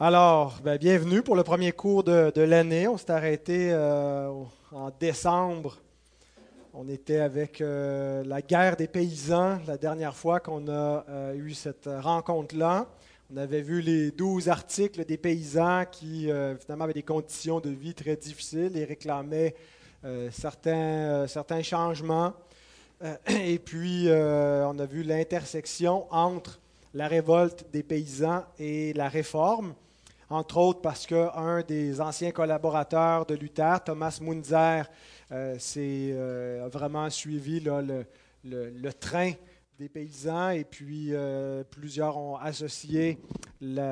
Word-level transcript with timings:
Alors, 0.00 0.60
ben, 0.62 0.76
bienvenue 0.78 1.22
pour 1.22 1.34
le 1.34 1.42
premier 1.42 1.72
cours 1.72 2.04
de, 2.04 2.40
l'année. 2.40 2.86
On 2.86 2.96
s'est 2.96 3.10
arrêté 3.10 3.72
euh, 3.72 4.30
en 4.70 4.90
décembre. 4.90 5.78
On 6.72 6.88
était 6.88 7.18
avec 7.18 7.60
euh, 7.60 8.22
la 8.22 8.40
guerre 8.40 8.76
des 8.76 8.86
paysans 8.86 9.58
la 9.66 9.76
dernière 9.76 10.14
fois 10.14 10.38
qu'on 10.38 10.68
a 10.68 11.04
euh, 11.08 11.34
eu 11.34 11.52
cette 11.52 11.90
rencontre-là. 11.92 12.86
On 13.34 13.38
avait 13.38 13.60
vu 13.60 13.80
les 13.80 14.12
douze 14.12 14.48
articles 14.48 15.04
des 15.04 15.16
paysans 15.16 15.84
qui, 15.90 16.30
finalement, 16.60 16.84
avaient 16.84 16.94
des 16.94 17.02
conditions 17.02 17.58
de 17.58 17.70
vie 17.70 17.92
très 17.92 18.14
difficiles 18.14 18.76
et 18.76 18.84
réclamaient 18.84 19.56
certains 20.30 21.62
changements. 21.64 22.34
et 23.28 23.58
puis, 23.58 24.06
on 24.08 24.78
a 24.78 24.86
vu 24.86 25.02
l'intersection 25.02 26.06
entre 26.10 26.60
la 26.94 27.08
révolte 27.08 27.66
des 27.72 27.82
paysans 27.82 28.44
et 28.60 28.92
la 28.92 29.08
réforme 29.08 29.74
entre 30.30 30.58
autres 30.58 30.80
parce 30.80 31.06
qu'un 31.06 31.62
des 31.66 32.00
anciens 32.00 32.32
collaborateurs 32.32 33.26
de 33.26 33.34
Luther, 33.34 33.82
Thomas 33.84 34.18
Munzer, 34.20 34.84
euh, 35.32 35.56
euh, 35.76 36.66
a 36.66 36.68
vraiment 36.68 37.08
suivi 37.10 37.60
le, 37.60 38.92
train 38.92 39.32
des 39.78 39.88
paysans 39.88 40.50
et 40.50 40.64
puis 40.64 41.10
euh, 41.12 41.62
plusieurs 41.64 42.16
ont 42.16 42.36
associé 42.36 43.18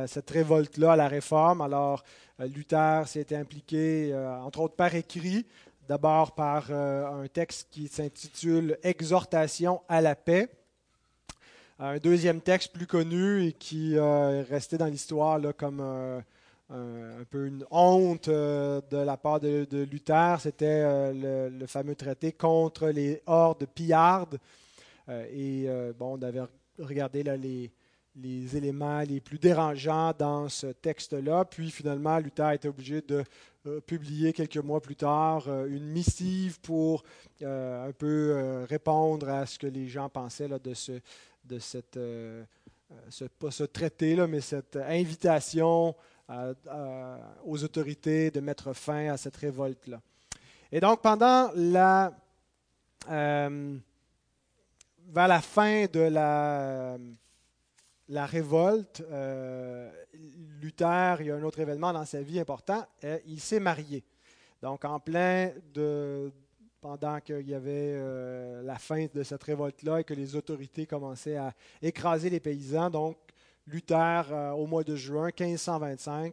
cette 0.07 0.31
révolte-là 0.31 0.93
à 0.93 0.97
la 0.97 1.09
réforme. 1.09 1.61
Alors 1.61 2.03
Luther 2.39 3.07
s'est 3.07 3.35
impliqué, 3.35 4.15
entre 4.43 4.61
autres 4.61 4.77
par 4.77 4.95
écrit, 4.95 5.47
d'abord 5.89 6.35
par 6.35 6.71
un 6.71 7.27
texte 7.29 7.69
qui 7.71 7.89
s'intitule 7.89 8.79
Exhortation 8.83 9.81
à 9.89 10.01
la 10.01 10.15
paix 10.15 10.49
un 11.79 11.99
deuxième 11.99 12.41
texte 12.41 12.73
plus 12.73 12.87
connu 12.87 13.45
et 13.45 13.53
qui 13.53 13.99
euh, 13.99 14.41
est 14.41 14.43
resté 14.43 14.79
dans 14.79 14.87
l'histoire 14.87 15.41
comme 15.57 15.81
euh, 15.81 16.21
un, 16.71 17.25
peu 17.31 17.47
une 17.47 17.65
honte 17.71 18.29
euh, 18.29 18.81
de 18.91 18.97
la 18.97 19.17
part 19.17 19.41
de, 19.41 19.67
Luther, 19.91 20.41
c'était 20.41 21.13
le, 21.13 21.67
fameux 21.67 21.95
traité 21.95 22.33
contre 22.33 22.89
les 22.89 23.21
hordes 23.27 23.67
pillardes. 23.67 24.39
et 25.09 25.69
bon, 25.99 26.19
on 26.19 26.23
avait 26.23 26.43
regardé 26.79 27.23
les, 27.23 27.71
les 28.17 28.57
éléments 28.57 29.01
les 29.01 29.21
plus 29.21 29.39
dérangeants 29.39 30.13
dans 30.19 30.49
ce 30.49 30.69
texte-là. 30.69 31.45
Puis 31.45 31.71
finalement, 31.71 32.19
Luther 32.19 32.53
était 32.53 32.69
obligé 32.69 33.03
de 33.03 33.23
publier 33.81 34.33
quelques 34.33 34.57
mois 34.59 34.81
plus 34.81 34.97
tard 34.97 35.49
une 35.67 35.87
missive 35.87 36.59
pour 36.61 37.05
un 37.43 37.93
peu 37.97 38.65
répondre 38.69 39.29
à 39.29 39.45
ce 39.45 39.59
que 39.59 39.67
les 39.67 39.89
gens 39.89 40.09
pensaient 40.09 40.49
là, 40.49 40.59
de 40.59 40.73
ce 40.75 41.01
de 41.47 41.59
cette, 41.59 41.97
euh, 41.97 42.45
euh, 42.91 42.95
ce, 43.09 43.25
pas 43.25 43.51
ce 43.51 43.65
traité, 43.65 44.17
là, 44.17 44.27
mais 44.27 44.41
cette 44.41 44.77
invitation 44.77 45.95
aux 47.45 47.63
autorités 47.63 48.33
de 48.33 48.41
mettre 48.41 48.73
fin 48.73 49.13
à 49.13 49.17
cette 49.17 49.37
révolte-là. 49.37 50.01
Et 50.73 50.81
donc, 50.81 51.01
pendant 51.01 51.53
la, 51.55 52.13
euh, 53.09 53.79
vers 55.07 55.29
la 55.29 55.41
fin 55.41 55.87
de 55.87 56.01
la, 56.01 56.99
la 58.09 58.27
révolte, 58.27 59.05
Luther, 60.61 61.21
il 61.21 61.27
y 61.27 61.31
a 61.31 61.37
un 61.37 61.43
autre 61.45 61.61
événement 61.61 61.93
dans 61.93 62.05
sa 62.05 62.23
vie 62.23 62.41
important, 62.41 62.85
il 63.25 63.39
s'est 63.39 63.61
marié. 63.61 64.03
Donc, 64.61 64.85
en 64.85 64.99
plein 64.99 65.53
de, 65.75 66.33
pendant 66.87 67.19
qu'il 67.21 67.49
y 67.49 67.55
avait 67.55 67.95
euh, 67.97 68.63
la 68.63 68.79
fin 68.79 69.07
de 69.13 69.25
cette 69.25 69.43
révolte-là 69.43 70.03
et 70.03 70.05
que 70.05 70.15
les 70.15 70.37
autorités 70.37 70.87
commençaient 70.87 71.37
à 71.37 71.53
écraser 71.83 72.31
les 72.31 72.39
paysans. 72.39 72.91
Donc, 72.91 73.17
Luther, 73.67 74.23
euh, 74.31 74.53
au 74.53 74.69
mois 74.69 74.85
de 74.85 74.95
juin 74.95 75.31
1525, 75.37 76.33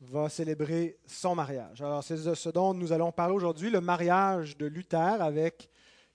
va 0.00 0.28
célébrer 0.28 0.98
son 1.06 1.36
mariage. 1.36 1.80
Alors, 1.80 2.02
c'est 2.02 2.24
de 2.24 2.34
ce 2.34 2.48
dont 2.48 2.74
nous 2.74 2.92
allons 2.92 3.12
parler 3.12 3.34
aujourd'hui, 3.34 3.70
le 3.70 3.80
mariage 3.80 4.56
de 4.56 4.66
Luther 4.66 5.22
avec 5.22 5.70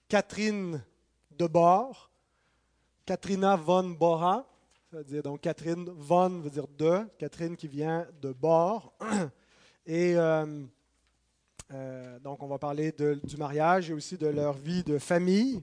Catherine 0.08 0.84
de 1.30 1.46
Bord, 1.46 2.10
Katrina 3.06 3.56
von 3.56 3.88
Bora, 3.88 4.46
dire 5.06 5.22
donc 5.22 5.40
Catherine 5.40 5.88
von 5.96 6.40
veut 6.40 6.50
dire 6.50 6.68
de, 6.68 7.00
Catherine 7.16 7.56
qui 7.56 7.66
vient 7.66 8.06
de 8.20 8.30
Bord. 8.30 8.92
Et 9.86 10.18
euh, 10.18 10.66
euh, 11.74 12.18
donc, 12.20 12.42
on 12.42 12.46
va 12.46 12.58
parler 12.58 12.92
du 12.92 13.36
mariage 13.36 13.90
et 13.90 13.92
aussi 13.92 14.16
de 14.16 14.26
leur 14.26 14.54
vie 14.54 14.82
de 14.82 14.98
famille. 14.98 15.60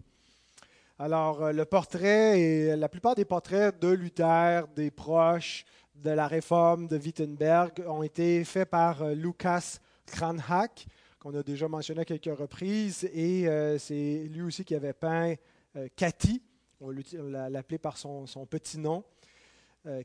Alors, 0.99 1.43
euh, 1.43 1.51
le 1.51 1.65
portrait 1.65 2.39
et 2.39 2.75
la 2.75 2.87
plupart 2.87 3.15
des 3.15 3.25
portraits 3.25 3.79
de 3.79 3.87
Luther, 3.87 4.67
des 4.75 4.91
proches 4.91 5.65
de 5.95 6.11
la 6.11 6.27
réforme 6.27 6.87
de 6.87 6.97
Wittenberg 6.97 7.83
ont 7.87 8.03
été 8.03 8.43
faits 8.43 8.69
par 8.69 9.01
euh, 9.01 9.13
Lucas 9.15 9.79
Kranhack, 10.05 10.85
qu'on 11.19 11.33
a 11.33 11.41
déjà 11.41 11.67
mentionné 11.67 12.01
à 12.01 12.05
quelques 12.05 12.37
reprises, 12.37 13.03
et 13.05 13.47
c'est 13.79 14.27
lui 14.29 14.43
aussi 14.43 14.63
qui 14.63 14.75
avait 14.75 14.93
peint 14.93 15.33
Cathy, 15.95 16.39
on 16.79 16.91
l'appelait 16.91 17.79
par 17.79 17.97
son, 17.97 18.27
petit 18.47 18.77
nom, 18.77 19.03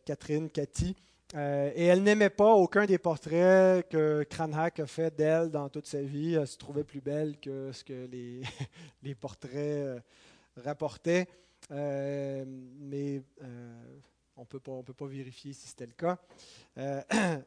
Catherine 0.07 0.49
Cathy. 0.49 0.97
Euh, 1.37 1.71
et 1.77 1.85
elle 1.85 2.03
n'aimait 2.03 2.31
pas 2.31 2.55
aucun 2.55 2.87
des 2.87 2.99
portraits 2.99 3.89
que 3.89 4.25
Cranach 4.29 4.81
a 4.81 4.87
fait 4.87 5.15
d'elle 5.15 5.51
dans 5.51 5.69
toute 5.69 5.87
sa 5.87 6.03
vie. 6.03 6.35
Elle 6.35 6.47
se 6.47 6.59
trouvait 6.59 6.83
plus 6.83 7.01
belle 7.01 7.39
que 7.39 7.71
ce 7.73 7.85
que 7.85 8.07
les, 8.07 8.43
les 9.03 9.15
portraits 9.15 9.55
euh, 9.55 10.01
rapportaient. 10.57 11.29
Euh, 11.71 12.45
mais 12.47 13.23
on 14.37 14.41
ne 14.41 14.83
peut 14.83 14.93
pas 14.93 15.07
vérifier 15.07 15.53
si 15.53 15.69
c'était 15.69 15.87
le 15.87 15.93
cas. 15.93 16.19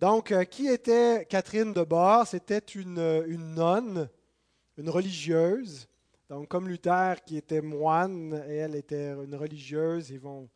donc, 0.00 0.32
qui 0.48 0.68
était 0.68 1.26
Catherine 1.28 1.72
de 1.72 1.82
Bar 1.82 2.26
C'était 2.26 2.58
une, 2.58 3.24
une 3.26 3.54
nonne, 3.54 4.08
une 4.76 4.90
religieuse. 4.90 5.88
Donc, 6.28 6.48
comme 6.48 6.68
Luther, 6.68 7.16
qui 7.26 7.36
était 7.36 7.60
moine, 7.60 8.44
et 8.48 8.56
elle 8.56 8.76
était 8.76 9.10
une 9.10 9.34
religieuse, 9.34 10.10
ils 10.10 10.20
vont 10.20 10.48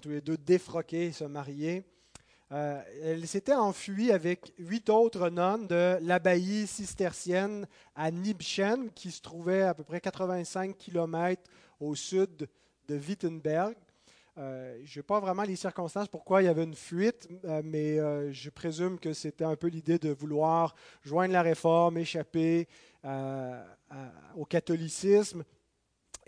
tous 0.00 0.10
les 0.10 0.20
deux 0.20 0.36
défroqués 0.36 1.06
et 1.06 1.12
se 1.12 1.24
marier. 1.24 1.84
Euh, 2.52 2.82
elle 3.02 3.26
s'était 3.28 3.54
enfuie 3.54 4.10
avec 4.10 4.52
huit 4.58 4.90
autres 4.90 5.30
nonnes 5.30 5.68
de 5.68 5.98
l'abbaye 6.00 6.66
cistercienne 6.66 7.66
à 7.94 8.10
Nibschen, 8.10 8.90
qui 8.92 9.12
se 9.12 9.22
trouvait 9.22 9.62
à 9.62 9.74
peu 9.74 9.84
près 9.84 10.00
85 10.00 10.76
km 10.76 11.42
au 11.78 11.94
sud 11.94 12.48
de 12.88 12.96
Wittenberg. 12.96 13.76
Euh, 14.38 14.76
je 14.78 14.82
ne 14.82 14.94
sais 14.94 15.02
pas 15.02 15.20
vraiment 15.20 15.42
les 15.42 15.54
circonstances 15.54 16.08
pourquoi 16.08 16.42
il 16.42 16.46
y 16.46 16.48
avait 16.48 16.64
une 16.64 16.74
fuite, 16.74 17.28
euh, 17.44 17.62
mais 17.64 17.98
je 18.32 18.50
présume 18.50 18.98
que 18.98 19.12
c'était 19.12 19.44
un 19.44 19.56
peu 19.56 19.68
l'idée 19.68 19.98
de 19.98 20.10
vouloir 20.10 20.74
joindre 21.02 21.32
la 21.32 21.42
réforme, 21.42 21.98
échapper 21.98 22.66
au 24.36 24.44
catholicisme, 24.44 25.44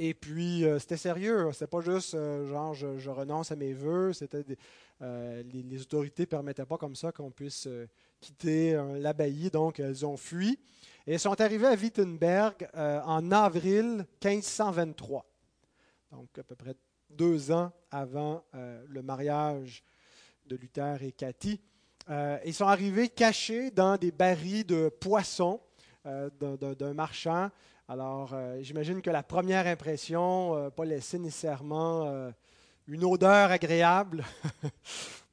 et 0.05 0.15
puis, 0.15 0.65
euh, 0.65 0.81
c'était 0.81 0.97
sérieux. 0.97 1.53
C'était 1.53 1.69
pas 1.69 1.81
juste 1.81 2.15
euh, 2.15 2.45
genre 2.49 2.75
je, 2.75 3.09
renonce 3.09 3.53
à 3.53 3.57
mes 3.57 3.73
vœux. 3.73 4.13
C'était 4.13 4.45
euh, 5.01 5.45
les, 5.45 5.81
autorités 5.81 6.25
ne 6.25 6.27
permettaient 6.27 6.67
pas 6.67 6.77
comme 6.77 6.97
ça 6.97 7.13
qu'on 7.13 7.31
puisse 7.31 7.69
quitter 8.21 8.73
l'abbaye. 8.99 9.49
Donc, 9.49 9.79
elles 9.79 10.05
ont 10.05 10.17
fui. 10.17 10.59
Et 11.07 11.19
sont 11.19 11.41
arrivées 11.41 11.69
à 11.69 11.75
Wittenberg 11.75 12.69
en 12.75 13.31
avril 13.31 14.05
1523. 14.25 15.25
Donc, 16.11 16.37
à 16.37 16.43
peu 16.43 16.57
près 16.57 16.75
deux 17.09 17.53
ans 17.53 17.71
avant 17.93 18.45
le 18.53 19.03
mariage 19.03 19.85
de 20.47 20.57
Luther 20.57 21.01
et 21.03 21.13
Cathy. 21.13 21.61
ils 22.45 22.55
sont 22.55 22.67
arrivés 22.67 23.09
cachés 23.09 23.71
dans 23.71 23.97
des 23.97 24.11
barils 24.11 24.67
de 24.67 24.89
poissons 24.89 25.61
d'un 26.05 26.95
marchand 26.95 27.51
alors, 27.93 28.31
euh, 28.33 28.59
j'imagine 28.63 29.03
que 29.03 29.11
la 29.11 29.23
première 29.23 29.67
impression 29.67 30.55
n'a 30.55 30.61
euh, 30.63 30.71
pas 30.71 30.87
laissé 30.87 31.19
nécessairement 31.19 32.07
euh, 32.07 32.31
une 32.89 33.05
odeur 33.05 33.51
agréable. 33.51 34.25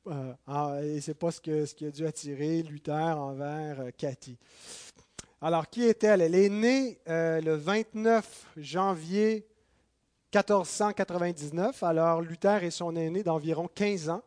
et 0.06 1.00
ce 1.00 1.12
n'est 1.12 1.16
pas 1.16 1.32
ce, 1.32 1.40
que, 1.40 1.66
ce, 1.66 1.74
qui 1.74 1.86
a 1.86 1.92
dû 1.92 2.06
attirer 2.06 2.62
Luther 2.64 3.18
envers 3.18 3.96
Cathy. 3.98 4.38
Alors, 5.42 5.70
qui 5.70 5.86
est-elle? 5.86 6.20
Elle 6.20 6.36
est 6.36 6.50
née 6.50 7.00
le 7.08 7.56
29 7.56 8.48
janvier 8.58 9.48
1499. 10.36 11.82
Alors, 11.84 12.20
Luther 12.20 12.66
est 12.66 12.72
son 12.72 12.94
aîné 12.98 13.24
d'environ 13.24 13.70
15 13.74 14.10
ans. 14.10 14.24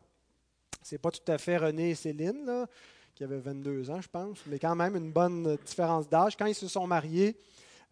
Ce 0.81 0.95
n'est 0.95 0.99
pas 0.99 1.11
tout 1.11 1.31
à 1.31 1.37
fait 1.37 1.57
René 1.57 1.91
et 1.91 1.95
Céline, 1.95 2.65
qui 3.13 3.23
avaient 3.23 3.37
22 3.37 3.91
ans, 3.91 4.01
je 4.01 4.09
pense, 4.09 4.39
mais 4.47 4.57
quand 4.57 4.75
même 4.75 4.95
une 4.95 5.11
bonne 5.11 5.55
différence 5.63 6.09
d'âge. 6.09 6.35
Quand 6.35 6.47
ils 6.47 6.55
se 6.55 6.67
sont 6.67 6.87
mariés, 6.87 7.37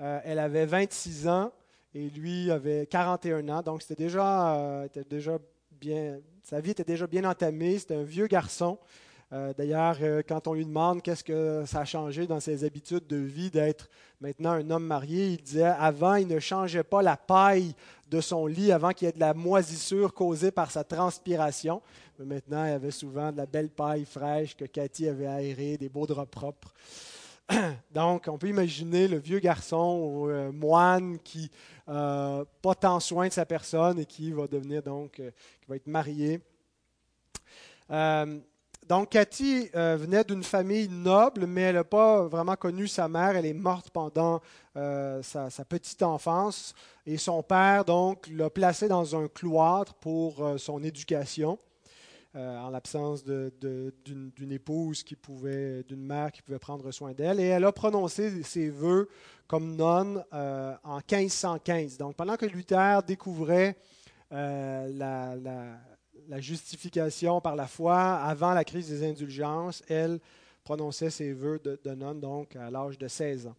euh, 0.02 0.20
elle 0.24 0.40
avait 0.40 0.66
26 0.66 1.28
ans 1.28 1.52
et 1.94 2.10
lui 2.10 2.50
avait 2.50 2.88
41 2.88 3.48
ans. 3.50 3.62
Donc, 3.62 3.82
c'était 3.84 4.04
déjà, 4.04 4.56
euh, 4.56 4.88
déjà 5.10 5.38
bien, 5.80 6.20
sa 6.44 6.60
vie 6.60 6.72
était 6.72 6.84
déjà 6.84 7.06
bien 7.06 7.24
entamée. 7.24 7.78
C'était 7.78 7.96
un 7.96 8.04
vieux 8.04 8.28
garçon. 8.28 8.80
Euh, 9.34 9.54
d'ailleurs, 9.54 9.98
quand 10.28 10.48
on 10.48 10.54
lui 10.54 10.66
demande 10.66 11.02
qu'est-ce 11.02 11.24
que 11.24 11.64
ça 11.66 11.82
a 11.82 11.86
changé 11.86 12.28
dans 12.28 12.40
ses 12.40 12.64
habitudes 12.64 13.08
de 13.08 13.16
vie 13.16 13.50
d'être 13.50 13.90
maintenant 14.20 14.52
un 14.52 14.70
homme 14.72 14.86
marié, 14.86 15.28
il 15.28 15.42
disait 15.42 15.64
avant, 15.64 16.16
il 16.16 16.28
ne 16.28 16.40
changeait 16.40 16.84
pas 16.84 17.02
la 17.02 17.16
paille 17.16 17.74
de 18.10 18.20
son 18.20 18.46
lit 18.46 18.74
avant 18.74 18.92
qu'il 18.92 19.06
y 19.06 19.10
ait 19.10 19.14
de 19.14 19.20
la 19.20 19.34
moisissure 19.34 20.14
causée 20.14 20.52
par 20.52 20.70
sa 20.70 20.84
transpiration. 20.84 21.82
Mais 22.20 22.26
maintenant, 22.26 22.66
il 22.66 22.72
avait 22.72 22.92
souvent 22.92 23.32
de 23.32 23.38
la 23.38 23.46
belle 23.46 23.70
paille 23.70 24.04
fraîche 24.06 24.58
que 24.58 24.66
Cathy 24.66 25.08
avait 25.08 25.28
aérée, 25.28 25.78
des 25.78 25.90
beaux 25.90 26.08
draps 26.08 26.30
propres. 26.30 26.74
Donc, 27.92 28.28
on 28.28 28.38
peut 28.38 28.48
imaginer 28.48 29.08
le 29.08 29.18
vieux 29.18 29.40
garçon 29.40 30.28
euh, 30.28 30.52
moine 30.52 31.20
qui 31.20 31.50
n'a 31.88 32.44
pas 32.62 32.76
tant 32.76 33.00
soin 33.00 33.28
de 33.28 33.34
sa 33.34 33.46
personne 33.46 34.00
et 34.00 34.06
qui 34.06 34.32
va 34.32 34.48
devenir 34.48 34.82
donc, 34.82 35.14
qui 35.14 35.68
va 35.68 35.76
être 35.76 35.88
marié. 35.88 36.42
Donc, 38.92 39.12
Cathy 39.12 39.70
euh, 39.74 39.96
venait 39.98 40.24
d'une 40.26 40.44
famille 40.44 40.90
noble, 40.90 41.46
mais 41.46 41.62
elle 41.62 41.76
n'a 41.76 41.84
pas 41.86 42.24
vraiment 42.28 42.58
connu 42.58 42.90
sa 42.90 43.08
mère. 43.08 43.38
Elle 43.38 43.46
est 43.46 43.54
morte 43.54 43.90
pendant 43.92 44.42
euh, 44.76 45.22
sa, 45.24 45.50
petite 45.64 46.04
enfance. 46.04 46.74
Et 47.06 47.18
son 47.18 47.42
père, 47.42 47.86
donc, 47.86 48.28
l'a 48.28 48.50
placée 48.50 48.90
dans 48.90 49.16
un 49.16 49.30
cloître 49.30 49.94
pour 49.94 50.44
euh, 50.44 50.58
son 50.58 50.84
éducation, 50.84 51.58
en 52.34 52.70
l'absence 52.70 53.24
d'une 53.24 54.52
épouse 54.52 55.04
qui 55.04 55.16
pouvait, 55.16 55.84
d'une 55.84 56.06
mère 56.06 56.32
qui 56.32 56.42
pouvait 56.42 56.60
prendre 56.60 56.92
soin 56.92 57.14
d'elle. 57.14 57.40
Et 57.40 57.48
elle 57.48 57.66
a 57.66 57.72
prononcé 57.72 58.44
ses 58.44 58.70
vœux 58.70 59.10
comme 59.48 59.76
nonne 59.76 60.24
en 60.32 60.98
1515. 60.98 61.98
Donc, 61.98 62.16
pendant 62.16 62.38
que 62.38 62.46
Luther 62.46 63.04
découvrait 63.04 63.76
la 64.30 65.36
la 66.28 66.40
justification 66.40 67.42
par 67.42 67.56
la 67.56 67.68
foi 67.68 68.00
avant 68.00 68.54
la 68.54 68.64
crise 68.64 68.90
des 68.90 69.08
indulgences, 69.08 69.84
elle 69.88 70.20
prononçait 70.64 71.10
ses 71.10 71.34
vœux 71.34 71.60
de, 71.60 71.94
nonne 71.94 72.20
donc 72.20 72.56
à 72.56 72.70
l'âge 72.72 72.98
de 72.98 73.08
16 73.08 73.48
ans. 73.48 73.56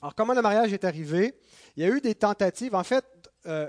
Alors 0.00 0.14
comment 0.14 0.32
le 0.32 0.42
mariage 0.42 0.72
est 0.72 0.84
arrivé? 0.84 1.34
Il 1.76 1.82
y 1.82 1.86
a 1.86 1.90
eu 1.90 2.00
des 2.00 2.14
tentatives. 2.14 2.74
En 2.74 2.84
fait, 2.84 3.04
euh, 3.46 3.68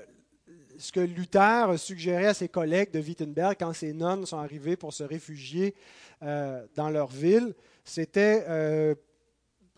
ce 0.82 0.92
que 0.92 1.00
Luther 1.00 1.78
suggérait 1.78 2.28
à 2.28 2.34
ses 2.34 2.50
collègues 2.50 2.92
de 2.92 3.00
Wittenberg 3.00 3.56
quand 3.60 3.74
ces 3.74 3.94
nonnes 3.94 4.26
sont 4.26 4.40
arrivées 4.40 4.76
pour 4.76 4.94
se 4.94 5.04
réfugier 5.04 5.76
euh, 6.24 6.66
dans 6.76 6.90
leur 6.90 7.08
ville, 7.08 7.54
c'était 7.84 8.44
euh, 8.50 8.96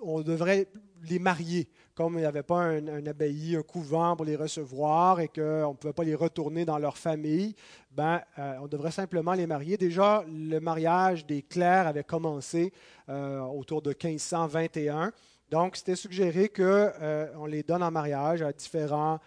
on 0.02 0.22
devrait 0.22 0.68
les 1.10 1.20
marier 1.20 1.70
comme 1.96 2.16
il 2.16 2.22
n'y 2.22 2.26
avait 2.26 2.44
pas 2.44 2.62
un, 2.62 3.06
abbaye, 3.06 3.56
un 3.56 3.62
couvent 3.62 4.16
pour 4.16 4.26
les 4.26 4.36
recevoir 4.36 5.20
et 5.20 5.28
qu'on 5.28 5.70
ne 5.70 5.76
pouvait 5.76 5.94
pas 5.94 6.04
les 6.04 6.16
retourner 6.16 6.66
dans 6.66 6.80
leur 6.80 6.98
famille, 6.98 7.56
ben, 7.92 8.20
euh, 8.40 8.58
on 8.62 8.68
devrait 8.68 8.92
simplement 8.92 9.34
les 9.34 9.46
marier. 9.46 9.78
Déjà, 9.78 10.26
le 10.28 10.60
mariage 10.60 11.26
des 11.28 11.44
clercs 11.44 11.86
avait 11.86 12.04
commencé 12.04 12.74
euh, 13.10 13.42
autour 13.42 13.84
de 13.84 13.90
1521. 13.90 15.12
Donc, 15.52 15.76
c'était 15.76 15.96
suggéré 15.96 16.50
qu'on 16.50 17.46
les 17.46 17.62
donne 17.62 17.84
en 17.84 17.92
mariage 17.92 18.42
à 18.42 18.52
différents 18.52 19.20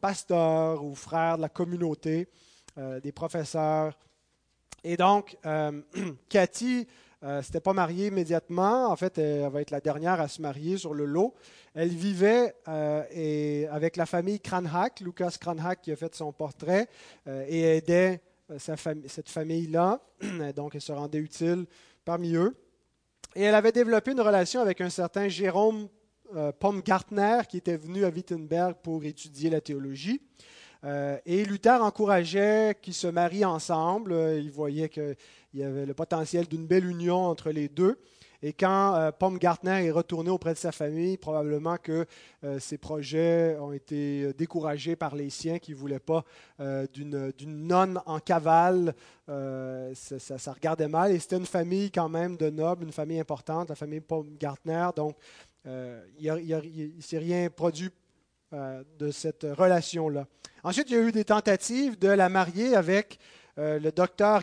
pasteurs 0.00 0.84
ou 0.84 0.94
frères 0.94 1.36
de 1.36 1.42
la 1.42 1.48
communauté, 1.48 2.28
des 2.76 3.12
professeurs. 3.12 3.98
Et 4.82 4.96
donc, 4.96 5.36
Cathy 6.28 6.86
euh, 7.24 7.40
s'était 7.40 7.60
pas 7.60 7.72
mariée 7.72 8.08
immédiatement. 8.08 8.90
En 8.90 8.96
fait, 8.96 9.16
elle 9.16 9.48
va 9.48 9.62
être 9.62 9.70
la 9.70 9.80
dernière 9.80 10.20
à 10.20 10.28
se 10.28 10.42
marier 10.42 10.76
sur 10.76 10.92
le 10.92 11.06
lot. 11.06 11.34
Elle 11.74 11.88
vivait 11.88 12.54
euh, 12.68 13.02
et, 13.10 13.66
avec 13.68 13.96
la 13.96 14.04
famille 14.04 14.40
Cranhack, 14.40 15.00
Lucas 15.00 15.36
Cranhack 15.40 15.80
qui 15.80 15.90
a 15.90 15.96
fait 15.96 16.14
son 16.14 16.32
portrait, 16.32 16.86
euh, 17.26 17.46
et 17.48 17.78
aidait 17.78 18.20
euh, 18.50 18.58
cette 18.58 19.30
famille-là. 19.30 20.00
Donc, 20.54 20.74
elle 20.74 20.82
se 20.82 20.92
rendait 20.92 21.18
utile 21.18 21.64
parmi 22.04 22.34
eux. 22.34 22.54
Et 23.34 23.42
elle 23.42 23.54
avait 23.54 23.72
développé 23.72 24.12
une 24.12 24.20
relation 24.20 24.60
avec 24.60 24.82
un 24.82 24.90
certain 24.90 25.28
Jérôme 25.28 25.88
Baumgartner 26.60 27.40
qui 27.48 27.58
était 27.58 27.76
venu 27.76 28.04
à 28.04 28.08
Wittenberg 28.08 28.76
pour 28.82 29.04
étudier 29.04 29.50
la 29.50 29.60
théologie. 29.60 30.20
et 31.26 31.44
Luther 31.44 31.82
encourageait 31.82 32.76
qu'ils 32.80 32.94
se 32.94 33.06
marient 33.06 33.44
ensemble. 33.44 34.14
Il 34.38 34.50
voyait 34.50 34.88
qu'il 34.88 35.16
y 35.54 35.62
avait 35.62 35.86
le 35.86 35.94
potentiel 35.94 36.46
d'une 36.46 36.66
belle 36.66 36.86
union 36.86 37.26
entre 37.26 37.50
les 37.50 37.68
deux. 37.68 37.98
Et 38.46 38.52
quand 38.52 38.94
euh, 38.94 39.10
Baumgartner 39.18 39.86
est 39.86 39.90
retourné 39.90 40.28
auprès 40.28 40.52
de 40.52 40.58
sa 40.58 40.70
famille, 40.70 41.16
probablement 41.16 41.78
que 41.78 42.04
euh, 42.44 42.58
ses 42.58 42.76
projets 42.76 43.56
ont 43.58 43.72
été 43.72 44.24
euh, 44.24 44.34
découragés 44.34 44.96
par 44.96 45.14
les 45.14 45.30
siens 45.30 45.58
qui 45.58 45.70
ne 45.70 45.76
voulaient 45.78 45.98
pas 45.98 46.24
d'une 46.92 47.32
nonne 47.46 48.02
en 48.04 48.18
cavale. 48.20 48.94
Ça, 49.26 50.52
regardait 50.52 50.88
mal. 50.88 51.12
Et 51.12 51.18
c'était 51.18 51.38
une 51.38 51.46
famille 51.46 51.90
quand 51.90 52.10
même 52.10 52.36
de 52.36 52.50
nobles, 52.50 52.84
une 52.84 52.92
famille 52.92 53.18
importante, 53.18 53.70
la 53.70 53.74
famille 53.74 54.00
Baumgartner. 54.00 54.90
Donc, 54.94 55.16
il 55.64 56.94
ne 56.96 57.00
s'est 57.00 57.18
rien 57.18 57.48
produit 57.50 57.90
de 58.52 59.10
cette 59.10 59.44
relation-là. 59.44 60.26
Ensuite, 60.62 60.90
il 60.90 60.96
y 60.96 60.98
a 60.98 61.02
eu 61.02 61.12
des 61.12 61.24
tentatives 61.24 61.98
de 61.98 62.08
la 62.08 62.28
marier 62.28 62.74
avec 62.74 63.18
euh, 63.56 63.78
le 63.78 63.92
docteur 63.92 64.42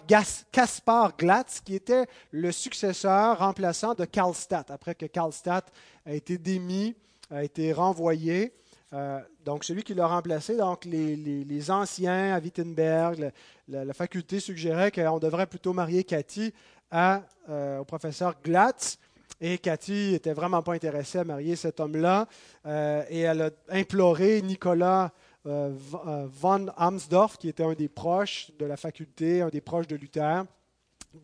Caspar 0.51 1.17
Glatz, 1.17 1.59
qui 1.59 1.75
était 1.75 2.05
le 2.31 2.51
successeur 2.51 3.39
remplaçant 3.39 3.93
de 3.93 4.05
Karlstadt, 4.05 4.71
après 4.71 4.95
que 4.95 5.05
Karlstadt 5.05 5.69
a 6.05 6.13
été 6.13 6.37
démis, 6.37 6.95
a 7.29 7.43
été 7.43 7.73
renvoyé. 7.73 8.53
Euh, 8.93 9.19
donc, 9.43 9.65
celui 9.65 9.83
qui 9.83 9.93
l'a 9.93 10.07
remplacé, 10.07 10.55
donc 10.55 10.85
les, 10.85 11.71
anciens 11.71 12.33
à 12.33 12.39
Wittenberg, 12.39 13.31
la, 13.67 13.93
faculté 13.93 14.39
suggérait 14.39 14.91
qu'on 14.91 15.19
devrait 15.19 15.47
plutôt 15.47 15.73
marier 15.73 16.05
Cathy 16.05 16.53
euh, 16.93 17.79
au 17.79 17.85
professeur 17.85 18.35
Glatz. 18.41 18.97
Et 19.41 19.57
Cathy 19.57 20.11
n'était 20.11 20.33
vraiment 20.33 20.61
pas 20.61 20.73
intéressée 20.73 21.17
à 21.17 21.23
marier 21.23 21.55
cet 21.55 21.79
homme-là. 21.79 22.27
et 22.65 23.21
elle 23.21 23.41
a 23.41 23.49
imploré 23.69 24.41
Nicolas 24.43 25.11
euh, 25.47 25.71
euh, 26.05 26.27
von 26.31 26.67
Amsdorf, 26.77 27.37
qui 27.39 27.49
était 27.49 27.63
un 27.63 27.73
des 27.73 27.89
proches 27.89 28.51
de 28.59 28.65
la 28.65 28.77
faculté, 28.77 29.41
un 29.41 29.49
des 29.49 29.61
proches 29.61 29.87
de 29.87 29.95
Luther, 29.95 30.45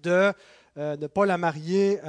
de 0.02 0.34
euh, 0.78 0.98
ne 0.98 1.06
pas 1.06 1.28
la 1.28 1.38
marier 1.38 2.00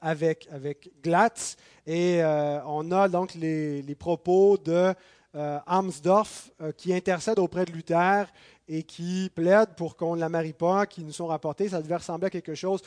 avec, 0.00 0.46
avec 0.52 0.92
Glatz. 1.02 1.56
Et 1.86 2.20
on 2.66 2.92
a 2.92 3.08
donc 3.08 3.34
les, 3.34 3.96
propos 3.98 4.58
de 4.58 4.94
Amsdorf 5.34 6.50
qui 6.76 6.94
intercède 6.94 7.38
auprès 7.40 7.64
de 7.64 7.72
Luther 7.72 8.26
et 8.68 8.84
qui 8.84 9.30
plaide 9.34 9.70
pour 9.76 9.96
qu'on 9.96 10.14
ne 10.14 10.20
la 10.20 10.28
marie 10.28 10.52
pas, 10.52 10.86
qui 10.86 11.02
nous 11.02 11.12
sont 11.12 11.26
rapportés. 11.26 11.68
Ça 11.68 11.82
devait 11.82 11.96
ressembler 11.96 12.26
à 12.26 12.30
quelque 12.30 12.54
chose. 12.54 12.80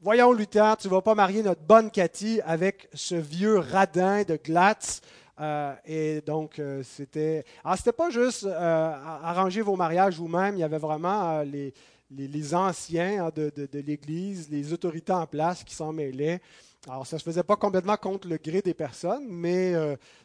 Voyons, 0.00 0.32
Luther, 0.32 0.76
tu 0.76 0.86
ne 0.86 0.92
vas 0.92 1.02
pas 1.02 1.16
marier 1.16 1.42
notre 1.42 1.62
bonne 1.62 1.90
Cathy 1.90 2.40
avec 2.44 2.88
ce 2.94 3.16
vieux 3.16 3.58
radin 3.58 4.22
de 4.22 4.36
Glatz. 4.36 5.00
Euh, 5.40 5.74
et 5.86 6.20
donc, 6.20 6.60
euh, 6.60 6.84
c'était. 6.84 7.44
Alors, 7.64 7.78
c'était 7.78 7.90
pas 7.90 8.08
juste 8.08 8.44
euh, 8.44 8.92
arranger 9.24 9.60
vos 9.60 9.74
mariages 9.74 10.14
vous-même, 10.14 10.54
il 10.54 10.60
y 10.60 10.62
avait 10.62 10.78
vraiment 10.78 11.42
les, 11.42 11.74
les, 12.12 12.54
anciens 12.54 13.26
hein, 13.26 13.32
de, 13.34 13.50
de, 13.56 13.80
l'Église, 13.80 14.48
les 14.48 14.72
autorités 14.72 15.12
en 15.12 15.26
place 15.26 15.64
qui 15.64 15.74
s'en 15.74 15.92
mêlaient. 15.92 16.40
Alors, 16.88 17.04
ça 17.04 17.16
ne 17.16 17.18
se 17.18 17.24
faisait 17.24 17.42
pas 17.42 17.56
complètement 17.56 17.96
contre 17.96 18.28
le 18.28 18.36
gré 18.36 18.62
des 18.62 18.74
personnes, 18.74 19.26
mais 19.28 19.72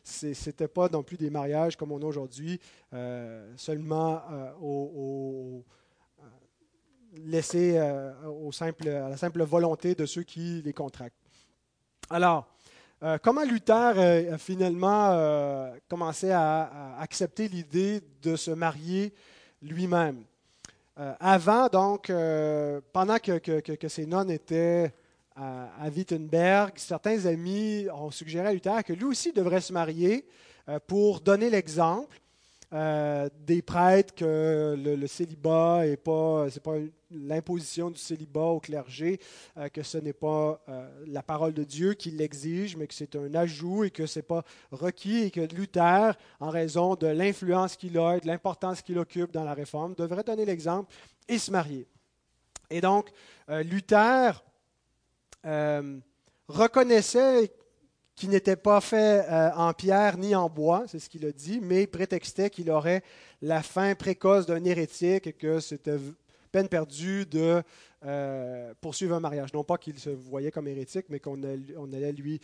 ce 0.03 0.27
n'était 0.27 0.67
pas 0.67 0.87
non 0.87 1.01
plus 1.01 1.17
des 1.17 1.31
mariages 1.31 1.75
comme 1.75 1.91
on 1.91 2.01
a 2.01 2.05
aujourd'hui, 2.05 2.59
seulement 3.57 4.21
au, 4.61 5.63
laissés 7.25 7.79
simple, 8.51 8.87
à 8.87 9.09
la 9.09 9.17
simple 9.17 9.43
volonté 9.43 9.95
de 9.95 10.05
ceux 10.05 10.23
qui 10.23 10.61
les 10.63 10.73
contractent. 10.73 11.15
Alors, 12.09 12.47
euh, 13.03 13.17
comment 13.21 13.43
Luther 13.43 13.93
euh, 13.97 14.35
a 14.35 14.37
finalement 14.37 15.11
euh, 15.11 15.71
commencé 15.89 16.31
à, 16.31 16.95
accepter 16.99 17.49
l'idée 17.49 18.01
de 18.21 18.35
se 18.35 18.51
marier 18.51 19.13
lui-même? 19.61 20.23
avant, 21.19 21.69
donc, 21.69 22.11
pendant 22.93 23.17
que, 23.17 23.39
que, 23.39 23.87
ces 23.87 24.05
nonnes 24.05 24.29
étaient 24.29 24.93
à, 25.35 25.89
Wittenberg, 25.89 26.73
certains 26.75 27.25
amis 27.25 27.87
ont 27.91 28.11
suggéré 28.11 28.49
à 28.49 28.53
Luther 28.53 28.83
que 28.83 28.93
lui 28.93 29.05
aussi 29.05 29.33
devrait 29.33 29.61
se 29.61 29.73
marier 29.73 30.23
pour 30.85 31.19
donner 31.19 31.49
l'exemple 31.49 32.21
euh, 32.73 33.29
des 33.45 33.61
prêtres 33.61 34.15
que 34.15 34.75
le, 34.75 35.05
célibat 35.05 35.85
n'est 35.85 35.95
pas, 35.95 36.47
c'est 36.49 36.63
pas 36.63 36.77
l'imposition 37.11 37.91
du 37.91 37.99
célibat 37.99 38.45
au 38.45 38.59
clergé, 38.59 39.19
euh, 39.57 39.69
que 39.69 39.83
ce 39.83 39.99
n'est 39.99 40.13
pas 40.13 40.59
euh, 40.67 40.89
la 41.05 41.21
parole 41.21 41.53
de 41.53 41.63
Dieu 41.63 41.93
qui 41.93 42.09
l'exige, 42.09 42.75
mais 42.75 42.87
que 42.87 42.95
c'est 42.95 43.15
un 43.15 43.35
ajout 43.35 43.83
et 43.83 43.91
que 43.91 44.07
ce 44.07 44.19
n'est 44.19 44.23
pas 44.23 44.43
requis 44.71 45.25
et 45.25 45.31
que 45.31 45.41
Luther, 45.53 46.17
en 46.39 46.49
raison 46.49 46.95
de 46.95 47.05
l'influence 47.05 47.75
qu'il 47.75 47.95
a 47.99 48.17
et 48.17 48.21
de 48.21 48.27
l'importance 48.27 48.81
qu'il 48.81 48.97
occupe 48.97 49.31
dans 49.31 49.43
la 49.43 49.53
réforme, 49.53 49.93
devrait 49.93 50.23
donner 50.23 50.45
l'exemple 50.45 50.91
et 51.27 51.37
se 51.37 51.51
marier. 51.51 51.85
Et 52.71 52.81
donc, 52.81 53.11
Luther 53.47 54.43
reconnaissait 56.47 57.51
qui 58.15 58.27
n'était 58.27 58.55
pas 58.55 58.79
fait 58.81 59.25
euh, 59.29 59.51
en 59.55 59.73
pierre 59.73 60.17
ni 60.17 60.35
en 60.35 60.49
bois, 60.49 60.83
c'est 60.87 60.99
ce 60.99 61.09
qu'il 61.09 61.25
a 61.25 61.31
dit, 61.31 61.59
mais 61.61 61.87
prétextait 61.87 62.49
qu'il 62.49 62.69
aurait 62.69 63.03
la 63.41 63.63
fin 63.63 63.95
précoce 63.95 64.45
d'un 64.45 64.63
hérétique 64.63 65.27
et 65.27 65.33
que 65.33 65.59
c'était 65.59 65.97
peine 66.51 66.67
perdue 66.67 67.25
de 67.25 67.63
poursuivre 68.81 69.15
un 69.15 69.21
mariage. 69.21 69.53
Non 69.53 69.63
pas 69.63 69.77
qu'il 69.77 69.97
se 69.97 70.09
voyait 70.09 70.51
comme 70.51 70.67
hérétique, 70.67 71.05
mais 71.09 71.19
qu'on 71.19 71.41
allait 71.41 72.11
lui 72.11 72.41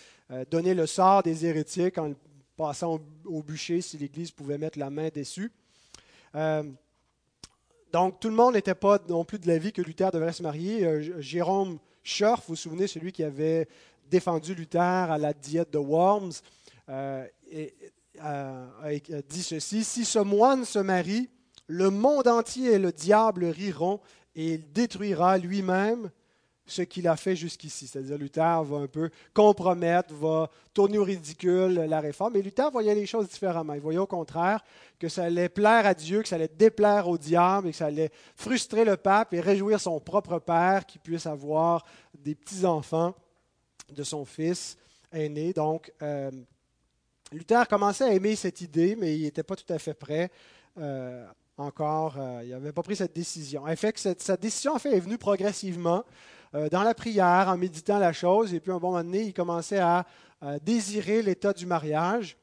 donner 0.50 0.74
le 0.74 0.88
sort 0.88 1.22
des 1.22 1.46
hérétiques 1.46 1.98
en 1.98 2.14
passant 2.56 3.02
au, 3.26 3.44
bûcher 3.44 3.82
si 3.82 3.98
l'Église 3.98 4.32
pouvait 4.32 4.58
mettre 4.58 4.80
la 4.80 4.90
main 4.90 5.10
dessus. 5.10 5.52
donc 7.92 8.20
tout 8.20 8.30
le 8.30 8.36
monde 8.36 8.54
n'était 8.54 8.74
pas 8.74 9.00
non 9.10 9.26
plus 9.26 9.38
de 9.38 9.48
l'avis 9.48 9.74
que 9.74 9.82
Luther 9.82 10.10
devrait 10.12 10.34
se 10.34 10.42
marier. 10.42 11.04
Jérôme 11.22 11.78
Schorf, 12.04 12.42
vous 12.48 12.54
vous 12.54 12.56
souvenez, 12.56 12.88
celui 12.88 13.12
qui 13.12 13.24
avait 13.24 13.68
défendu 14.10 14.54
Luther 14.54 14.80
à 14.80 15.18
la 15.18 15.34
diète 15.34 15.72
de 15.72 15.78
Worms, 15.78 16.34
euh, 16.90 17.26
euh, 18.24 19.00
dit 19.28 19.44
ceci, 19.44 19.84
Si 19.84 20.06
ce 20.06 20.20
moine 20.20 20.66
se 20.66 20.80
marie, 20.80 21.30
le 21.68 21.90
monde 21.90 22.28
entier 22.28 22.74
et 22.74 22.80
le 22.80 22.92
diable 22.92 23.46
riront, 23.46 24.00
et 24.36 24.54
il 24.54 24.72
détruira 24.72 25.38
lui-même 25.38 26.10
ce 26.66 26.84
qu'il 26.84 27.08
a 27.08 27.16
fait 27.16 27.36
jusqu'ici. 27.36 27.88
C'est-à-dire 27.88 28.18
Luther 28.18 28.64
va 28.64 28.78
un 28.78 28.88
peu 28.88 29.10
compromettre, 29.34 30.14
va 30.14 30.50
tourner 30.74 30.98
au 30.98 31.04
ridicule 31.04 31.74
la 31.74 32.00
réforme. 32.00 32.36
Et 32.36 32.42
Luther 32.42 32.70
voyait 32.72 32.96
les 32.96 33.06
choses 33.06 33.28
différemment. 33.28 33.74
Il 33.74 33.82
voyait 33.82 34.00
au 34.00 34.08
contraire 34.08 34.64
que 35.00 35.10
ça 35.10 35.26
allait 35.26 35.50
plaire 35.50 35.86
à 35.86 35.94
Dieu, 35.94 36.22
que 36.22 36.28
ça 36.28 36.36
allait 36.36 36.48
déplaire 36.48 37.08
au 37.08 37.18
diable 37.18 37.68
et 37.68 37.72
que 37.72 37.78
ça 37.78 37.88
allait 37.88 38.12
frustrer 38.36 38.86
le 38.86 38.98
pape 38.98 39.34
et 39.34 39.42
réjouir 39.42 39.80
son 39.80 40.00
propre 40.00 40.40
père 40.40 40.86
qui 40.86 41.00
puisse 41.00 41.26
avoir 41.26 41.86
des 42.14 42.36
petits-enfants 42.36 43.16
de 43.94 44.04
son 44.04 44.26
fils 44.26 44.78
aîné. 45.12 45.54
Donc, 45.54 45.92
euh, 46.02 46.32
Luther 47.32 47.68
commençait 47.68 48.06
à 48.06 48.14
aimer 48.14 48.36
cette 48.36 48.62
idée, 48.62 48.96
mais 48.96 49.18
il 49.18 49.24
n'était 49.24 49.44
pas 49.44 49.56
tout 49.56 49.72
à 49.72 49.80
fait 49.80 49.94
prêt. 49.94 50.32
Euh, 50.78 51.26
encore, 51.58 52.16
euh, 52.18 52.42
il 52.44 52.50
n'avait 52.52 52.72
pas 52.72 52.84
pris 52.84 52.96
cette 52.96 53.16
décision. 53.16 53.64
En 53.66 53.76
fait, 53.76 53.98
cette, 53.98 54.22
cette 54.22 54.42
décision 54.42 54.74
en 54.74 54.80
fait, 54.80 54.96
est 54.96 55.00
venue 55.00 55.18
progressivement. 55.18 56.04
Dans 56.72 56.82
la 56.82 56.96
prière, 56.96 57.48
en 57.48 57.58
méditant 57.58 58.00
la 58.00 58.12
chose. 58.12 58.56
Et 58.56 58.60
puis, 58.60 58.72
un 58.72 58.80
bon 58.80 58.90
moment 58.90 59.04
donné, 59.04 59.22
il 59.22 59.34
commençait 59.36 59.78
à 59.78 60.04
désirer 60.64 61.22
l'état 61.22 61.54
du 61.54 61.68
mariage. 61.68 62.38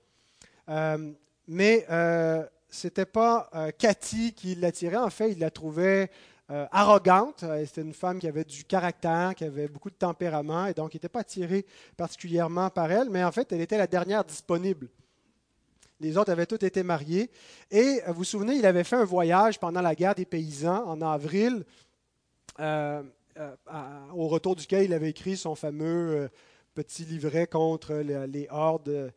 Mais 1.49 1.85
ce 1.89 2.87
n'était 2.87 3.05
pas 3.05 3.51
Cathy 3.77 4.33
qui 4.33 4.55
l'attirait. 4.55 4.99
En 4.99 5.11
fait, 5.11 5.33
il 5.33 5.41
la 5.41 5.51
trouvait 5.51 6.09
arrogante. 6.49 7.45
C'était 7.65 7.83
une 7.83 7.95
femme 7.95 8.19
qui 8.19 8.29
avait 8.29 8.45
du 8.45 8.65
caractère, 8.65 9.35
qui 9.35 9.45
avait 9.45 9.69
beaucoup 9.69 9.91
de 9.91 9.97
tempérament, 9.97 10.67
et 10.67 10.75
donc 10.75 10.95
il 10.95 10.97
n'était 10.97 11.09
pas 11.09 11.21
attiré 11.21 11.67
particulièrement 11.97 12.71
par 12.71 12.91
elle, 12.91 13.11
mais 13.11 13.25
en 13.25 13.33
fait, 13.33 13.51
elle 13.53 13.61
était 13.61 13.79
la 13.79 13.87
dernière 13.87 14.25
disponible. 14.25 14.89
Les 16.01 16.17
autres 16.19 16.31
avaient 16.31 16.47
tous 16.47 16.65
été 16.65 16.83
mariés. 16.83 17.31
Et 17.71 18.01
vous 18.09 18.15
vous 18.15 18.25
souvenez, 18.25 18.55
il 18.55 18.67
avait 18.67 18.85
fait 18.85 18.97
un 18.97 19.05
voyage 19.05 19.59
pendant 19.59 19.81
la 19.81 19.95
guerre 19.95 20.15
des 20.15 20.27
paysans 20.27 20.85
en 20.85 21.01
avril. 21.01 21.65
Euh, 22.61 23.03
au 24.15 24.29
retour 24.29 24.57
duquel 24.57 24.85
il 24.85 24.95
avait 24.95 25.11
écrit 25.11 25.37
son 25.37 25.55
fameux 25.55 26.17
euh, 26.17 26.29
petit 26.75 27.05
livret 27.05 27.47
contre 27.47 27.95
les, 27.95 28.49
hordes 28.51 29.13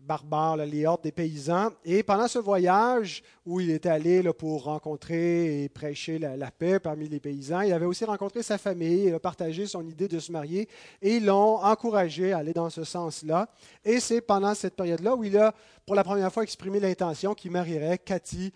barbares, 0.00 0.56
les 0.56 0.86
hordes 0.86 1.02
des 1.02 1.12
paysans. 1.12 1.70
Et 1.84 2.02
pendant 2.02 2.28
ce 2.28 2.38
voyage 2.38 3.22
où 3.44 3.60
il 3.60 3.70
était 3.70 3.88
allé 3.88 4.22
pour 4.32 4.64
rencontrer 4.64 5.64
et 5.64 5.68
prêcher 5.68 6.18
la, 6.18 6.50
paix 6.50 6.78
parmi 6.78 7.08
les 7.08 7.20
paysans, 7.20 7.60
il 7.60 7.72
avait 7.72 7.86
aussi 7.86 8.04
rencontré 8.04 8.42
sa 8.42 8.58
famille, 8.58 9.04
il 9.04 9.14
a 9.14 9.20
partagé 9.20 9.66
son 9.66 9.86
idée 9.86 10.08
de 10.08 10.18
se 10.18 10.32
marier 10.32 10.68
et 11.00 11.16
ils 11.16 11.26
l'ont 11.26 11.56
encouragé 11.62 12.32
à 12.32 12.38
aller 12.38 12.52
dans 12.52 12.70
ce 12.70 12.84
sens-là. 12.84 13.48
Et 13.84 14.00
c'est 14.00 14.20
pendant 14.20 14.54
cette 14.54 14.76
période-là 14.76 15.14
où 15.14 15.24
il 15.24 15.36
a 15.36 15.54
pour 15.86 15.94
la 15.94 16.04
première 16.04 16.32
fois 16.32 16.42
exprimé 16.42 16.80
l'intention 16.80 17.34
qu'il 17.34 17.50
marierait 17.50 17.98
Cathy, 17.98 18.52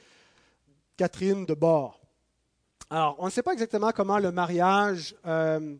Catherine 0.96 1.44
de 1.44 1.54
Bord. 1.54 2.00
Alors, 2.88 3.16
on 3.18 3.26
ne 3.26 3.30
sait 3.30 3.42
pas 3.42 3.52
exactement 3.52 3.90
comment 3.90 4.18
le 4.18 4.30
mariage, 4.30 5.16
euh, 5.26 5.74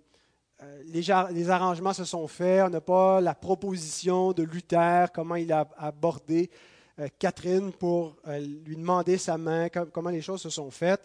euh, 0.66 1.30
les, 1.32 1.50
arrangements 1.50 1.92
se 1.92 2.04
sont 2.04 2.26
faits. 2.26 2.64
On 2.66 2.70
n'a 2.70 2.80
pas 2.80 3.20
la 3.20 3.34
proposition 3.34 4.32
de 4.32 4.42
Luther, 4.42 5.12
comment 5.12 5.36
il 5.36 5.52
a 5.52 5.68
abordé 5.76 6.50
euh, 6.98 7.08
Catherine 7.18 7.72
pour 7.72 8.16
lui 8.26 8.76
demander 8.76 9.18
sa 9.18 9.38
main, 9.38 9.68
comment 9.68 10.10
les 10.10 10.22
choses 10.22 10.42
se 10.42 10.50
sont 10.50 10.70
faites. 10.70 11.02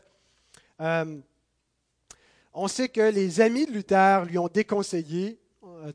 on 0.80 2.68
sait 2.68 2.90
que 2.90 3.12
les 3.12 3.42
amis 3.42 3.66
de 3.66 3.72
Luther 3.72 4.26
lui 4.26 4.38
ont 4.38 4.48
déconseillé 4.48 5.40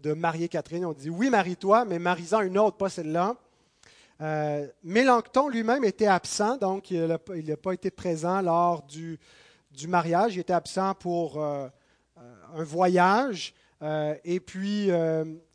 de 0.03 0.13
marier 0.13 0.49
Catherine. 0.49 0.85
On 0.85 0.93
dit 0.93 1.11
oui, 1.11 1.31
marie-toi, 1.31 1.85
mais 1.85 1.99
marie-en 1.99 2.43
une 2.43 2.59
autre, 2.59 2.77
pas 2.77 2.89
celle-là. 2.89 3.37
Mélenchon 4.83 5.49
lui-même 5.49 5.85
était 5.85 6.07
absent, 6.07 6.57
donc 6.57 6.91
il 6.91 7.07
n'a 7.07 7.57
pas 7.57 7.73
été 7.73 7.91
présent 7.91 8.41
lors 8.41 8.83
du, 8.83 9.19
mariage. 9.87 10.37
Il 10.37 10.41
était 10.41 10.53
absent 10.53 10.95
pour 10.95 11.43
euh, 11.43 11.67
euh, 11.67 11.69
un 12.55 12.65
voyage. 12.65 13.55
Euh, 13.83 14.15
et 14.25 14.41
puis, 14.41 14.89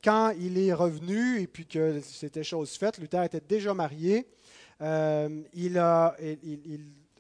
quand 0.04 0.32
il 0.40 0.58
est 0.58 0.74
revenu 0.74 1.42
et 1.42 1.48
puis 1.48 1.66
que 1.66 2.02
c'était 2.02 2.44
chose 2.44 2.72
faite, 2.78 2.98
Luther 2.98 3.24
était 3.24 3.42
déjà 3.42 3.74
marié, 3.74 4.28
il 4.82 5.78
a, 5.78 6.16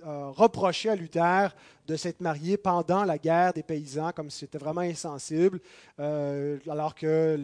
reproché 0.03 0.89
à 0.89 0.95
Luther 0.95 1.55
de 1.87 1.95
s'être 1.95 2.21
marié 2.21 2.57
pendant 2.57 3.03
la 3.03 3.17
guerre 3.17 3.53
des 3.53 3.63
paysans, 3.63 4.11
comme 4.11 4.29
c'était 4.29 4.57
vraiment 4.57 4.81
insensible, 4.81 5.59
alors 5.97 6.95
que 6.95 7.37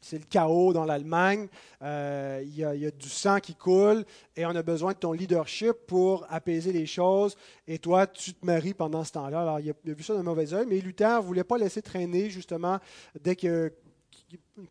c'est 0.00 0.18
le 0.18 0.24
chaos 0.24 0.72
dans 0.72 0.84
l'Allemagne, 0.84 1.48
euh, 1.82 2.42
il, 2.42 2.56
y 2.56 2.64
a 2.64 2.90
du 2.90 3.08
sang 3.08 3.38
qui 3.38 3.54
coule 3.54 4.04
et 4.36 4.46
on 4.46 4.50
a 4.50 4.62
besoin 4.62 4.92
de 4.92 4.98
ton 4.98 5.12
leadership 5.12 5.72
pour 5.86 6.26
apaiser 6.30 6.72
les 6.72 6.86
choses. 6.86 7.36
Et 7.66 7.78
toi, 7.78 8.06
tu 8.06 8.32
te 8.32 8.44
maries 8.44 8.74
pendant 8.74 9.04
ce 9.04 9.12
temps-là. 9.12 9.42
Alors, 9.42 9.60
il 9.60 9.70
a, 9.70 9.74
vu 9.84 10.02
ça 10.02 10.14
d'un 10.14 10.22
mauvais 10.22 10.52
oeil, 10.54 10.66
mais 10.68 10.78
Luther 10.78 11.20
ne 11.20 11.26
voulait 11.26 11.44
pas 11.44 11.58
laisser 11.58 11.82
traîner, 11.82 12.30
justement, 12.30 12.78
dès 13.20 13.36
que, 13.36 13.72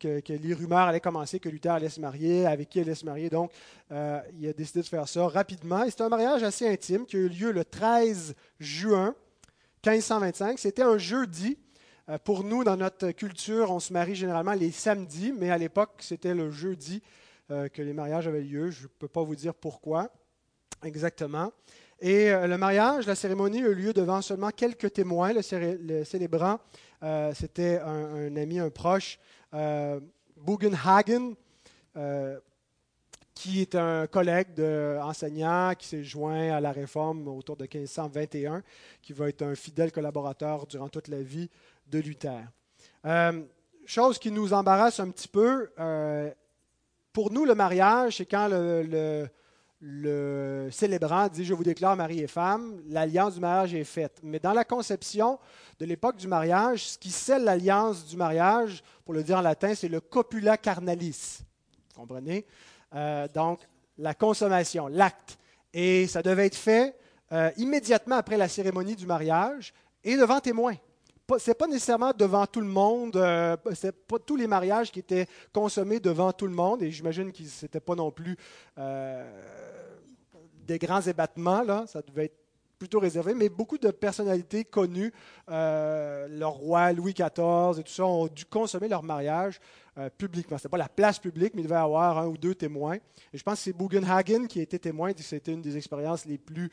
les 0.02 0.54
rumeurs 0.54 0.80
allaient 0.80 1.00
commencer, 1.00 1.38
que 1.38 1.48
Luther 1.48 1.72
allait 1.72 1.90
se 1.90 2.00
marier, 2.00 2.46
avec 2.46 2.68
qui 2.68 2.80
allait 2.80 2.94
se 2.94 3.04
marier. 3.04 3.28
Donc, 3.28 3.52
euh, 3.92 4.20
il 4.38 4.48
a 4.48 4.52
décidé 4.52 4.80
de 4.80 4.86
faire 4.86 5.06
ça 5.06 5.26
rapidement. 5.28 5.84
Et 5.84 5.90
c'est 5.90 6.00
un 6.00 6.08
mariage 6.08 6.42
assez 6.42 6.66
intime 6.66 7.04
qui 7.04 7.16
a 7.16 7.20
eu 7.20 7.28
lieu 7.28 7.52
le 7.52 7.64
13 7.64 8.34
juin 8.58 9.14
1525. 9.86 10.58
C'était 10.58 10.82
un 10.82 10.98
jeudi. 10.98 11.58
Euh, 12.10 12.18
pour 12.18 12.44
nous, 12.44 12.64
dans 12.64 12.76
notre 12.76 13.10
culture, 13.12 13.70
on 13.70 13.78
se 13.78 13.92
marie 13.92 14.14
généralement 14.14 14.52
les 14.52 14.72
samedis, 14.72 15.32
mais 15.32 15.50
à 15.50 15.58
l'époque, 15.58 15.92
c'était 16.00 16.34
le 16.34 16.50
jeudi 16.50 17.02
euh, 17.50 17.68
que 17.68 17.82
les 17.82 17.92
mariages 17.92 18.26
avaient 18.26 18.42
lieu. 18.42 18.70
Je 18.70 18.84
ne 18.84 18.88
peux 18.88 19.08
pas 19.08 19.22
vous 19.22 19.36
dire 19.36 19.54
pourquoi 19.54 20.10
exactement. 20.82 21.52
Et 22.00 22.30
euh, 22.30 22.46
le 22.46 22.58
mariage, 22.58 23.06
la 23.06 23.14
cérémonie 23.14 23.62
a 23.62 23.68
eu 23.68 23.74
lieu 23.74 23.92
devant 23.92 24.22
seulement 24.22 24.50
quelques 24.50 24.92
témoins. 24.92 25.32
Le, 25.32 25.42
célébrant, 26.04 26.58
c'était 27.34 27.78
un, 27.78 28.34
ami, 28.36 28.58
un 28.58 28.70
proche, 28.70 29.18
Bugenhagen, 29.52 31.34
qui 33.34 33.60
est 33.60 33.74
un 33.74 34.06
collègue 34.06 34.54
d'enseignant 34.54 35.72
qui 35.78 35.88
s'est 35.88 36.04
joint 36.04 36.50
à 36.50 36.60
la 36.60 36.72
réforme 36.72 37.28
autour 37.28 37.56
de 37.56 37.62
1521, 37.62 38.62
qui 39.00 39.12
va 39.12 39.28
être 39.28 39.42
un 39.42 39.54
fidèle 39.54 39.92
collaborateur 39.92 40.66
durant 40.66 40.88
toute 40.88 41.08
la 41.08 41.22
vie 41.22 41.48
de 41.90 41.98
Luther. 41.98 42.40
Euh, 43.04 43.42
chose 43.84 44.18
qui 44.18 44.30
nous 44.30 44.52
embarrasse 44.52 45.00
un 45.00 45.10
petit 45.10 45.28
peu, 45.28 45.70
euh, 45.78 46.30
pour 47.12 47.32
nous, 47.32 47.44
le 47.44 47.54
mariage, 47.54 48.18
c'est 48.18 48.26
quand 48.26 48.48
le, 48.48 49.28
célébrant 50.70 51.28
dit 51.28 51.44
Je 51.44 51.54
vous 51.54 51.64
déclare 51.64 51.96
mari 51.96 52.20
et 52.20 52.26
femme, 52.26 52.80
l'alliance 52.88 53.34
du 53.34 53.40
mariage 53.40 53.74
est 53.74 53.84
faite. 53.84 54.20
Mais 54.22 54.38
dans 54.38 54.52
la 54.52 54.64
conception 54.64 55.38
de 55.78 55.86
l'époque 55.86 56.16
du 56.16 56.28
mariage, 56.28 56.90
ce 56.90 56.98
qui 56.98 57.10
scelle 57.10 57.44
l'alliance 57.44 58.06
du 58.06 58.16
mariage, 58.16 58.82
pour 59.04 59.14
le 59.14 59.22
dire 59.22 59.38
en 59.38 59.42
latin, 59.42 59.74
c'est 59.74 59.88
le 59.88 60.00
copula 60.00 60.56
carnalis. 60.56 61.40
Vous 61.88 62.00
comprenez? 62.02 62.46
Euh, 62.94 63.26
Donc, 63.34 63.60
la 63.98 64.14
consommation, 64.14 64.86
l'acte. 64.86 65.38
Et 65.72 66.06
ça 66.06 66.22
devait 66.22 66.46
être 66.46 66.56
fait 66.56 66.96
immédiatement 67.56 68.16
après 68.16 68.36
la 68.36 68.48
cérémonie 68.48 68.96
du 68.96 69.06
mariage 69.06 69.72
et 70.02 70.16
devant 70.16 70.40
témoins 70.40 70.74
c'est 71.38 71.54
pas 71.54 71.66
nécessairement 71.66 72.12
devant 72.12 72.46
tout 72.46 72.60
le 72.60 72.66
monde. 72.66 73.16
Euh, 73.16 73.56
c'est 73.74 73.94
pas 74.06 74.18
tous 74.18 74.36
les 74.36 74.46
mariages 74.46 74.90
qui 74.90 74.98
étaient 74.98 75.26
consommés 75.52 76.00
devant 76.00 76.32
tout 76.32 76.46
le 76.46 76.54
monde. 76.54 76.82
Et 76.82 76.90
j'imagine 76.90 77.32
que 77.32 77.44
c'était 77.44 77.80
pas 77.80 77.94
non 77.94 78.10
plus 78.10 78.36
euh, 78.78 79.24
des 80.66 80.78
grands 80.78 81.02
ébattements. 81.02 81.62
Là. 81.62 81.84
Ça 81.86 82.02
devait 82.02 82.26
être 82.26 82.36
plutôt 82.78 82.98
réservé, 82.98 83.34
mais 83.34 83.50
beaucoup 83.50 83.76
de 83.76 83.90
personnalités 83.90 84.64
connues, 84.64 85.12
euh, 85.50 86.26
le 86.30 86.46
roi 86.46 86.94
Louis 86.94 87.12
XIV 87.12 87.78
et 87.78 87.82
tout 87.82 87.92
ça, 87.92 88.06
ont 88.06 88.26
dû 88.26 88.46
consommer 88.46 88.88
leur 88.88 89.02
mariage 89.02 89.60
publiquement. 90.16 90.56
Ce 90.56 90.66
pas 90.66 90.78
la 90.78 90.88
place 90.88 91.18
publique, 91.18 91.52
mais 91.54 91.60
il 91.60 91.64
devait 91.64 91.74
y 91.74 91.78
avoir 91.78 92.16
un 92.16 92.26
ou 92.26 92.38
deux 92.38 92.54
témoins. 92.54 92.94
Et 92.94 93.36
je 93.36 93.42
pense 93.42 93.56
que 93.56 93.64
c'est 93.64 93.76
Bugenhagen 93.76 94.46
qui 94.46 94.60
a 94.60 94.62
été 94.62 94.78
témoin, 94.78 95.12
c'était 95.14 95.52
une 95.52 95.60
des 95.60 95.76
expériences 95.76 96.24
les 96.24 96.38
plus 96.38 96.70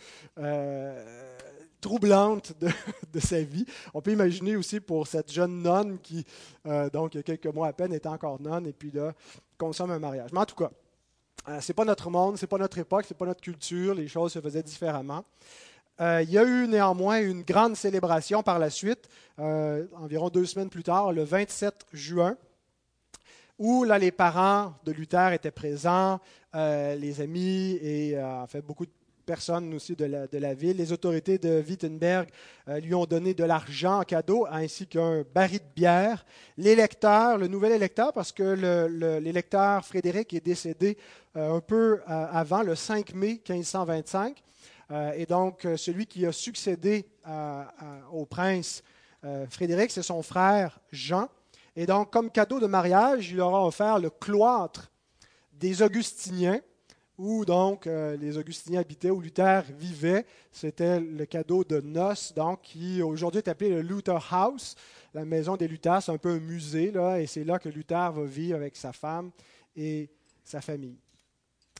troublante 1.81 2.53
de, 3.13 3.19
sa 3.19 3.41
vie. 3.41 3.65
On 3.93 4.01
peut 4.01 4.11
imaginer 4.11 4.55
aussi 4.55 4.79
pour 4.79 5.07
cette 5.07 5.31
jeune 5.31 5.61
nonne 5.61 5.99
qui, 5.99 6.25
euh, 6.65 6.89
donc, 6.89 7.15
il 7.15 7.17
y 7.17 7.19
a 7.19 7.23
quelques 7.23 7.53
mois 7.53 7.67
à 7.67 7.73
peine, 7.73 7.93
était 7.93 8.07
encore 8.07 8.41
nonne 8.41 8.67
et 8.67 8.73
puis 8.73 8.91
là, 8.91 9.13
consomme 9.57 9.91
un 9.91 9.99
mariage. 9.99 10.31
Mais 10.33 10.39
en 10.39 10.45
tout 10.45 10.55
cas, 10.55 10.71
euh, 11.49 11.61
ce 11.61 11.71
n'est 11.71 11.75
pas 11.75 11.85
notre 11.85 12.09
monde, 12.09 12.37
ce 12.37 12.45
n'est 12.45 12.49
pas 12.49 12.57
notre 12.57 12.77
époque, 12.77 13.05
ce 13.05 13.13
n'est 13.13 13.17
pas 13.17 13.25
notre 13.25 13.41
culture, 13.41 13.93
les 13.95 14.07
choses 14.07 14.33
se 14.33 14.41
faisaient 14.41 14.63
différemment. 14.63 15.23
Euh, 15.99 16.21
il 16.21 16.29
y 16.29 16.37
a 16.37 16.43
eu 16.43 16.67
néanmoins 16.67 17.21
une 17.21 17.41
grande 17.41 17.75
célébration 17.75 18.43
par 18.43 18.59
la 18.59 18.69
suite, 18.69 19.09
euh, 19.39 19.87
environ 19.95 20.29
deux 20.29 20.45
semaines 20.45 20.69
plus 20.69 20.83
tard, 20.83 21.11
le 21.11 21.23
27 21.23 21.85
juin, 21.93 22.37
où 23.57 23.83
là, 23.83 23.97
les 23.97 24.11
parents 24.11 24.73
de 24.83 24.91
Luther 24.91 25.33
étaient 25.33 25.51
présents, 25.51 26.19
les 26.53 27.21
amis 27.21 27.77
et 27.83 28.19
en 28.19 28.47
fait 28.47 28.61
beaucoup 28.61 28.87
de 28.87 28.91
personnes 29.27 29.71
aussi 29.75 29.95
de 29.95 30.05
la, 30.05 30.25
de 30.25 30.37
la 30.39 30.55
ville. 30.55 30.77
Les 30.77 30.91
autorités 30.91 31.37
de 31.37 31.63
Wittenberg 31.67 32.27
lui 32.81 32.95
ont 32.95 33.05
donné 33.05 33.35
de 33.35 33.43
l'argent 33.43 33.99
en 33.99 34.03
cadeau, 34.03 34.47
ainsi 34.49 34.87
qu'un 34.87 35.23
baril 35.35 35.59
de 35.59 35.73
bière. 35.75 36.25
L'électeur, 36.57 37.37
le 37.37 37.47
nouvel 37.47 37.73
électeur, 37.73 38.11
parce 38.13 38.31
que 38.31 38.55
l'électeur 39.19 39.85
Frédéric 39.85 40.33
est 40.33 40.43
décédé 40.43 40.97
un 41.35 41.59
peu 41.59 41.99
avant, 42.07 42.63
le 42.63 42.73
5 42.73 43.13
mai 43.13 43.41
1525. 43.47 44.43
Euh, 44.91 45.11
et 45.15 45.25
donc, 45.25 45.65
euh, 45.65 45.75
celui 45.75 46.05
qui 46.05 46.25
a 46.25 46.31
succédé 46.31 47.05
au 48.11 48.25
prince 48.25 48.83
euh, 49.25 49.45
Frédéric, 49.49 49.91
c'est 49.91 50.03
son 50.03 50.21
frère 50.23 50.79
Jean. 50.91 51.27
Et 51.75 51.85
donc, 51.85 52.11
comme 52.11 52.31
cadeau 52.31 52.59
de 52.59 52.67
mariage, 52.67 53.31
il 53.31 53.37
leur 53.37 53.53
a 53.53 53.65
offert 53.65 53.99
le 53.99 54.09
cloître 54.09 54.89
des 55.53 55.81
Augustiniens, 55.81 56.61
où 57.17 57.45
donc 57.45 57.85
les 57.85 58.37
Augustiniens 58.37 58.81
habitaient, 58.81 59.09
où 59.09 59.19
Luther 59.19 59.63
vivait. 59.77 60.25
C'était 60.51 60.99
le 60.99 61.25
cadeau 61.25 61.63
de 61.63 61.81
noces, 61.81 62.33
donc, 62.33 62.61
qui 62.61 63.01
aujourd'hui 63.01 63.39
est 63.39 63.49
appelé 63.49 63.69
le 63.69 63.81
Luther 63.81 64.19
House, 64.31 64.75
la 65.13 65.25
maison 65.25 65.55
des 65.55 65.67
Luthers. 65.67 66.03
C'est 66.03 66.11
un 66.11 66.17
peu 66.17 66.29
un 66.29 66.39
musée, 66.39 66.91
là, 66.91 67.19
et 67.19 67.25
c'est 67.25 67.43
là 67.43 67.59
que 67.59 67.69
Luther 67.69 68.11
va 68.11 68.23
vivre 68.23 68.55
avec 68.55 68.75
sa 68.75 68.93
femme 68.93 69.31
et 69.75 70.09
sa 70.43 70.61
famille. 70.61 70.97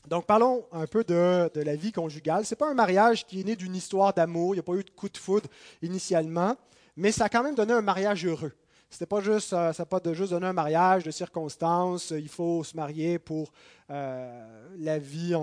Donc, 0.08 0.26
parlons 0.26 0.64
un 0.72 0.86
peu 0.86 1.04
de, 1.04 1.50
la 1.54 1.76
vie 1.76 1.92
conjugale. 1.92 2.44
Ce 2.44 2.54
n'est 2.54 2.58
pas 2.58 2.70
un 2.70 2.74
mariage 2.74 3.26
qui 3.26 3.40
est 3.40 3.44
né 3.44 3.56
d'une 3.56 3.76
histoire 3.76 4.14
d'amour, 4.14 4.54
il 4.54 4.56
n'y 4.56 4.60
a 4.60 4.64
pas 4.64 4.74
eu 4.74 4.84
de 4.84 4.90
coup 4.90 5.08
de 5.08 5.18
foudre 5.18 5.48
initialement, 5.82 6.56
mais 6.96 7.12
ça 7.12 7.26
a 7.26 7.28
quand 7.28 7.42
même 7.42 7.54
donné 7.54 7.72
un 7.72 7.82
mariage 7.82 8.24
heureux. 8.24 8.52
C'était 8.90 9.06
pas 9.06 9.20
juste, 9.20 9.52
euh, 9.52 9.72
ça 9.72 9.84
pas 9.86 10.00
de 10.00 10.14
juste 10.14 10.30
donné 10.30 10.46
un 10.46 10.52
mariage 10.52 11.04
de 11.04 11.10
circonstances. 11.10 12.10
Il 12.10 12.28
faut 12.28 12.64
se 12.64 12.76
marier 12.76 13.18
pour 13.18 13.52
euh, 13.90 14.68
la 14.78 14.98
vie, 14.98 15.34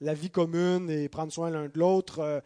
la 0.00 0.14
vie 0.14 0.30
commune 0.30 0.90
et 0.90 1.08
prendre 1.08 1.32
soin 1.32 1.50
l'un 1.50 1.66
de 1.66 1.78
l'autre 1.78 2.18
euh, 2.20 2.40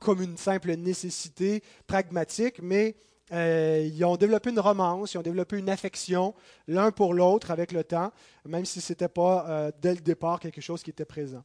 comme 0.00 0.20
une 0.20 0.36
simple 0.36 0.74
nécessité 0.76 1.62
pragmatique, 1.86 2.60
mais 2.62 2.96
euh, 3.32 3.88
ils 3.90 4.04
ont 4.04 4.16
développé 4.16 4.50
une 4.50 4.60
romance, 4.60 5.14
ils 5.14 5.18
ont 5.18 5.22
développé 5.22 5.58
une 5.58 5.70
affection 5.70 6.34
l'un 6.68 6.90
pour 6.90 7.14
l'autre 7.14 7.50
avec 7.50 7.72
le 7.72 7.82
temps, 7.82 8.12
même 8.44 8.64
si 8.64 8.80
ce 8.80 8.92
n'était 8.92 9.08
pas 9.08 9.46
euh, 9.48 9.72
dès 9.80 9.94
le 9.94 10.00
départ 10.00 10.38
quelque 10.40 10.60
chose 10.60 10.82
qui 10.82 10.90
était 10.90 11.06
présent. 11.06 11.42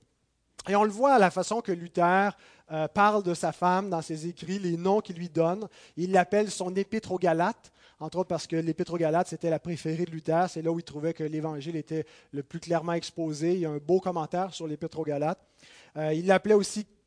Et 0.67 0.75
on 0.75 0.83
le 0.83 0.89
voit 0.89 1.13
à 1.13 1.19
la 1.19 1.31
façon 1.31 1.61
que 1.61 1.71
Luther 1.71 2.31
euh, 2.71 2.87
parle 2.87 3.23
de 3.23 3.33
sa 3.33 3.51
femme 3.51 3.89
dans 3.89 4.01
ses 4.01 4.27
écrits, 4.27 4.59
les 4.59 4.77
noms 4.77 4.99
qu'il 4.99 5.15
lui 5.15 5.29
donne. 5.29 5.67
Il 5.97 6.11
l'appelle 6.11 6.51
son 6.51 6.75
épître 6.75 7.11
aux 7.11 7.17
Galates, 7.17 7.71
entre 7.99 8.19
autres 8.19 8.29
parce 8.29 8.47
que 8.47 8.55
l'épître 8.55 8.93
aux 8.93 8.97
Galates, 8.97 9.27
c'était 9.27 9.49
la 9.49 9.59
préférée 9.59 10.05
de 10.05 10.11
Luther. 10.11 10.49
C'est 10.49 10.61
là 10.61 10.71
où 10.71 10.79
il 10.79 10.83
trouvait 10.83 11.13
que 11.13 11.23
l'Évangile 11.23 11.75
était 11.75 12.05
le 12.31 12.43
plus 12.43 12.59
clairement 12.59 12.93
exposé. 12.93 13.53
Il 13.53 13.59
y 13.61 13.65
a 13.65 13.71
un 13.71 13.77
beau 13.77 13.99
commentaire 13.99 14.53
sur 14.53 14.67
l'épître 14.67 14.99
aux 14.99 15.03
Galates. 15.03 15.39
il 15.95 16.27
l'appelait 16.27 16.53
aussi 16.53 16.81
euh, 16.81 16.98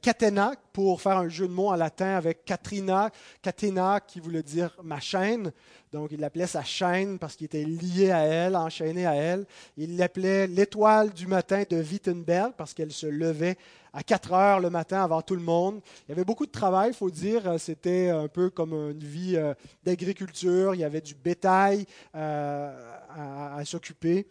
catena 0.00 0.52
pour 0.72 1.00
faire 1.00 1.18
un 1.18 1.28
jeu 1.28 1.48
de 1.48 1.52
mots 1.52 1.68
en 1.68 1.76
latin 1.76 2.16
avec 2.16 2.44
Katrina, 2.44 3.10
catena 3.42 4.00
qui 4.00 4.20
voulait 4.20 4.42
dire 4.42 4.76
ma 4.82 5.00
chaîne. 5.00 5.52
Donc 5.92 6.10
il 6.12 6.20
l'appelait 6.20 6.46
sa 6.46 6.62
chaîne 6.62 7.18
parce 7.18 7.36
qu'il 7.36 7.46
était 7.46 7.64
lié 7.64 8.10
à 8.10 8.18
elle, 8.18 8.56
enchaîné 8.56 9.06
à 9.06 9.14
elle. 9.14 9.46
Il 9.76 9.96
l'appelait 9.96 10.46
l'étoile 10.46 11.10
du 11.12 11.26
matin 11.26 11.62
de 11.68 11.76
Wittenberg 11.76 12.52
parce 12.56 12.74
qu'elle 12.74 12.92
se 12.92 13.06
levait 13.06 13.56
à 13.92 14.02
4 14.02 14.32
heures 14.34 14.60
le 14.60 14.68
matin 14.68 15.02
avant 15.02 15.22
tout 15.22 15.34
le 15.34 15.42
monde. 15.42 15.80
Il 16.06 16.10
y 16.10 16.12
avait 16.12 16.24
beaucoup 16.24 16.44
de 16.44 16.50
travail, 16.50 16.90
il 16.90 16.94
faut 16.94 17.10
dire. 17.10 17.58
C'était 17.58 18.10
un 18.10 18.28
peu 18.28 18.50
comme 18.50 18.74
une 18.74 19.02
vie 19.02 19.36
euh, 19.36 19.54
d'agriculture. 19.84 20.74
Il 20.74 20.80
y 20.80 20.84
avait 20.84 21.00
du 21.00 21.14
bétail 21.14 21.86
euh, 22.14 22.92
à 23.08 23.64
s'occuper. 23.64 24.26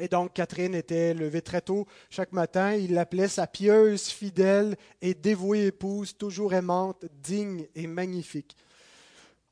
Et 0.00 0.08
donc, 0.08 0.32
Catherine 0.32 0.74
était 0.74 1.14
levée 1.14 1.42
très 1.42 1.60
tôt 1.60 1.86
chaque 2.10 2.32
matin. 2.32 2.74
Il 2.74 2.94
l'appelait 2.94 3.28
sa 3.28 3.46
pieuse, 3.46 4.08
fidèle 4.08 4.76
et 5.00 5.14
dévouée 5.14 5.66
épouse, 5.66 6.16
toujours 6.16 6.54
aimante, 6.54 7.04
digne 7.22 7.66
et 7.74 7.86
magnifique. 7.86 8.56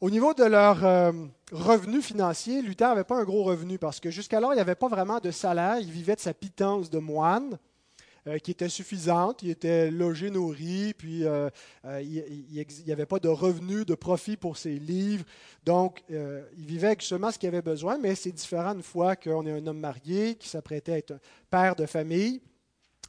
Au 0.01 0.11
niveau 0.11 0.35
de 0.35 0.43
leur 0.43 0.85
euh, 0.85 1.13
revenu 1.53 2.03
financier, 2.03 2.61
Luther 2.61 2.89
n'avait 2.89 3.05
pas 3.05 3.21
un 3.21 3.25
gros 3.25 3.45
revenu 3.45 3.79
parce 3.79 4.01
que 4.01 4.11
jusqu'alors, 4.11 4.53
il 4.53 4.57
n'y 4.57 4.61
avait 4.61 4.75
pas 4.75 4.89
vraiment 4.89 5.21
de 5.21 5.31
salaire. 5.31 5.79
Il 5.79 5.93
vivait 5.93 6.17
de 6.17 6.21
sa 6.21 6.35
pitance 6.35 6.91
de 6.91 6.99
moine. 6.99 7.57
Euh, 8.29 8.39
qui 8.39 8.53
était 8.53 8.69
suffisante. 8.69 9.43
Il 9.43 9.51
était 9.51 9.91
logé, 9.91 10.31
nourri, 10.31 10.95
puis 10.97 11.25
euh, 11.25 11.51
euh, 11.85 12.01
il 12.01 12.65
n'y 12.87 12.93
avait 12.93 13.05
pas 13.05 13.19
de 13.19 13.27
revenus, 13.27 13.85
de 13.85 13.97
profit 13.97 14.37
pour 14.37 14.57
ses 14.57 14.79
livres. 14.79 15.25
Donc, 15.65 16.05
il 16.09 16.65
vivait 16.65 16.89
avec 16.89 17.03
seulement 17.03 17.33
ce 17.33 17.39
qu'il 17.39 17.49
avait 17.49 17.63
besoin, 17.63 17.99
mais 17.99 18.15
c'est 18.15 18.31
différent 18.31 18.75
une 18.75 18.83
fois 18.85 19.17
qu'on 19.17 19.45
est 19.45 19.51
un 19.51 19.67
homme 19.67 19.81
marié, 19.81 20.37
qui 20.37 20.49
s'apprêtait 20.49 20.93
à 20.93 20.99
être 20.99 21.11
un 21.15 21.21
père 21.51 21.75
de 21.75 21.85
famille. 21.85 22.41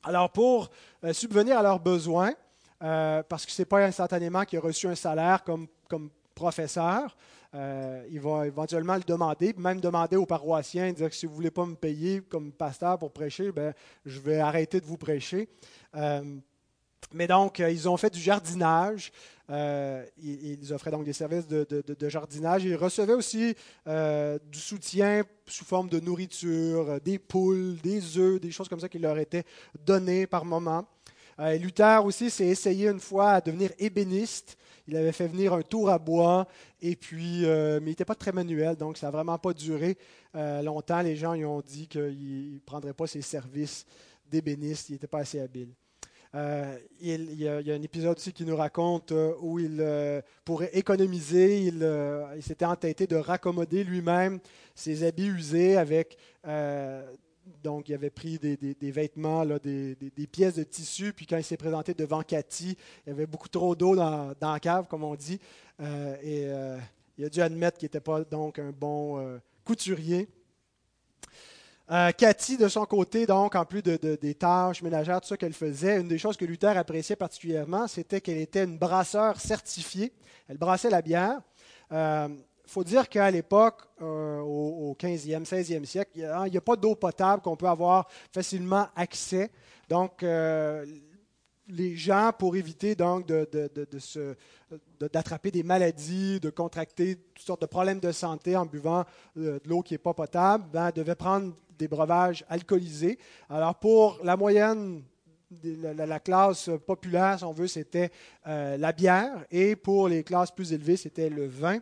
Alors, 0.04 0.32
pour 0.32 0.72
subvenir 1.12 1.60
à 1.60 1.62
leurs 1.64 1.80
besoins, 1.80 2.34
parce 2.80 3.46
que 3.46 3.52
ce 3.52 3.62
n'est 3.62 3.68
pas 3.68 3.86
instantanément 3.86 4.46
qu'il 4.46 4.58
a 4.58 4.62
reçu 4.64 4.88
un 4.88 4.96
salaire 4.96 5.44
comme, 5.44 5.68
comme 5.88 6.10
professeur, 6.34 7.16
euh, 7.56 8.04
il 8.10 8.20
va 8.20 8.48
éventuellement 8.48 8.96
le 8.96 9.04
demander, 9.04 9.54
même 9.58 9.80
demander 9.80 10.16
aux 10.16 10.26
paroissiens, 10.26 10.92
dire 10.92 11.10
que 11.10 11.16
si 11.16 11.28
vous 11.28 11.34
ne 11.34 11.36
voulez 11.36 11.52
pas 11.52 11.66
me 11.66 11.76
payer 11.76 12.22
comme 12.22 12.52
pasteur 12.52 12.98
pour 12.98 13.12
prêcher, 13.12 13.52
ben, 13.52 13.74
je 14.06 14.20
vais 14.20 14.40
arrêter 14.40 14.82
de 14.82 14.86
vous 14.86 14.98
prêcher. 14.98 15.48
Euh, 15.96 16.24
mais 17.14 17.28
donc, 17.28 17.60
euh, 17.60 17.70
ils 17.70 17.88
ont 17.88 17.96
fait 17.96 18.10
du 18.10 18.20
jardinage. 18.20 19.12
ils, 19.50 20.74
offraient 20.74 20.90
donc 20.90 21.04
des 21.04 21.14
services 21.14 21.48
de, 21.48 22.10
jardinage. 22.10 22.64
Ils 22.64 22.76
recevaient 22.76 23.14
aussi 23.14 23.56
du 23.86 24.60
soutien 24.60 25.22
sous 25.46 25.66
forme 25.66 25.90
de 25.90 26.00
nourriture, 26.00 27.00
des 27.02 27.20
poules, 27.20 27.78
des 27.84 28.18
œufs, 28.18 28.42
des 28.42 28.50
choses 28.50 28.68
comme 28.68 28.80
ça 28.80 28.90
qui 28.90 28.98
leur 28.98 29.20
étaient 29.20 29.44
données 29.86 30.26
par 30.26 30.44
moment. 30.44 30.88
Luther 31.38 32.04
aussi 32.04 32.32
s'est 32.32 32.48
essayé 32.48 32.88
une 32.88 33.00
fois 33.00 33.34
à 33.34 33.42
devenir 33.42 33.70
ébéniste. 33.78 34.58
Il 34.88 34.98
avait 34.98 35.12
fait 35.12 35.28
venir 35.28 35.54
un 35.54 35.62
tour 35.62 35.90
à 35.90 35.98
bois, 35.98 36.48
et 36.82 36.96
puis, 36.96 37.46
euh, 37.46 37.80
mais 37.80 37.88
il 37.88 37.92
n'était 37.92 38.06
pas 38.06 38.16
très 38.16 38.32
manuel, 38.32 38.76
donc 38.76 38.98
ça 38.98 39.08
n'a 39.08 39.12
vraiment 39.12 39.38
pas 39.38 39.54
duré 39.54 39.98
euh, 40.36 40.62
longtemps. 40.62 41.02
Les 41.02 41.16
gens 41.16 41.34
lui 41.34 41.46
ont 41.46 41.62
dit 41.62 41.88
qu'il 41.88 42.54
ne 42.56 42.60
prendrait 42.60 42.94
pas 42.94 43.08
ses 43.08 43.22
services 43.22 43.86
d'ébéniste, 44.30 44.90
il 44.90 44.94
n'était 44.94 45.08
pas 45.08 45.20
assez 45.20 45.40
habile. 45.40 45.70
Euh, 46.36 46.78
il, 47.00 47.36
y 47.36 47.48
a, 47.48 47.58
un 47.58 47.82
épisode 47.82 48.18
aussi 48.18 48.34
qui 48.34 48.44
nous 48.44 48.56
raconte 48.56 49.14
où 49.40 49.60
il, 49.60 49.86
pour 50.44 50.64
économiser, 50.64 51.62
il 51.62 52.42
s'était 52.42 52.66
entêté 52.66 53.06
de 53.06 53.16
raccommoder 53.16 53.84
lui-même 53.84 54.40
ses 54.74 55.04
habits 55.04 55.28
usés 55.28 55.78
avec 55.78 56.18
donc, 57.64 57.90
il 57.90 57.94
avait 57.94 58.10
pris 58.10 58.40
des, 58.40 58.92
vêtements, 58.92 59.46
des, 59.46 60.28
pièces 60.32 60.56
de 60.56 60.64
tissu, 60.64 61.14
puis 61.14 61.26
quand 61.26 61.38
il 61.38 61.44
s'est 61.44 61.58
présenté 61.58 61.94
devant 61.94 62.22
Cathy, 62.22 62.78
il 63.06 63.10
y 63.10 63.12
avait 63.12 63.26
beaucoup 63.26 63.50
trop 63.50 63.76
d'eau 63.76 63.96
dans, 63.96 64.34
la 64.42 64.60
cave, 64.60 64.88
comme 64.88 65.04
on 65.04 65.16
dit, 65.16 65.40
euh, 65.82 66.16
et 66.22 66.46
euh, 66.48 66.78
il 67.18 67.26
a 67.26 67.30
dû 67.30 67.42
admettre 67.42 67.78
qu'il 67.78 67.88
n'était 67.88 68.00
pas 68.00 68.24
donc 68.24 68.60
un 68.60 68.72
bon 68.72 69.20
euh, 69.20 69.40
couturier. 69.66 70.30
Cathy, 72.18 72.58
de 72.58 72.68
son 72.70 72.86
côté, 72.86 73.28
donc, 73.28 73.56
en 73.56 73.66
plus 73.66 73.84
de, 73.84 74.18
des 74.20 74.34
tâches 74.34 74.82
ménagères, 74.82 75.22
tout 75.22 75.28
ça 75.28 75.38
qu'elle 75.38 75.54
faisait, 75.54 76.00
une 76.00 76.08
des 76.08 76.18
choses 76.18 76.38
que 76.38 76.46
Luther 76.46 76.76
appréciait 76.76 77.16
particulièrement, 77.16 77.88
c'était 77.88 78.20
qu'elle 78.20 78.40
était 78.40 78.64
une 78.64 78.80
brasseur 78.80 79.40
certifiée. 79.40 80.12
Elle 80.48 80.58
brassait 80.58 80.90
la 80.90 81.04
bière. 81.04 81.40
Il 82.66 82.72
faut 82.72 82.84
dire 82.84 83.10
qu'à 83.10 83.30
l'époque, 83.30 83.82
euh, 84.02 84.40
au, 84.40 84.96
15e, 84.98 85.46
16e 85.46 85.86
siècle, 85.86 86.12
il 86.16 86.52
n'y 86.52 86.58
a, 86.58 86.62
pas 86.62 86.76
d'eau 86.76 86.96
potable 86.96 87.42
qu'on 87.42 87.58
peut 87.58 87.68
avoir 87.68 88.08
facilement 88.32 88.88
accès. 88.96 89.52
Donc, 89.90 90.24
euh, 90.24 90.86
les 91.68 91.96
gens, 91.96 92.32
pour 92.38 92.56
éviter 92.56 92.96
donc 92.96 93.26
de, 93.28 93.48
d'attraper 95.00 95.52
des 95.52 95.64
maladies, 95.64 96.40
de 96.40 96.50
contracter 96.50 97.18
toutes 97.34 97.46
sortes 97.46 97.62
de 97.62 97.68
problèmes 97.68 98.00
de 98.00 98.12
santé 98.12 98.56
en 98.56 98.66
buvant 98.66 99.04
euh, 99.38 99.60
de 99.60 99.70
l'eau 99.70 99.82
qui 99.82 99.94
n'est 99.94 100.00
pas 100.00 100.14
potable, 100.14 100.66
ben, 100.72 100.90
devaient 100.92 101.16
prendre 101.16 101.54
des 101.78 101.90
breuvages 101.90 102.46
alcoolisés. 102.48 103.20
Alors, 103.50 103.76
pour 103.76 104.20
la 104.24 104.38
moyenne 104.38 105.04
la, 105.62 106.20
classe 106.20 106.70
populaire, 106.88 107.40
si 107.40 107.44
on 107.44 107.52
veut, 107.52 107.68
c'était 107.68 108.10
la 108.46 108.92
bière, 108.92 109.46
et 109.52 109.76
pour 109.76 110.08
les 110.08 110.24
classes 110.24 110.50
plus 110.50 110.74
élevées, 110.74 110.98
c'était 110.98 111.30
le 111.30 111.46
vin. 111.46 111.80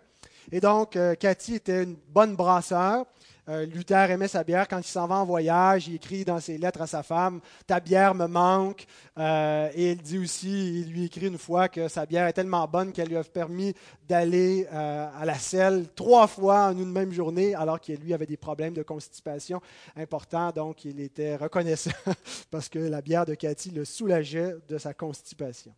Et 0.51 0.59
donc, 0.59 0.95
euh, 0.95 1.15
Cathy 1.15 1.55
était 1.55 1.83
une 1.83 1.97
bonne 2.09 2.35
brasseur. 2.35 3.05
Euh, 3.49 3.65
Luther 3.65 4.11
aimait 4.11 4.27
sa 4.27 4.43
bière. 4.43 4.67
Quand 4.67 4.79
il 4.79 4.83
s'en 4.83 5.07
va 5.07 5.15
en 5.15 5.25
voyage, 5.25 5.87
il 5.87 5.95
écrit 5.95 6.23
dans 6.23 6.39
ses 6.39 6.57
lettres 6.57 6.81
à 6.81 6.87
sa 6.87 7.03
femme 7.03 7.41
Ta 7.65 7.79
bière 7.79 8.13
me 8.13 8.27
manque. 8.27 8.85
Euh, 9.17 9.69
et 9.73 9.91
il 9.91 10.01
dit 10.01 10.19
aussi 10.19 10.81
il 10.81 10.91
lui 10.91 11.05
écrit 11.05 11.27
une 11.27 11.37
fois 11.37 11.67
que 11.67 11.87
sa 11.87 12.05
bière 12.05 12.27
est 12.27 12.33
tellement 12.33 12.67
bonne 12.67 12.91
qu'elle 12.91 13.09
lui 13.09 13.17
a 13.17 13.23
permis 13.23 13.73
d'aller 14.07 14.67
à 14.67 15.25
la 15.25 15.35
selle 15.35 15.87
trois 15.95 16.27
fois 16.27 16.67
en 16.67 16.77
une 16.77 16.91
même 16.91 17.11
journée, 17.11 17.55
alors 17.55 17.79
qu'il 17.79 17.99
lui 17.99 18.13
avait 18.13 18.25
des 18.25 18.37
problèmes 18.37 18.73
de 18.73 18.83
constipation 18.83 19.61
importants. 19.95 20.51
Donc, 20.51 20.85
il 20.85 20.99
était 20.99 21.35
reconnaissant 21.35 21.91
parce 22.51 22.69
que 22.69 22.79
la 22.79 23.01
bière 23.01 23.25
de 23.25 23.33
Cathy 23.33 23.71
le 23.71 23.85
soulageait 23.85 24.55
de 24.67 24.77
sa 24.77 24.93
constipation. 24.93 25.73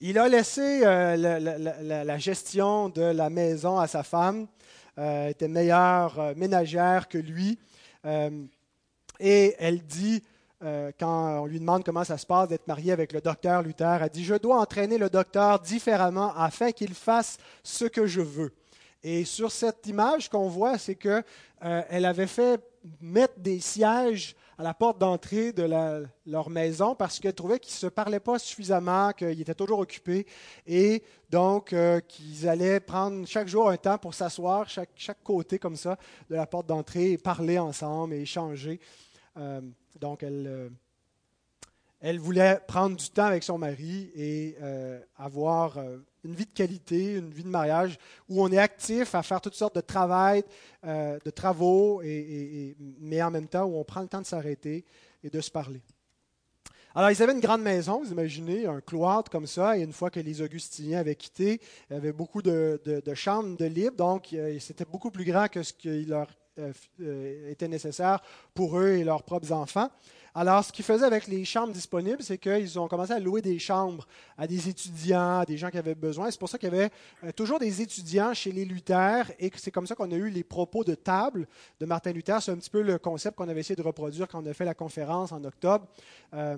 Il 0.00 0.18
a 0.18 0.28
laissé 0.28 0.80
euh, 0.84 1.16
la, 1.16 2.18
gestion 2.18 2.88
de 2.88 3.02
la 3.02 3.30
maison 3.30 3.78
à 3.78 3.86
sa 3.86 4.02
femme, 4.02 4.48
euh, 4.98 5.28
était 5.28 5.46
meilleure 5.46 6.18
euh, 6.18 6.34
ménagère 6.36 7.08
que 7.08 7.18
lui. 7.18 7.58
et 9.20 9.54
elle 9.58 9.82
dit, 9.86 10.22
quand 10.98 11.42
on 11.42 11.46
lui 11.46 11.60
demande 11.60 11.84
comment 11.84 12.02
ça 12.02 12.18
se 12.18 12.26
passe 12.26 12.48
d'être 12.48 12.66
mariée 12.66 12.90
avec 12.90 13.12
le 13.12 13.20
docteur 13.20 13.62
Luther, 13.62 14.02
elle 14.02 14.08
dit, 14.08 14.24
je 14.24 14.34
dois 14.34 14.58
entraîner 14.60 14.98
le 14.98 15.08
docteur 15.08 15.60
différemment 15.60 16.34
afin 16.36 16.72
qu'il 16.72 16.94
fasse 16.94 17.38
ce 17.62 17.84
que 17.84 18.06
je 18.06 18.20
veux. 18.20 18.52
Et 19.04 19.24
sur 19.24 19.52
cette 19.52 19.86
image 19.86 20.28
qu'on 20.28 20.48
voit, 20.48 20.78
c'est 20.78 20.96
qu'elle 20.96 21.24
elle 21.60 22.04
avait 22.04 22.26
fait 22.26 22.60
mettre 23.00 23.38
des 23.38 23.60
sièges 23.60 24.34
à 24.58 24.62
la 24.62 24.74
porte 24.74 24.98
d'entrée 24.98 25.52
de 25.52 25.68
leur 26.26 26.50
maison 26.50 26.94
parce 26.94 27.18
qu'elle 27.18 27.34
trouvait 27.34 27.58
qu'ils 27.58 27.74
ne 27.74 27.78
se 27.78 27.86
parlaient 27.86 28.20
pas 28.20 28.38
suffisamment, 28.38 29.12
qu'ils 29.12 29.40
étaient 29.40 29.54
toujours 29.54 29.80
occupés 29.80 30.26
et 30.66 31.02
donc 31.30 31.72
euh, 31.72 32.00
qu'ils 32.00 32.48
allaient 32.48 32.80
prendre 32.80 33.26
chaque 33.26 33.48
jour 33.48 33.68
un 33.68 33.76
temps 33.76 33.98
pour 33.98 34.14
s'asseoir, 34.14 34.68
chaque, 34.68 35.22
côté 35.24 35.58
comme 35.58 35.76
ça 35.76 35.96
de 36.28 36.34
la 36.34 36.46
porte 36.46 36.66
d'entrée 36.66 37.12
et 37.12 37.18
parler 37.18 37.58
ensemble 37.58 38.14
et 38.14 38.20
échanger. 38.20 38.80
Euh, 39.36 39.60
donc 39.98 40.22
elle, 40.22 40.46
euh, 40.46 40.68
elle 42.00 42.18
voulait 42.18 42.60
prendre 42.66 42.96
du 42.96 43.08
temps 43.10 43.26
avec 43.26 43.42
son 43.42 43.58
mari 43.58 44.10
et 44.14 44.56
avoir 45.16 45.78
une 46.24 46.34
vie 46.34 46.46
de 46.46 46.52
qualité, 46.52 47.14
une 47.14 47.30
vie 47.30 47.42
de 47.42 47.48
mariage 47.48 47.98
où 48.28 48.42
on 48.42 48.50
est 48.50 48.58
actif 48.58 49.14
à 49.14 49.22
faire 49.22 49.40
toutes 49.40 49.54
sortes 49.54 49.74
de 49.74 49.82
euh, 50.84 51.18
travaux, 51.34 52.02
mais 53.00 53.22
en 53.22 53.30
même 53.30 53.48
temps 53.48 53.64
où 53.64 53.76
on 53.76 53.84
prend 53.84 54.02
le 54.02 54.08
temps 54.08 54.20
de 54.20 54.26
s'arrêter 54.26 54.84
et 55.22 55.30
de 55.30 55.40
se 55.40 55.50
parler. 55.50 55.82
Alors, 56.94 57.10
ils 57.10 57.22
avaient 57.22 57.32
une 57.32 57.40
grande 57.40 57.62
maison, 57.62 58.02
vous 58.02 58.12
imaginez, 58.12 58.66
un 58.66 58.82
cloître 58.82 59.30
comme 59.30 59.46
ça, 59.46 59.78
et 59.78 59.82
une 59.82 59.94
fois 59.94 60.10
que 60.10 60.20
les 60.20 60.42
Augustiniens 60.42 60.98
avaient 60.98 61.14
quitté, 61.14 61.58
il 61.88 61.94
y 61.94 61.96
avait 61.96 62.12
beaucoup 62.12 62.42
de, 62.42 62.78
chambres 63.14 63.56
de 63.56 63.64
libre, 63.64 63.96
donc 63.96 64.32
euh, 64.34 64.58
c'était 64.60 64.84
beaucoup 64.84 65.10
plus 65.10 65.24
grand 65.24 65.48
que 65.48 65.62
ce 65.62 65.72
qui 65.72 66.04
leur 66.04 66.28
euh, 66.58 67.50
était 67.50 67.68
nécessaire 67.68 68.20
pour 68.52 68.78
eux 68.78 68.88
et 68.88 69.04
leurs 69.04 69.22
propres 69.22 69.52
enfants. 69.52 69.88
Alors, 70.34 70.64
ce 70.64 70.72
qu'ils 70.72 70.84
faisaient 70.84 71.04
avec 71.04 71.26
les 71.26 71.44
chambres 71.44 71.74
disponibles, 71.74 72.22
c'est 72.22 72.38
qu'ils 72.38 72.78
ont 72.78 72.88
commencé 72.88 73.12
à 73.12 73.18
louer 73.18 73.42
des 73.42 73.58
chambres 73.58 74.06
à 74.38 74.46
des 74.46 74.68
étudiants, 74.68 75.40
à 75.40 75.44
des 75.44 75.58
gens 75.58 75.68
qui 75.68 75.76
avaient 75.76 75.94
besoin. 75.94 76.30
C'est 76.30 76.40
pour 76.40 76.48
ça 76.48 76.56
qu'il 76.56 76.72
y 76.72 76.74
avait 76.74 76.90
euh, 77.24 77.32
toujours 77.32 77.58
des 77.58 77.82
étudiants 77.82 78.32
chez 78.32 78.50
les 78.50 78.64
Luther 78.64 79.30
et 79.38 79.50
c'est 79.56 79.70
comme 79.70 79.86
ça 79.86 79.94
qu'on 79.94 80.10
a 80.10 80.14
eu 80.14 80.30
les 80.30 80.42
propos 80.42 80.84
de 80.84 80.94
table 80.94 81.46
de 81.80 81.84
Martin 81.84 82.12
Luther. 82.12 82.40
C'est 82.40 82.50
un 82.50 82.56
petit 82.56 82.70
peu 82.70 82.80
le 82.80 82.98
concept 82.98 83.36
qu'on 83.36 83.48
avait 83.48 83.60
essayé 83.60 83.76
de 83.76 83.82
reproduire 83.82 84.26
quand 84.26 84.42
on 84.42 84.46
a 84.46 84.54
fait 84.54 84.64
la 84.64 84.74
conférence 84.74 85.32
en 85.32 85.44
octobre. 85.44 85.86
Euh, 86.32 86.56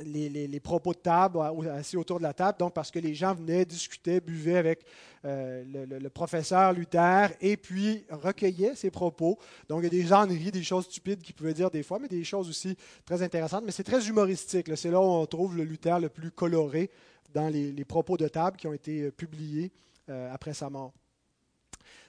les, 0.00 0.60
propos 0.60 0.92
de 0.92 0.98
table, 0.98 1.38
assis 1.70 1.96
autour 1.96 2.18
de 2.18 2.22
la 2.22 2.32
table, 2.32 2.58
donc 2.58 2.74
parce 2.74 2.90
que 2.90 2.98
les 2.98 3.14
gens 3.14 3.34
venaient, 3.34 3.64
discuter, 3.64 4.20
buvaient 4.20 4.56
avec 4.56 4.84
euh, 5.24 5.64
le, 6.00 6.10
professeur 6.10 6.72
Luther 6.72 7.30
et 7.40 7.56
puis 7.56 8.04
recueillaient 8.10 8.74
ses 8.74 8.90
propos. 8.90 9.38
Donc 9.68 9.80
il 9.80 9.84
y 9.84 9.86
a 9.86 9.90
des 9.90 10.02
gens 10.02 10.26
des 10.26 10.62
choses 10.62 10.86
stupides 10.86 11.20
qu'il 11.20 11.34
pouvait 11.34 11.54
dire 11.54 11.70
des 11.70 11.82
fois, 11.82 11.98
mais 11.98 12.08
des 12.08 12.24
choses 12.24 12.48
aussi 12.48 12.76
très 13.04 13.22
intéressantes. 13.22 13.64
Mais 13.64 13.72
c'est 13.72 13.84
très 13.84 14.06
humoristique. 14.08 14.70
C'est 14.76 14.90
là 14.90 15.00
où 15.00 15.04
on 15.04 15.26
trouve 15.26 15.56
le 15.56 15.64
Luther 15.64 16.00
le 16.00 16.08
plus 16.08 16.30
coloré 16.30 16.90
dans 17.32 17.48
les, 17.48 17.84
propos 17.84 18.16
de 18.16 18.28
table 18.28 18.56
qui 18.56 18.66
ont 18.66 18.72
été 18.74 19.02
euh, 19.02 19.10
publiés 19.10 19.72
euh, 20.08 20.32
après 20.32 20.54
sa 20.54 20.70
mort. 20.70 20.92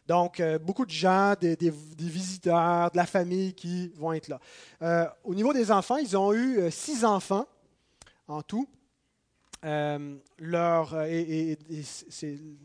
Donc, 0.06 0.42
beaucoup 0.66 0.86
de 0.86 0.92
gens, 0.92 1.34
des, 1.40 1.56
visiteurs, 1.98 2.92
de 2.92 2.98
la 2.98 3.06
famille 3.06 3.54
qui 3.54 3.88
vont 3.96 4.12
être 4.12 4.28
là. 4.28 5.16
au 5.24 5.34
niveau 5.34 5.54
des 5.54 5.72
enfants, 5.72 5.96
ils 5.96 6.18
ont 6.18 6.34
eu 6.34 6.70
six 6.72 7.06
enfants 7.06 7.48
en 8.28 8.42
tout. 8.42 8.68
Euh, 9.66 10.16
euh, 10.42 11.06
et, 11.10 11.58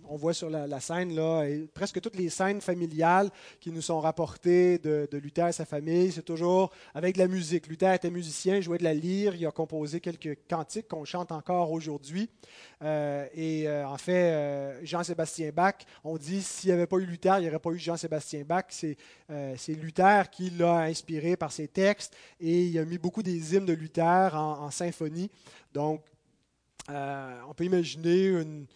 on 0.08 0.16
voit 0.16 0.34
sur 0.34 0.50
la, 0.50 0.80
scène 0.80 1.14
là, 1.14 1.44
presque 1.72 2.00
toutes 2.00 2.16
les 2.16 2.28
scènes 2.28 2.60
familiales 2.60 3.30
qui 3.60 3.70
nous 3.70 3.82
sont 3.82 4.00
rapportées 4.00 4.78
de, 4.78 5.08
Luther 5.12 5.48
et 5.48 5.52
sa 5.52 5.64
famille, 5.64 6.12
c'est 6.12 6.22
toujours 6.22 6.70
avec 6.94 7.14
de 7.14 7.20
la 7.20 7.28
musique. 7.28 7.66
Luther 7.68 7.92
était 7.94 8.10
musicien, 8.10 8.60
jouait 8.60 8.78
de 8.78 8.84
la 8.84 8.94
lyre, 8.94 9.34
il 9.34 9.46
a 9.46 9.50
composé 9.50 10.00
quelques 10.00 10.38
cantiques 10.48 10.88
qu'on 10.88 11.04
chante 11.04 11.30
encore 11.32 11.70
aujourd'hui. 11.72 12.28
Euh, 12.82 13.26
et 13.34 13.68
en 13.70 13.98
fait, 13.98 14.84
Jean-Sébastien 14.84 15.50
Bach, 15.54 15.74
on 16.04 16.16
dit 16.16 16.42
s'il 16.42 16.70
n'y 16.70 16.74
avait 16.74 16.86
pas 16.86 16.96
eu 16.96 17.06
Luther, 17.06 17.38
il 17.38 17.42
n'y 17.42 17.48
aurait 17.48 17.58
pas 17.58 17.70
eu 17.70 17.78
Jean-Sébastien 17.78 18.42
Bach. 18.44 18.64
C'est, 18.70 18.96
Luther 19.68 20.30
qui 20.30 20.50
l'a 20.50 20.80
inspiré 20.80 21.36
par 21.36 21.52
ses 21.52 21.68
textes 21.68 22.16
et 22.40 22.66
il 22.66 22.78
a 22.78 22.84
mis 22.84 22.98
beaucoup 22.98 23.22
des 23.22 23.54
hymnes 23.54 23.66
de 23.66 23.74
Luther 23.74 24.34
en, 24.34 24.64
en 24.64 24.70
symphonie. 24.70 25.30
Donc, 25.72 26.00
euh, 26.90 27.40
on 27.48 27.54
peut 27.54 27.64
imaginer 27.64 28.26
une, 28.26 28.66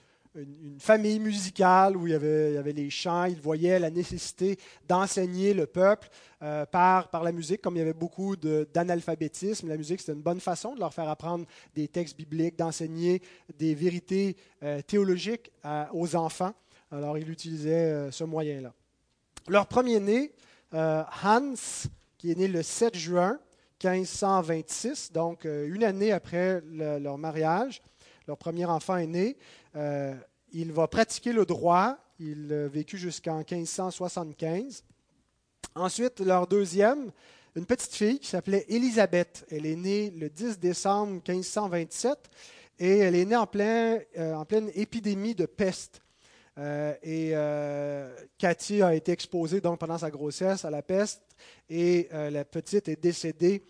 famille 0.79 1.21
musicale 1.21 1.95
où 1.95 2.07
il 2.07 2.13
y, 2.13 2.17
avait, 2.17 2.73
les 2.73 2.89
chants, 2.89 3.25
il 3.25 3.39
voyait 3.39 3.79
la 3.79 3.91
nécessité 3.91 4.59
d'enseigner 4.89 5.53
le 5.53 5.67
peuple 5.67 6.09
euh, 6.41 6.65
par, 6.65 7.11
la 7.23 7.33
musique, 7.33 7.61
comme 7.61 7.77
il 7.77 7.81
y 7.81 7.83
avait 7.83 7.93
beaucoup 7.93 8.35
d'analphabétisme. 8.35 9.69
La 9.69 9.77
musique, 9.77 10.01
c'était 10.01 10.15
une 10.15 10.23
bonne 10.23 10.41
façon 10.41 10.75
de 10.75 10.81
leur 10.81 10.95
faire 10.95 11.07
apprendre 11.11 11.45
des 11.75 11.87
textes 11.87 12.17
bibliques, 12.17 12.57
d'enseigner 12.57 13.21
des 13.59 13.75
vérités 13.75 14.39
euh, 14.63 14.81
théologiques 14.81 15.53
aux 15.93 16.17
enfants. 16.17 16.55
Alors, 16.91 17.19
il 17.19 17.29
utilisait 17.29 18.11
ce 18.11 18.25
moyen-là. 18.25 18.73
Leur 19.49 19.67
premier-né, 19.67 20.33
Hans, 20.73 21.53
qui 22.17 22.31
est 22.31 22.39
né 22.39 22.49
le 22.49 22.63
7 22.63 22.97
juin 22.97 23.39
1526, 23.85 25.13
donc 25.13 25.45
une 25.45 25.85
année 25.85 26.11
après 26.11 26.63
leur 26.71 27.19
mariage, 27.19 27.83
leur 28.27 28.37
premier 28.37 28.65
enfant 28.65 28.97
est 28.97 29.07
né. 29.07 29.37
Euh, 29.77 30.15
il 30.53 30.73
va 30.73 30.87
pratiquer 30.87 31.33
le 31.33 31.45
droit. 31.45 31.97
Il 32.19 32.53
a 32.53 32.69
vécu 32.69 32.99
jusqu'en 32.99 33.39
1575. 33.39 34.85
Ensuite, 35.75 36.21
leur 36.21 36.47
deuxième, 36.47 37.11
une 37.57 37.67
petite 37.67 37.95
fille 37.95 38.19
qui 38.19 38.29
s'appelait 38.29 38.65
Élisabeth. 38.69 39.47
Elle 39.51 39.67
est 39.67 39.77
née 39.77 40.11
le 40.11 40.29
10 40.29 40.59
décembre 40.59 41.13
1527 41.27 42.31
et 42.79 42.99
elle 42.99 43.15
est 43.15 43.25
née 43.25 43.37
en, 43.37 43.47
plein, 43.47 43.99
euh, 44.19 44.35
en 44.35 44.45
pleine 44.45 44.71
épidémie 44.75 45.35
de 45.35 45.47
peste. 45.47 46.01
Euh, 46.59 46.95
et 47.03 47.33
Cathy 48.37 48.83
a 48.83 48.95
été 48.95 49.11
exposée 49.11 49.63
donc 49.63 49.79
pendant 49.79 49.97
sa 49.97 50.11
grossesse 50.11 50.67
à 50.67 50.71
la 50.71 50.83
peste 50.83 51.23
et 51.71 52.09
la 52.13 52.45
petite 52.45 52.89
est 52.89 53.01
décédée 53.01 53.63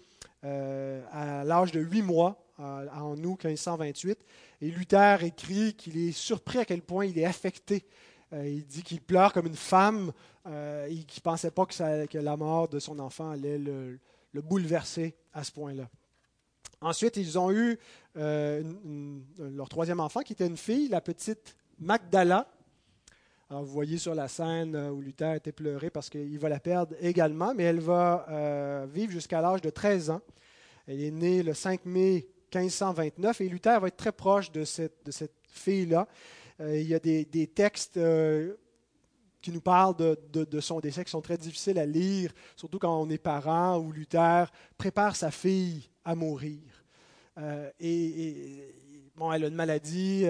à 0.43 1.45
l'âge 1.45 1.71
de 1.71 1.79
8 1.79 2.03
mois 2.03 2.42
en 2.59 3.17
août 3.25 3.45
1528. 3.45 4.19
Et 4.61 4.71
Luther 4.71 5.25
écrit 5.25 5.75
qu'il 5.75 5.99
est 5.99 6.13
surpris 6.13 6.59
à 6.59 6.65
quel 6.65 6.83
point 6.83 7.05
il 7.07 7.19
est 7.19 7.25
affecté. 7.25 7.85
Euh, 8.33 8.49
il 8.49 8.65
dit 8.67 8.83
qu'il 8.83 9.01
pleure 9.01 9.33
comme 9.33 9.47
une 9.47 9.57
femme 9.57 10.13
euh, 10.47 10.87
et 10.87 11.05
qu'il 11.05 11.21
ne 11.21 11.23
pensait 11.23 11.51
pas 11.51 11.67
que, 11.67 12.19
la 12.19 12.37
mort 12.37 12.69
de 12.69 12.79
son 12.79 12.99
enfant 12.99 13.31
allait 13.31 13.59
le, 13.59 13.99
bouleverser 14.35 15.15
à 15.35 15.45
ce 15.45 15.53
point-là. 15.53 15.89
Ensuite, 16.81 17.17
ils 17.17 17.39
ont 17.39 17.53
eu 17.53 17.79
euh, 18.17 18.63
leur 19.39 19.69
troisième 19.69 20.01
enfant 20.01 20.21
qui 20.21 20.33
était 20.33 20.47
une 20.47 20.57
fille, 20.57 20.89
la 20.89 21.01
petite 21.01 21.57
Magdala. 21.79 22.49
Alors, 23.51 23.65
vous 23.65 23.73
voyez 23.73 23.99
sur 23.99 24.15
la 24.15 24.29
scène 24.29 24.75
où 24.77 25.03
Luther 25.03 25.35
était 25.35 25.53
pleuré 25.53 25.91
parce 25.91 26.09
qu'il 26.09 26.39
va 26.39 26.49
la 26.49 26.59
perdre 26.59 26.97
également, 27.01 27.55
mais 27.55 27.65
elle 27.65 27.81
va 27.81 28.87
vivre 28.87 29.13
jusqu'à 29.13 29.43
l'âge 29.43 29.61
de 29.61 29.69
13 29.69 30.11
ans. 30.11 30.23
Elle 30.87 31.03
est 31.03 31.11
née 31.11 31.43
le 31.43 31.53
5 31.53 31.85
mai 31.85 32.27
1529. 32.55 33.41
Et 33.41 33.49
Luther 33.49 33.81
va 33.81 33.89
être 33.89 33.97
très 33.97 34.13
proche 34.13 34.51
de 34.51 34.65
cette, 34.65 35.05
de 35.05 35.11
cette 35.11 35.35
fille-là. 35.49 36.07
Euh, 36.61 36.79
il 36.79 36.87
y 36.87 36.95
a 36.95 36.99
des, 36.99 37.25
des 37.25 37.47
textes 37.47 37.97
euh, 37.97 38.55
qui 39.41 39.51
nous 39.51 39.61
parlent 39.61 39.97
de, 39.97 40.17
de, 40.45 40.61
son 40.61 40.81
décès 40.81 41.05
qui 41.05 41.11
sont 41.11 41.21
très 41.21 41.37
difficiles 41.37 41.79
à 41.79 41.87
lire, 41.87 42.33
surtout 42.57 42.79
quand 42.79 43.01
on 43.01 43.11
est 43.11 43.19
parent, 43.19 43.79
où 43.79 43.91
Luther 43.91 44.51
prépare 44.79 45.17
sa 45.17 45.31
fille 45.31 45.89
à 46.05 46.15
mourir. 46.15 46.61
Euh, 47.39 47.71
et, 47.81 48.75
bon, 49.17 49.33
elle 49.33 49.45
a 49.45 49.49
une 49.49 49.55
maladie, 49.55 50.27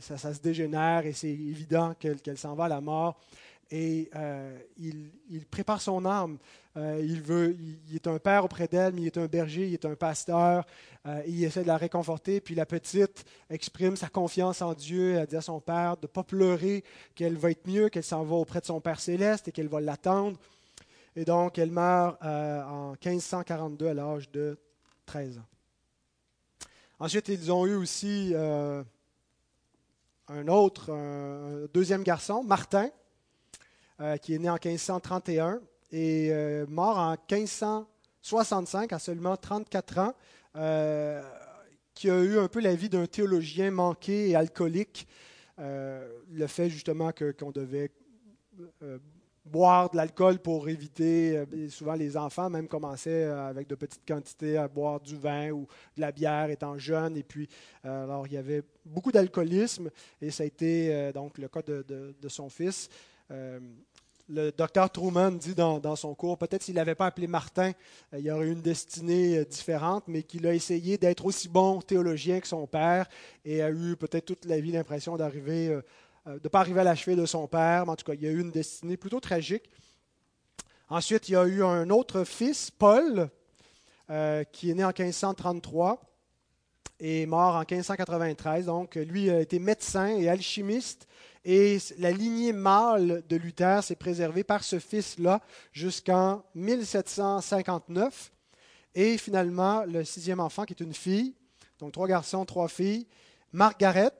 ça, 0.00 0.16
ça, 0.16 0.34
se 0.34 0.40
dégénère 0.40 1.06
et 1.06 1.12
c'est 1.12 1.28
évident 1.28 1.94
qu'elle 1.94 2.38
s'en 2.38 2.54
va 2.54 2.64
à 2.64 2.68
la 2.68 2.80
mort 2.80 3.20
et 3.70 4.10
euh, 4.14 4.56
il, 4.76 5.10
prépare 5.50 5.80
son 5.80 6.04
âme. 6.04 6.38
Euh, 6.76 7.00
il, 7.02 7.20
veut, 7.20 7.56
il, 7.88 7.96
est 7.96 8.06
un 8.06 8.18
père 8.18 8.44
auprès 8.44 8.68
d'elle, 8.68 8.92
mais 8.92 9.02
il 9.02 9.06
est 9.06 9.18
un 9.18 9.26
berger, 9.26 9.66
il 9.66 9.74
est 9.74 9.84
un 9.84 9.96
pasteur. 9.96 10.64
Euh, 11.06 11.22
il 11.26 11.42
essaie 11.42 11.62
de 11.62 11.66
la 11.66 11.76
réconforter. 11.76 12.40
Puis 12.40 12.54
la 12.54 12.66
petite 12.66 13.24
exprime 13.50 13.96
sa 13.96 14.08
confiance 14.08 14.62
en 14.62 14.74
Dieu. 14.74 15.14
Elle 15.14 15.26
dit 15.26 15.36
à 15.36 15.40
son 15.40 15.60
père 15.60 15.96
de 15.96 16.02
ne 16.02 16.06
pas 16.06 16.22
pleurer, 16.22 16.84
qu'elle 17.14 17.36
va 17.36 17.50
être 17.50 17.66
mieux, 17.66 17.88
qu'elle 17.88 18.04
s'en 18.04 18.24
va 18.24 18.36
auprès 18.36 18.60
de 18.60 18.66
son 18.66 18.80
Père 18.80 19.00
céleste 19.00 19.48
et 19.48 19.52
qu'elle 19.52 19.68
va 19.68 19.80
l'attendre. 19.80 20.38
Et 21.16 21.24
donc, 21.24 21.58
elle 21.58 21.70
meurt 21.70 22.22
en 22.22 22.94
1542 23.04 23.86
à 23.86 23.94
l'âge 23.94 24.30
de 24.30 24.58
13 25.06 25.38
ans. 25.38 25.46
Ensuite, 26.98 27.28
ils 27.28 27.50
ont 27.50 27.66
eu 27.66 27.74
aussi 27.74 28.34
un 28.36 28.84
autre, 30.48 30.92
un 30.92 31.66
deuxième 31.72 32.02
garçon, 32.02 32.44
Martin. 32.44 32.90
Euh, 33.98 34.18
qui 34.18 34.34
est 34.34 34.38
né 34.38 34.50
en 34.50 34.58
1531 34.62 35.58
et 35.90 36.28
euh, 36.30 36.66
mort 36.68 36.98
en 36.98 37.12
1565 37.12 38.92
à 38.92 38.98
seulement 38.98 39.38
34 39.38 39.98
ans. 39.98 40.12
Euh, 40.54 41.22
qui 41.94 42.10
a 42.10 42.20
eu 42.20 42.38
un 42.38 42.48
peu 42.48 42.60
la 42.60 42.74
vie 42.74 42.90
d'un 42.90 43.06
théologien 43.06 43.70
manqué 43.70 44.28
et 44.28 44.36
alcoolique. 44.36 45.08
le 45.56 46.46
fait 46.46 46.68
justement 46.68 47.10
qu'on 47.10 47.52
devait 47.52 47.90
boire 49.46 49.88
de 49.88 49.96
l'alcool 49.96 50.40
pour 50.40 50.68
éviter, 50.68 51.42
souvent 51.70 51.94
les 51.94 52.18
enfants 52.18 52.50
même 52.50 52.68
commençaient 52.68 53.24
avec 53.24 53.66
de 53.66 53.76
petites 53.76 54.06
quantités 54.06 54.58
à 54.58 54.68
boire 54.68 55.00
du 55.00 55.16
vin 55.16 55.52
ou 55.52 55.66
de 55.96 56.02
la 56.02 56.12
bière 56.12 56.50
étant 56.50 56.76
jeunes. 56.76 57.16
Et 57.16 57.22
puis, 57.22 57.48
alors 57.82 58.26
il 58.26 58.34
y 58.34 58.36
avait 58.36 58.62
beaucoup 58.84 59.10
d'alcoolisme 59.10 59.88
et 60.20 60.30
ça 60.30 60.42
a 60.42 60.46
été 60.46 61.12
donc 61.14 61.38
le 61.38 61.48
cas 61.48 61.62
de, 61.62 62.28
son 62.28 62.50
fils. 62.50 62.90
Le 64.28 64.50
docteur 64.50 64.90
Truman 64.90 65.32
dit 65.32 65.54
dans, 65.54 65.96
son 65.96 66.14
cours, 66.14 66.36
peut-être 66.36 66.62
s'il 66.62 66.74
n'avait 66.74 66.94
pas 66.94 67.06
appelé 67.06 67.26
Martin, 67.26 67.72
il 68.12 68.20
y 68.20 68.30
aurait 68.30 68.46
eu 68.46 68.52
une 68.52 68.62
destinée 68.62 69.44
différente, 69.44 70.04
mais 70.08 70.22
qu'il 70.22 70.46
a 70.46 70.54
essayé 70.54 70.98
d'être 70.98 71.26
aussi 71.26 71.48
bon 71.48 71.80
théologien 71.80 72.40
que 72.40 72.48
son 72.48 72.66
père 72.66 73.08
et 73.44 73.62
a 73.62 73.70
eu 73.70 73.96
peut-être 73.96 74.24
toute 74.24 74.44
la 74.44 74.60
vie 74.60 74.72
l'impression 74.72 75.16
d'arriver 75.16 75.68
euh, 75.68 75.82
de 76.26 76.40
ne 76.44 76.48
pas 76.48 76.60
arriver 76.60 76.80
à 76.80 76.84
l'achever 76.84 77.14
de 77.14 77.24
son 77.24 77.46
père, 77.46 77.86
mais 77.86 77.92
en 77.92 77.96
tout 77.96 78.04
cas, 78.04 78.14
il 78.14 78.22
y 78.22 78.26
a 78.26 78.30
eu 78.30 78.40
une 78.40 78.50
destinée 78.50 78.96
plutôt 78.96 79.20
tragique. 79.20 79.70
Ensuite, 80.88 81.28
il 81.28 81.32
y 81.32 81.36
a 81.36 81.44
eu 81.46 81.62
un 81.62 81.88
autre 81.90 82.24
fils, 82.24 82.70
Paul, 82.70 83.28
euh, 84.10 84.44
qui 84.44 84.70
est 84.70 84.74
né 84.74 84.84
en 84.84 84.92
1533 84.96 86.00
et 87.00 87.26
mort 87.26 87.54
en 87.56 87.60
1593. 87.60 88.66
Donc, 88.66 88.94
lui 88.96 89.30
a 89.30 89.40
été 89.40 89.58
médecin 89.58 90.08
et 90.08 90.28
alchimiste. 90.28 91.06
Et 91.44 91.78
la 91.98 92.10
lignée 92.10 92.52
mâle 92.52 93.22
de 93.28 93.36
Luther 93.36 93.82
s'est 93.84 93.94
préservée 93.94 94.42
par 94.42 94.64
ce 94.64 94.78
fils-là 94.78 95.40
jusqu'en 95.72 96.42
1759. 96.54 98.32
Et 98.94 99.18
finalement, 99.18 99.84
le 99.84 100.04
sixième 100.04 100.40
enfant, 100.40 100.64
qui 100.64 100.72
est 100.72 100.82
une 100.82 100.94
fille, 100.94 101.34
donc 101.78 101.92
trois 101.92 102.08
garçons, 102.08 102.44
trois 102.44 102.68
filles, 102.68 103.06
Margaret, 103.52 104.10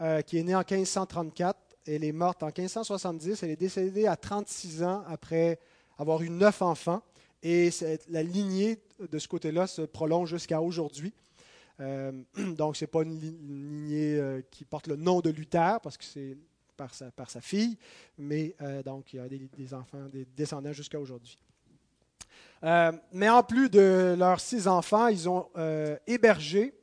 euh, 0.00 0.20
qui 0.20 0.38
est 0.38 0.42
née 0.42 0.54
en 0.54 0.64
1534. 0.68 1.58
Elle 1.86 2.04
est 2.04 2.12
morte 2.12 2.42
en 2.42 2.48
1570. 2.48 3.42
Elle 3.42 3.50
est 3.50 3.56
décédée 3.56 4.06
à 4.06 4.16
36 4.16 4.82
ans 4.82 5.02
après 5.08 5.58
avoir 5.98 6.22
eu 6.22 6.28
neuf 6.28 6.60
enfants. 6.60 7.02
Et 7.42 7.70
la 8.08 8.22
lignée 8.22 8.80
de 8.98 9.18
ce 9.18 9.28
côté-là 9.28 9.66
se 9.66 9.82
prolonge 9.82 10.30
jusqu'à 10.30 10.60
aujourd'hui. 10.60 11.14
Euh, 11.80 12.12
donc, 12.56 12.76
ce 12.76 12.84
n'est 12.84 12.88
pas 12.88 13.02
une, 13.02 13.18
lignée 13.18 14.16
euh, 14.16 14.42
qui 14.50 14.64
porte 14.64 14.86
le 14.86 14.96
nom 14.96 15.20
de 15.20 15.30
Luther, 15.30 15.80
parce 15.82 15.96
que 15.96 16.04
c'est 16.04 16.36
par 16.76 16.94
sa, 16.94 17.10
par 17.10 17.30
sa, 17.30 17.40
fille, 17.40 17.78
mais 18.18 18.54
donc 18.84 19.14
il 19.14 19.16
y 19.16 19.18
a 19.18 19.26
des, 19.26 19.72
enfants, 19.72 20.10
des 20.12 20.26
descendants 20.36 20.74
jusqu'à 20.74 21.00
aujourd'hui. 21.00 21.38
mais 22.62 23.30
en 23.30 23.42
plus 23.42 23.70
de 23.70 24.14
leurs 24.18 24.40
six 24.40 24.68
enfants, 24.68 25.06
ils 25.06 25.26
ont 25.26 25.48
hébergé 26.06 26.74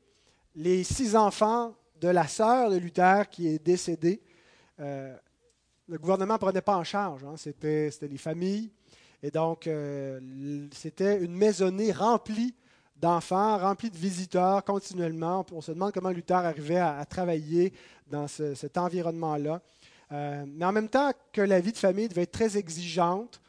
les 0.55 0.83
six 0.83 1.15
enfants 1.15 1.75
de 2.01 2.09
la 2.09 2.27
sœur 2.27 2.69
de 2.69 2.77
Luther 2.77 3.29
qui 3.29 3.47
est 3.47 3.59
décédée. 3.59 4.21
Euh, 4.79 5.15
le 5.87 5.97
gouvernement 5.97 6.33
ne 6.33 6.39
prenait 6.39 6.61
pas 6.61 6.77
en 6.77 6.83
charge, 6.83 7.23
hein. 7.23 7.35
c'était, 7.37 7.89
les 8.01 8.17
familles. 8.17 8.71
Et 9.21 9.31
donc, 9.31 9.67
euh, 9.67 10.67
c'était 10.73 11.23
une 11.23 11.33
maisonnée 11.33 11.91
remplie 11.91 12.53
d'enfants, 13.03 13.57
remplie 13.57 13.89
de 13.89 13.97
visiteurs 13.97 14.63
continuellement. 14.63 15.45
On 15.51 15.61
se 15.61 15.71
demande 15.71 15.91
comment 15.91 16.09
Luther 16.09 16.37
arrivait 16.37 16.77
à, 16.77 17.05
travailler 17.05 17.73
dans 18.07 18.27
cet 18.27 18.77
environnement-là. 18.77 19.61
Euh, 20.11 20.45
mais 20.47 20.65
en 20.65 20.71
même 20.71 20.89
temps 20.89 21.11
que 21.31 21.41
la 21.41 21.59
vie 21.59 21.71
de 21.71 21.77
famille 21.77 22.07
devait 22.07 22.23
être 22.23 22.31
très 22.31 22.57
exigeante, 22.57 23.39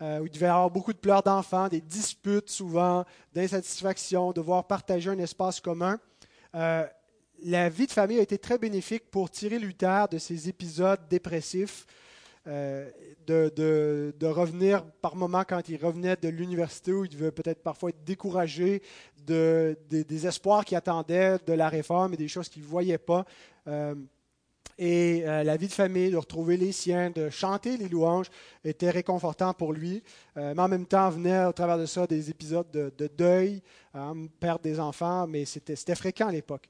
où 0.00 0.24
il 0.24 0.30
devait 0.30 0.46
y 0.46 0.48
avoir 0.48 0.70
beaucoup 0.70 0.94
de 0.94 0.98
pleurs 0.98 1.22
d'enfants, 1.22 1.68
des 1.68 1.82
disputes 1.82 2.48
souvent, 2.48 3.04
d'insatisfaction, 3.34 4.32
devoir 4.32 4.66
partager 4.66 5.10
un 5.10 5.18
espace 5.18 5.60
commun 5.60 5.98
la 7.42 7.68
vie 7.68 7.86
de 7.86 7.92
famille 7.92 8.18
a 8.18 8.22
été 8.22 8.38
très 8.38 8.58
bénéfique 8.58 9.10
pour 9.10 9.30
tirer 9.30 9.58
Luther 9.58 10.08
de 10.08 10.18
ces 10.18 10.48
épisodes 10.48 11.00
dépressifs, 11.08 11.86
euh, 12.46 12.88
de, 13.26 14.26
revenir 14.26 14.82
par 15.02 15.14
moments 15.14 15.44
quand 15.46 15.68
il 15.68 15.76
revenait 15.76 16.16
de 16.16 16.28
l'université 16.28 16.90
où 16.90 17.04
il 17.04 17.10
devait 17.10 17.30
peut-être 17.30 17.62
parfois 17.62 17.90
être 17.90 18.02
découragé 18.02 18.82
de, 19.26 19.76
des 19.90 20.26
espoirs 20.26 20.64
qui 20.64 20.74
attendaient 20.74 21.36
de 21.46 21.52
la 21.52 21.68
réforme 21.68 22.14
et 22.14 22.16
des 22.16 22.28
choses 22.28 22.48
qu'il 22.48 22.62
ne 22.62 22.66
voyait 22.66 22.98
pas. 22.98 23.26
Euh, 23.68 23.94
et 24.78 25.22
euh, 25.26 25.44
la 25.44 25.58
vie 25.58 25.68
de 25.68 25.72
famille, 25.72 26.10
de 26.10 26.16
retrouver 26.16 26.56
les 26.56 26.72
siens, 26.72 27.10
de 27.10 27.28
chanter 27.28 27.76
les 27.76 27.88
louanges 27.88 28.30
était 28.64 28.88
réconfortant 28.88 29.52
pour 29.52 29.74
lui. 29.74 30.02
Mais 30.34 30.58
en 30.58 30.68
même 30.68 30.86
temps, 30.86 31.10
venait 31.10 31.44
au 31.44 31.52
travers 31.52 31.76
de 31.76 31.84
ça 31.84 32.06
des 32.06 32.30
épisodes 32.30 32.70
de, 32.70 33.06
deuil, 33.06 33.62
hein, 33.92 34.14
perdre 34.40 34.62
des 34.62 34.80
enfants, 34.80 35.26
mais 35.26 35.44
c'était 35.44 35.94
fréquent 35.94 36.28
à 36.28 36.32
l'époque. 36.32 36.66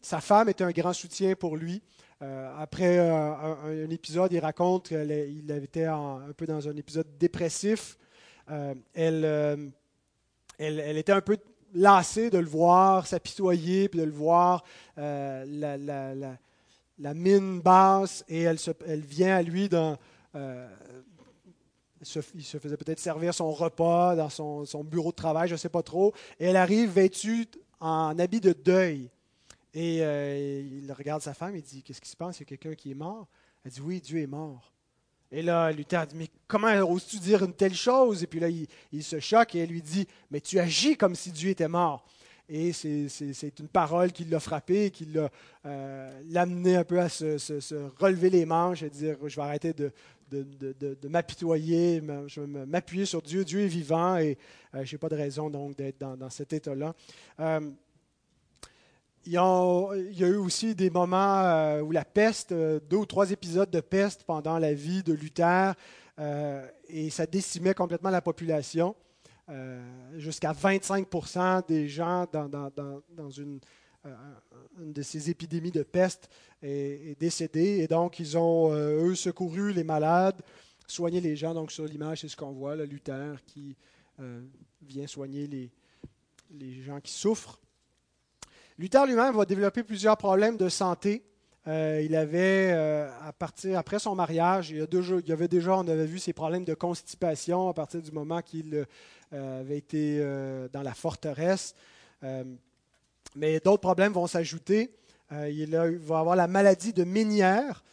Sa 0.00 0.22
femme 0.22 0.48
était 0.48 0.64
un 0.64 0.70
grand 0.70 0.94
soutien 0.94 1.34
pour 1.34 1.58
lui. 1.58 1.82
Après 2.20 2.98
un, 2.98 3.90
épisode, 3.90 4.32
il 4.32 4.40
raconte 4.40 4.88
qu'il 4.88 5.50
était 5.50 5.84
un 5.84 6.32
peu 6.36 6.46
dans 6.46 6.68
un 6.68 6.76
épisode 6.76 7.06
dépressif. 7.18 7.96
Elle, 8.94 9.70
elle, 10.58 10.96
était 10.96 11.12
un 11.12 11.20
peu 11.20 11.36
lassée 11.74 12.30
de 12.30 12.38
le 12.38 12.46
voir 12.46 13.06
s'apitoyer, 13.06 13.88
puis 13.88 14.00
de 14.00 14.04
le 14.04 14.12
voir 14.12 14.64
la, 14.96 16.38
mine 17.14 17.60
basse 17.60 18.24
et 18.28 18.42
elle, 18.42 18.58
elle 18.86 19.00
vient 19.00 19.36
à 19.36 19.42
lui 19.42 19.68
dans... 19.68 19.96
Euh, 20.34 20.68
il 22.00 22.44
se 22.44 22.58
faisait 22.58 22.76
peut-être 22.76 23.00
servir 23.00 23.34
son 23.34 23.50
repas 23.50 24.14
dans 24.14 24.28
son, 24.28 24.84
bureau 24.84 25.10
de 25.10 25.16
travail, 25.16 25.48
je 25.48 25.54
ne 25.54 25.58
sais 25.58 25.68
pas 25.68 25.82
trop. 25.82 26.14
Et 26.38 26.46
elle 26.46 26.56
arrive 26.56 26.90
vêtue 26.90 27.46
en 27.80 28.18
habit 28.18 28.40
de 28.40 28.52
deuil. 28.52 29.10
Et 29.74 29.98
euh, 30.02 30.62
il 30.82 30.90
regarde 30.92 31.22
sa 31.22 31.34
femme 31.34 31.54
et 31.54 31.60
dit 31.60 31.82
Qu'est-ce 31.82 32.00
qui 32.00 32.08
se 32.08 32.16
passe? 32.16 32.38
Il 32.38 32.40
y 32.40 32.42
a 32.44 32.46
quelqu'un 32.46 32.74
qui 32.74 32.90
est 32.90 32.94
mort 32.94 33.28
Elle 33.64 33.72
dit 33.72 33.80
Oui, 33.80 34.00
Dieu 34.00 34.20
est 34.20 34.26
mort. 34.26 34.72
Et 35.30 35.42
là, 35.42 35.70
Luther 35.70 36.06
dit 36.06 36.16
Mais 36.16 36.28
comment 36.46 36.72
oses-tu 36.90 37.18
dire 37.18 37.44
une 37.44 37.52
telle 37.52 37.74
chose? 37.74 38.22
Et 38.22 38.26
puis 38.26 38.40
là, 38.40 38.48
il, 38.48 39.04
se 39.04 39.20
choque 39.20 39.54
et 39.54 39.60
elle 39.60 39.70
lui 39.70 39.82
dit 39.82 40.06
Mais 40.30 40.40
tu 40.40 40.58
agis 40.58 40.96
comme 40.96 41.14
si 41.14 41.30
Dieu 41.30 41.50
était 41.50 41.68
mort. 41.68 42.04
Et 42.50 42.72
c'est 42.72 43.58
une 43.58 43.68
parole 43.68 44.10
qui 44.10 44.24
l'a 44.24 44.40
frappé, 44.40 44.90
qui 44.90 45.04
l'a 45.04 45.28
euh, 45.66 46.22
amené 46.34 46.76
un 46.76 46.84
peu 46.84 46.98
à 46.98 47.10
se, 47.10 47.74
relever 48.00 48.30
les 48.30 48.46
manches 48.46 48.82
et 48.82 48.88
dire 48.88 49.16
Je 49.22 49.36
vais 49.36 49.42
arrêter 49.42 49.74
de, 49.74 49.92
de, 50.30 51.08
m'apitoyer, 51.08 52.02
je 52.26 52.40
vais 52.40 52.66
m'appuyer 52.66 53.04
sur 53.04 53.20
Dieu. 53.20 53.44
Dieu 53.44 53.60
est 53.60 53.68
vivant 53.68 54.16
et 54.16 54.38
euh, 54.74 54.84
je 54.84 54.94
n'ai 54.94 54.98
pas 54.98 55.08
de 55.10 55.16
raison 55.16 55.50
donc 55.50 55.76
d'être 55.76 55.98
dans, 55.98 56.30
cet 56.30 56.54
état-là. 56.54 56.94
Euh, 59.36 60.04
il, 60.10 60.18
y 60.18 60.24
a, 60.24 60.28
eu 60.28 60.36
aussi 60.36 60.74
des 60.74 60.90
moments 60.90 61.80
où 61.80 61.90
la 61.90 62.04
peste, 62.04 62.52
deux 62.52 62.96
ou 62.96 63.06
trois 63.06 63.30
épisodes 63.30 63.70
de 63.70 63.80
peste 63.80 64.24
pendant 64.24 64.58
la 64.58 64.72
vie 64.72 65.02
de 65.02 65.12
Luther, 65.12 65.74
et 66.88 67.10
ça 67.10 67.26
décimait 67.26 67.74
complètement 67.74 68.10
la 68.10 68.22
population. 68.22 68.94
Euh, 69.50 69.80
jusqu'à 70.18 70.52
25% 70.52 71.66
des 71.66 71.88
gens 71.88 72.26
dans, 72.30 73.30
une, 73.30 73.60
euh, 74.04 74.14
de 74.78 75.00
ces 75.00 75.30
épidémies 75.30 75.70
de 75.70 75.82
peste 75.82 76.28
est, 76.60 77.18
décédés. 77.18 77.78
Et 77.78 77.86
donc, 77.86 78.18
ils 78.18 78.36
ont, 78.36 78.72
euh, 78.72 79.08
eux, 79.08 79.14
secouru 79.14 79.72
les 79.72 79.84
malades, 79.84 80.42
soigné 80.86 81.22
les 81.22 81.34
gens. 81.34 81.54
Donc, 81.54 81.72
sur 81.72 81.86
l'image, 81.86 82.20
c'est 82.20 82.28
ce 82.28 82.36
qu'on 82.36 82.52
voit, 82.52 82.76
le 82.76 82.84
Luther 82.84 83.42
qui 83.46 83.74
vient 84.82 85.06
soigner 85.06 85.46
les, 85.46 85.70
les 86.50 86.82
gens 86.82 87.00
qui 87.00 87.12
souffrent. 87.12 87.60
Luther 88.78 89.06
lui-même 89.06 89.34
va 89.34 89.44
développer 89.44 89.82
plusieurs 89.82 90.16
problèmes 90.16 90.56
de 90.56 90.68
santé. 90.68 91.24
il 91.66 92.14
avait, 92.14 92.70
à 92.70 93.32
partir 93.32 93.78
après 93.78 93.98
son 93.98 94.14
mariage, 94.14 94.70
il 94.70 94.78
y, 94.78 95.22
il 95.26 95.32
avait 95.32 95.48
déjà, 95.48 95.76
on 95.76 95.88
avait 95.88 96.06
vu 96.06 96.18
ses 96.18 96.32
problèmes 96.32 96.64
de 96.64 96.74
constipation 96.74 97.68
à 97.68 97.74
partir 97.74 98.00
du 98.00 98.12
moment 98.12 98.40
qu'il 98.40 98.86
euh, 99.34 99.60
avait 99.60 99.76
été 99.76 100.20
euh, 100.20 100.68
dans 100.72 100.80
la 100.80 100.94
forteresse. 100.94 101.74
Euh, 102.24 102.44
mais 103.36 103.60
d'autres 103.60 103.82
problèmes 103.82 104.12
vont 104.12 104.26
s'ajouter. 104.26 104.90
il 105.30 105.76
va 106.00 106.18
avoir 106.20 106.34
la 106.34 106.46
maladie 106.46 106.94
de 106.94 107.04
Ménière, 107.04 107.84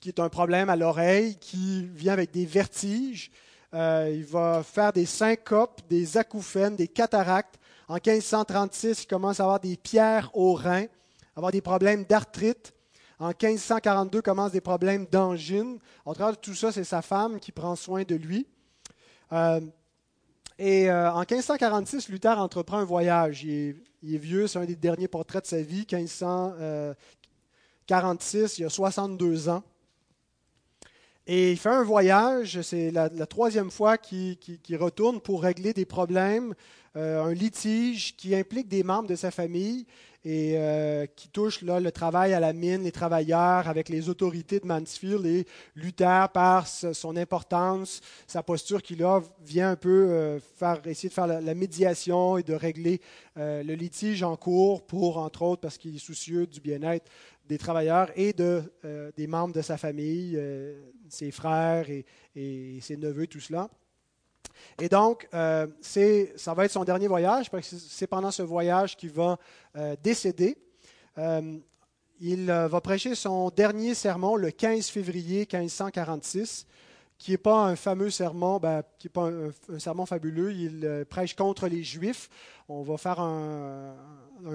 qui 0.00 0.08
est 0.08 0.18
un 0.18 0.30
problème 0.30 0.70
à 0.70 0.76
l'oreille, 0.76 1.36
qui 1.36 1.86
vient 1.88 2.14
avec 2.14 2.30
des 2.30 2.46
vertiges. 2.46 3.30
il 3.74 4.24
va 4.24 4.62
faire 4.62 4.94
des 4.94 5.04
syncopes, 5.04 5.82
des 5.90 6.16
acouphènes, 6.16 6.74
des 6.74 6.88
cataractes. 6.88 7.58
En 7.88 7.94
1536, 7.94 9.04
il 9.04 9.06
commence 9.06 9.40
à 9.40 9.44
avoir 9.44 9.60
des 9.60 9.76
pierres 9.76 10.30
aux 10.34 10.54
reins, 10.54 10.86
avoir 11.36 11.52
des 11.52 11.60
problèmes 11.60 12.04
d'arthrite. 12.04 12.72
En 13.18 13.28
1542, 13.28 14.22
commence 14.22 14.52
des 14.52 14.60
problèmes 14.60 15.06
d'angine. 15.06 15.78
Au 16.04 16.12
travers 16.14 16.34
de 16.34 16.40
tout 16.40 16.54
ça, 16.54 16.72
c'est 16.72 16.84
sa 16.84 17.00
femme 17.00 17.40
qui 17.40 17.52
prend 17.52 17.74
soin 17.76 18.02
de 18.02 18.14
lui. 18.14 18.46
Et 20.58 20.90
euh, 20.90 21.12
en 21.12 21.20
1546, 21.20 22.08
Luther 22.08 22.38
entreprend 22.38 22.78
un 22.78 22.84
voyage. 22.84 23.44
Il 23.44 23.76
est, 24.02 24.18
vieux, 24.18 24.46
c'est 24.46 24.58
un 24.58 24.64
des 24.64 24.76
derniers 24.76 25.08
portraits 25.08 25.44
de 25.44 25.48
sa 25.48 25.60
vie. 25.60 25.86
1546, 25.90 28.58
il 28.58 28.64
a 28.64 28.70
62 28.70 29.48
ans. 29.48 29.62
Et 31.28 31.50
il 31.52 31.58
fait 31.58 31.70
un 31.70 31.82
voyage, 31.82 32.62
c'est 32.62 32.92
la, 32.92 33.08
troisième 33.26 33.72
fois 33.72 33.98
qu'il 33.98 34.38
retourne 34.78 35.20
pour 35.20 35.42
régler 35.42 35.72
des 35.72 35.84
problèmes, 35.84 36.50
euh, 36.50 36.54
un 36.96 37.32
litige 37.32 38.16
qui 38.16 38.34
implique 38.34 38.68
des 38.68 38.82
membres 38.82 39.08
de 39.08 39.16
sa 39.16 39.30
famille. 39.30 39.86
et 40.26 40.54
euh, 40.56 41.06
qui 41.06 41.28
touche 41.28 41.62
là, 41.62 41.78
le 41.78 41.92
travail 41.92 42.34
à 42.34 42.40
la 42.40 42.52
mine, 42.52 42.82
les 42.82 42.90
travailleurs 42.90 43.68
avec 43.68 43.88
les 43.88 44.08
autorités 44.08 44.58
de 44.58 44.66
Mansfield. 44.66 45.24
Et 45.24 45.46
Luther, 45.76 46.28
par 46.34 46.66
son 46.66 47.16
importance, 47.16 48.00
sa 48.26 48.42
posture 48.42 48.82
qu'il 48.82 49.04
a, 49.04 49.22
vient 49.44 49.70
un 49.70 49.76
peu 49.76 50.10
euh, 50.10 50.40
faire, 50.40 50.84
essayer 50.84 51.10
de 51.10 51.14
faire 51.14 51.28
la, 51.28 51.54
médiation 51.54 52.38
et 52.38 52.42
de 52.42 52.54
régler 52.54 53.00
euh, 53.36 53.62
le 53.62 53.74
litige 53.74 54.24
en 54.24 54.34
cours 54.34 54.84
pour, 54.84 55.18
entre 55.18 55.42
autres, 55.42 55.60
parce 55.60 55.78
qu'il 55.78 55.94
est 55.94 56.00
soucieux 56.00 56.48
du 56.48 56.60
bien-être 56.60 57.08
des 57.48 57.58
travailleurs 57.58 58.10
et 58.16 58.32
de, 58.32 58.60
des 59.16 59.28
membres 59.28 59.54
de 59.54 59.62
sa 59.62 59.76
famille, 59.76 60.36
ses 61.08 61.30
frères 61.30 61.86
et 62.34 62.78
ses 62.80 62.96
neveux, 62.96 63.28
tout 63.28 63.38
cela. 63.38 63.70
Et 64.80 64.88
donc, 64.88 65.28
euh, 65.32 65.66
ça 66.36 66.54
va 66.54 66.64
être 66.64 66.70
son 66.70 66.84
dernier 66.84 67.08
voyage, 67.08 67.50
parce 67.50 67.68
que 67.70 67.76
c'est 67.76 68.06
pendant 68.06 68.30
ce 68.30 68.42
voyage 68.42 68.96
qu'il 68.96 69.10
va 69.10 69.38
euh, 69.76 69.96
décéder. 70.02 70.58
Euh, 71.18 71.58
il 72.20 72.46
va 72.46 72.80
prêcher 72.80 73.14
son 73.14 73.50
dernier 73.50 73.94
sermon 73.94 74.36
le 74.36 74.50
15 74.50 74.88
février 74.88 75.40
1546, 75.40 76.66
qui 77.18 77.30
n'est 77.32 77.36
pas 77.38 77.66
un 77.66 77.76
fameux 77.76 78.08
sermon, 78.10 78.58
ben, 78.58 78.82
qui 78.98 79.06
n'est 79.06 79.12
pas 79.12 79.28
un, 79.28 79.78
sermon 79.78 80.06
fabuleux. 80.06 80.52
Il 80.52 81.04
prêche 81.10 81.34
contre 81.34 81.68
les 81.68 81.82
Juifs. 81.82 82.30
On 82.70 82.82
va 82.82 82.96
faire 82.96 83.20
un, 83.20 83.94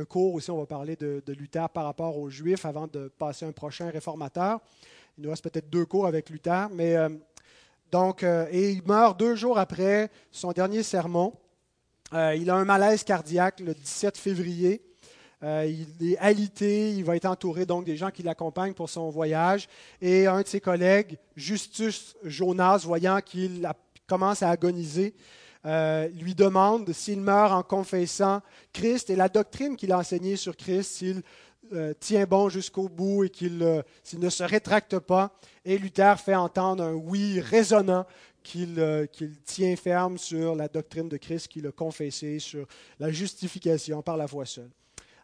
cours 0.10 0.34
aussi, 0.34 0.50
on 0.50 0.58
va 0.58 0.66
parler 0.66 0.96
de, 0.96 1.22
de, 1.24 1.34
Luther 1.34 1.70
par 1.70 1.86
rapport 1.86 2.18
aux 2.18 2.32
Juifs 2.32 2.66
avant 2.66 2.88
de 2.88 3.10
passer 3.10 3.46
un 3.46 3.52
prochain 3.52 3.92
réformateur. 3.92 4.60
Il 5.18 5.24
nous 5.26 5.30
reste 5.30 5.44
peut-être 5.44 5.70
deux 5.70 5.86
cours 5.86 6.08
avec 6.08 6.32
Luther, 6.32 6.68
mais 6.72 6.96
donc, 7.92 8.24
euh, 8.24 8.48
et 8.52 8.72
il 8.72 8.84
meurt 8.86 9.20
deux 9.20 9.36
jours 9.36 9.60
après 9.60 10.10
son 10.32 10.52
dernier 10.54 10.82
sermon. 10.82 11.34
Euh, 12.14 12.36
il 12.36 12.50
a 12.50 12.56
un 12.56 12.66
malaise 12.66 13.04
cardiaque 13.04 13.60
le 13.60 13.74
17 13.74 14.18
février. 14.18 14.82
Euh, 15.44 15.66
il 15.66 16.12
est 16.12 16.18
alité, 16.20 16.92
il 16.92 17.04
va 17.04 17.16
être 17.16 17.26
entouré 17.26 17.66
donc 17.66 17.84
des 17.84 17.98
gens 17.98 18.12
qui 18.12 18.24
l'accompagnent 18.24 18.74
pour 18.74 18.90
son 18.90 19.10
voyage. 19.10 19.68
Et 20.02 20.28
un 20.28 20.42
de 20.42 20.48
ses 20.48 20.62
collègues, 20.62 21.18
Justus 21.36 22.16
Jonas, 22.24 22.84
voyant 22.86 23.20
qu'il 23.20 23.68
commence 24.08 24.44
à 24.44 24.50
agoniser, 24.50 25.16
lui 25.66 26.36
demande 26.36 26.92
s'il 26.94 27.22
meurt 27.22 27.52
en 27.52 27.64
confessant 27.64 28.42
Christ 28.72 29.10
et 29.10 29.16
la 29.16 29.30
doctrine 29.30 29.76
qu'il 29.76 29.92
a 29.92 29.98
enseignée 29.98 30.36
sur 30.36 30.56
Christ, 30.56 31.04
euh, 31.74 31.94
tient 32.00 32.26
bon 32.26 32.50
jusqu'au 32.50 32.90
bout 32.90 33.24
et 33.24 33.30
qu'il 33.30 33.64
euh, 33.64 33.82
ne 34.18 34.30
se 34.30 34.44
rétracte 34.44 35.00
pas. 35.00 35.34
Et 35.64 35.78
Luther 35.78 36.20
fait 36.20 36.36
entendre 36.36 36.84
un 36.84 36.94
oui 36.94 37.40
résonnant 37.40 38.06
euh, 38.56 39.06
qu'il 39.06 39.38
tient 39.46 39.76
ferme 39.78 40.18
sur 40.18 40.56
la 40.56 40.68
doctrine 40.68 41.08
de 41.08 41.16
Christ 41.16 41.48
qu'il 41.48 41.66
a 41.68 41.72
confessée, 41.72 42.40
sur 42.40 42.68
la 43.00 43.10
justification 43.12 44.02
par 44.02 44.18
la 44.18 44.28
foi 44.28 44.46
seule. 44.46 44.70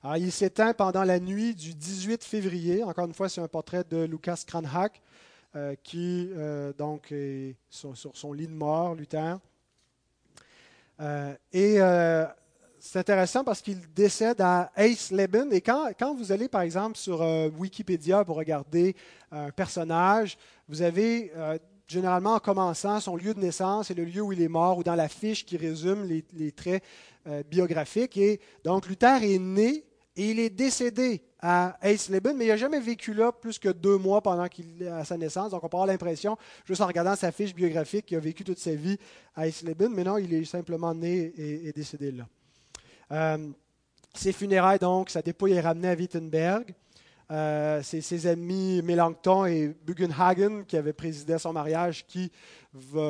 Alors, 0.01 0.17
il 0.17 0.31
s'éteint 0.31 0.73
pendant 0.73 1.03
la 1.03 1.19
nuit 1.19 1.53
du 1.53 1.73
18 1.73 2.23
février. 2.23 2.83
Encore 2.83 3.05
une 3.05 3.13
fois, 3.13 3.27
c'est 3.27 3.41
un 3.41 3.47
portrait 3.47 3.83
de 3.89 4.05
Lucas 4.05 4.43
Cranach, 4.45 5.01
qui 5.83 6.29
donc 6.77 7.11
est 7.11 7.55
sur, 7.69 7.93
son 7.95 8.31
lit 8.31 8.47
de 8.47 8.53
mort, 8.53 8.93
Luther. 8.93 9.39
et 11.51 11.79
c'est 12.79 12.99
intéressant 12.99 13.43
parce 13.43 13.61
qu'il 13.61 13.79
décède 13.93 14.41
à 14.41 14.71
Eisleben. 14.75 15.51
Et 15.51 15.61
quand, 15.61 15.89
quand, 15.97 16.15
vous 16.15 16.31
allez, 16.31 16.47
par 16.47 16.61
exemple, 16.61 16.97
sur 16.97 17.21
euh, 17.21 17.49
Wikipédia 17.57 18.23
pour 18.23 18.37
regarder 18.37 18.95
un 19.31 19.49
personnage, 19.51 20.37
vous 20.67 20.81
avez 20.81 21.31
euh, 21.35 21.57
généralement 21.87 22.35
en 22.35 22.39
commençant 22.39 22.99
son 22.99 23.15
lieu 23.15 23.33
de 23.33 23.39
naissance 23.39 23.91
et 23.91 23.93
le 23.93 24.05
lieu 24.05 24.21
où 24.21 24.31
il 24.31 24.41
est 24.41 24.47
mort, 24.47 24.77
ou 24.77 24.83
dans 24.83 24.95
la 24.95 25.07
fiche 25.07 25.45
qui 25.45 25.57
résume 25.57 26.05
les, 26.33 26.51
traits 26.51 26.83
euh, 27.27 27.43
biographiques. 27.43 28.17
Et 28.17 28.39
donc, 28.63 28.87
Luther 28.87 29.23
est 29.23 29.39
né 29.39 29.83
et 30.15 30.31
il 30.31 30.39
est 30.39 30.49
décédé 30.49 31.23
à 31.39 31.77
Eisleben, 31.83 32.35
mais 32.35 32.45
il 32.45 32.49
n'a 32.49 32.57
jamais 32.57 32.79
vécu 32.79 33.13
là 33.13 33.31
plus 33.31 33.59
que 33.59 33.69
deux 33.69 33.97
mois 33.97 34.21
pendant 34.21 34.47
sa 35.03 35.17
naissance. 35.17 35.51
Donc, 35.51 35.63
on 35.63 35.69
peut 35.69 35.77
avoir 35.77 35.87
l'impression, 35.87 36.35
juste 36.65 36.81
en 36.81 36.87
regardant 36.87 37.15
sa 37.15 37.31
fiche 37.31 37.53
biographique, 37.53 38.07
qu'il 38.07 38.17
a 38.17 38.19
vécu 38.19 38.43
toute 38.43 38.57
sa 38.57 38.73
vie 38.73 38.97
à 39.35 39.47
Eisleben, 39.47 39.93
mais 39.93 40.03
non, 40.03 40.17
il 40.17 40.33
est 40.33 40.45
simplement 40.45 40.95
né 40.95 41.33
et 41.37 41.71
décédé 41.71 42.11
là. 42.11 42.27
Euh, 43.11 43.49
ses 44.13 44.31
funérailles, 44.31 44.79
donc, 44.79 45.09
sa 45.09 45.21
dépouille 45.21 45.53
est 45.53 45.61
ramenée 45.61 45.89
à 45.89 45.93
Wittenberg. 45.93 46.73
Euh, 47.29 47.81
c'est 47.83 48.01
ses 48.01 48.25
amis 48.25 48.81
Mélenchon 48.81 49.45
et 49.45 49.75
Bugenhagen, 49.85 50.63
qui 50.63 50.77
avaient 50.77 50.93
présidé 50.93 51.37
son 51.37 51.53
mariage, 51.53 52.05
qui 52.07 52.31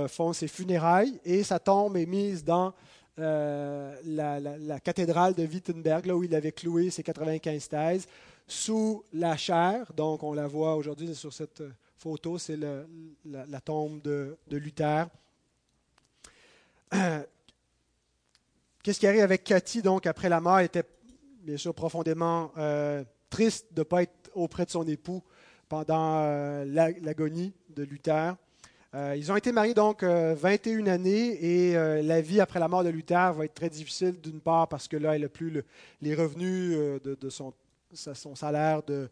font 0.07 0.33
ses 0.33 0.47
funérailles. 0.47 1.19
Et 1.23 1.43
sa 1.43 1.60
tombe 1.60 1.97
est 1.97 2.05
mise 2.05 2.43
dans 2.43 2.73
euh, 3.19 3.95
la, 4.05 4.79
cathédrale 4.79 5.33
de 5.33 5.45
Wittenberg, 5.45 6.05
là 6.05 6.15
où 6.15 6.23
il 6.23 6.33
avait 6.36 6.51
cloué 6.51 6.89
ses 6.89 7.03
95 7.03 7.69
thèses, 7.69 8.07
sous 8.47 9.03
la 9.13 9.38
chair. 9.38 9.91
Donc, 9.95 10.23
on 10.23 10.33
la 10.33 10.47
voit 10.47 10.75
aujourd'hui 10.75 11.13
sur 11.15 11.31
cette 11.31 11.63
photo, 11.97 12.38
c'est 12.38 12.57
la, 12.57 13.62
tombe 13.62 14.01
de 14.01 14.38
Luther. 14.49 15.07
Qu'est-ce 18.88 19.02
qui 19.02 19.08
arrive 19.08 19.19
avec 19.23 19.43
Cathy, 19.43 19.82
donc, 19.82 20.08
après 20.08 20.30
la 20.30 20.39
mort? 20.39 20.60
Elle 20.60 20.67
était 20.67 20.86
bien 21.43 21.58
sûr 21.58 21.73
profondément 21.73 22.54
euh, 22.58 23.04
triste 23.30 23.65
de 23.73 23.82
ne 23.82 23.84
pas 23.84 24.04
être 24.04 24.32
auprès 24.34 24.63
de 24.63 24.69
son 24.69 24.88
époux 24.88 25.21
pendant 25.67 26.21
euh, 26.21 26.63
l'agonie 27.02 27.54
de 27.76 27.84
Luther. 27.84 28.38
Euh, 28.95 29.13
ils 29.17 29.30
ont 29.30 29.36
été 29.36 29.52
mariés 29.52 29.73
donc 29.73 30.06
21 30.06 30.88
années 30.88 31.38
et 31.43 31.73
la 32.02 32.21
vie 32.21 32.39
après 32.39 32.62
la 32.62 32.69
mort 32.69 32.86
de 32.86 32.88
Luther 32.88 33.34
va 33.34 33.43
être 33.43 33.56
très 33.56 33.69
difficile 33.69 34.21
d'une 34.21 34.39
part 34.39 34.69
parce 34.69 34.88
que 34.88 34.95
là, 34.95 35.17
elle 35.17 35.23
n'a 35.23 35.28
plus 35.28 35.62
les 36.02 36.15
revenus 36.15 36.78
de, 37.04 37.30
son, 37.30 37.54
salaire 38.36 38.84
de, 38.84 39.10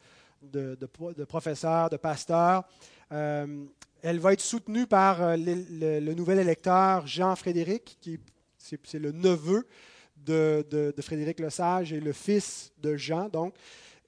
professeur, 1.26 1.90
de 1.90 1.98
pasteur. 1.98 2.64
elle 3.10 4.20
va 4.20 4.32
être 4.32 4.40
soutenue 4.40 4.88
par 4.88 5.36
le, 5.36 6.00
le 6.00 6.14
nouvel 6.14 6.40
électeur 6.40 7.06
Jean-Frédéric, 7.06 7.98
qui 8.00 8.22
c'est 8.84 9.00
le 9.00 9.12
neveu 9.12 9.68
de, 10.18 10.66
de, 10.70 11.02
Frédéric 11.02 11.40
Lesage 11.40 11.94
et 11.94 12.00
le 12.00 12.14
fils 12.14 12.72
de 12.82 12.96
Jean. 12.96 13.30
Donc. 13.30 13.54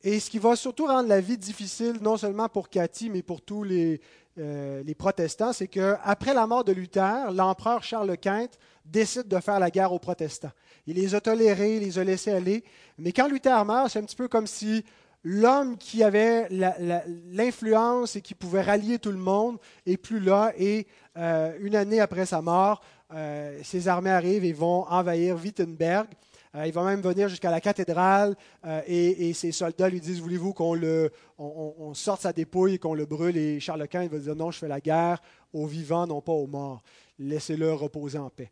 Et 0.04 0.20
ce 0.20 0.30
qui 0.30 0.39
va 0.39 0.56
surtout 0.56 0.86
rendre 0.86 1.10
la 1.10 1.20
vie 1.20 1.38
difficile, 1.38 1.98
non 2.02 2.17
seulement 2.17 2.48
pour 2.50 2.70
Cathy, 2.70 3.10
mais 3.10 3.24
pour 3.24 3.41
tous 3.41 3.63
les, 3.63 4.00
euh, 4.38 4.84
protestants, 4.98 5.54
c'est 5.54 5.67
qu'après 5.67 6.34
la 6.34 6.46
mort 6.46 6.63
de 6.63 6.72
Luther, 6.72 7.32
l'empereur 7.32 7.84
Charles 7.84 8.17
Quint 8.17 8.48
décide 8.86 9.28
de 9.28 9.39
faire 9.39 9.60
la 9.60 9.72
guerre 9.72 9.91
aux 9.91 10.00
protestants. 10.00 10.52
Il 10.86 10.96
les 10.96 11.15
a 11.15 11.22
tolérés, 11.22 11.78
il 11.78 11.84
les 11.84 12.00
a 12.00 12.04
laissés 12.04 12.32
aller. 12.32 12.63
Mais 12.98 13.12
quand 13.12 13.28
Luther 13.28 13.65
meurt, 13.65 13.89
c'est 13.89 14.00
un 14.00 14.04
petit 14.04 14.15
peu 14.15 14.28
comme 14.28 14.48
si 14.48 14.86
l'homme 15.24 15.78
qui 15.78 16.04
avait 16.04 16.48
l'influence 17.32 18.15
et 18.15 18.22
qui 18.22 18.36
pouvait 18.36 18.62
rallier 18.62 19.00
tout 19.00 19.12
le 19.12 19.17
monde 19.17 19.58
est 19.86 19.98
plus 19.98 20.20
là. 20.20 20.54
Et 20.58 20.88
euh, 21.17 21.58
une 21.60 21.76
année 21.76 22.00
après 22.00 22.26
sa 22.26 22.41
mort, 22.41 22.82
euh, 23.13 23.60
ses 23.63 23.88
armées 23.88 24.10
arrivent 24.10 24.46
et 24.46 24.54
vont 24.54 24.84
envahir 24.88 25.36
Wittenberg. 25.36 26.08
Euh, 26.56 26.65
il 26.65 26.74
va 26.74 26.84
même 26.84 27.02
venir 27.02 27.30
jusqu'à 27.30 27.52
la 27.52 27.62
cathédrale 27.62 28.36
et, 28.88 29.34
ses 29.34 29.52
soldats 29.52 29.89
lui 29.89 30.00
disent 30.00 30.22
Voulez-vous 30.22 30.54
qu'on 30.54 30.74
le, 30.74 31.12
on, 31.38 31.93
sorte 31.93 32.22
sa 32.22 32.34
dépouille 32.34 32.76
et 32.76 32.80
qu'on 32.80 32.93
le 32.93 33.06
brûle? 33.06 33.38
Et 33.38 33.60
Charles 33.60 33.88
Quint 33.88 34.08
va 34.08 34.17
dire 34.17 34.36
Non, 34.36 34.52
je 34.52 34.60
fais 34.60 34.67
la 34.67 34.80
guerre 34.80 35.22
aux 35.54 35.67
vivants, 35.67 36.08
non 36.08 36.22
pas 36.22 36.32
aux 36.32 36.48
morts. 36.48 36.82
Laissez-le 37.20 37.74
reposer 37.74 38.17
en 38.17 38.30
paix. 38.30 38.52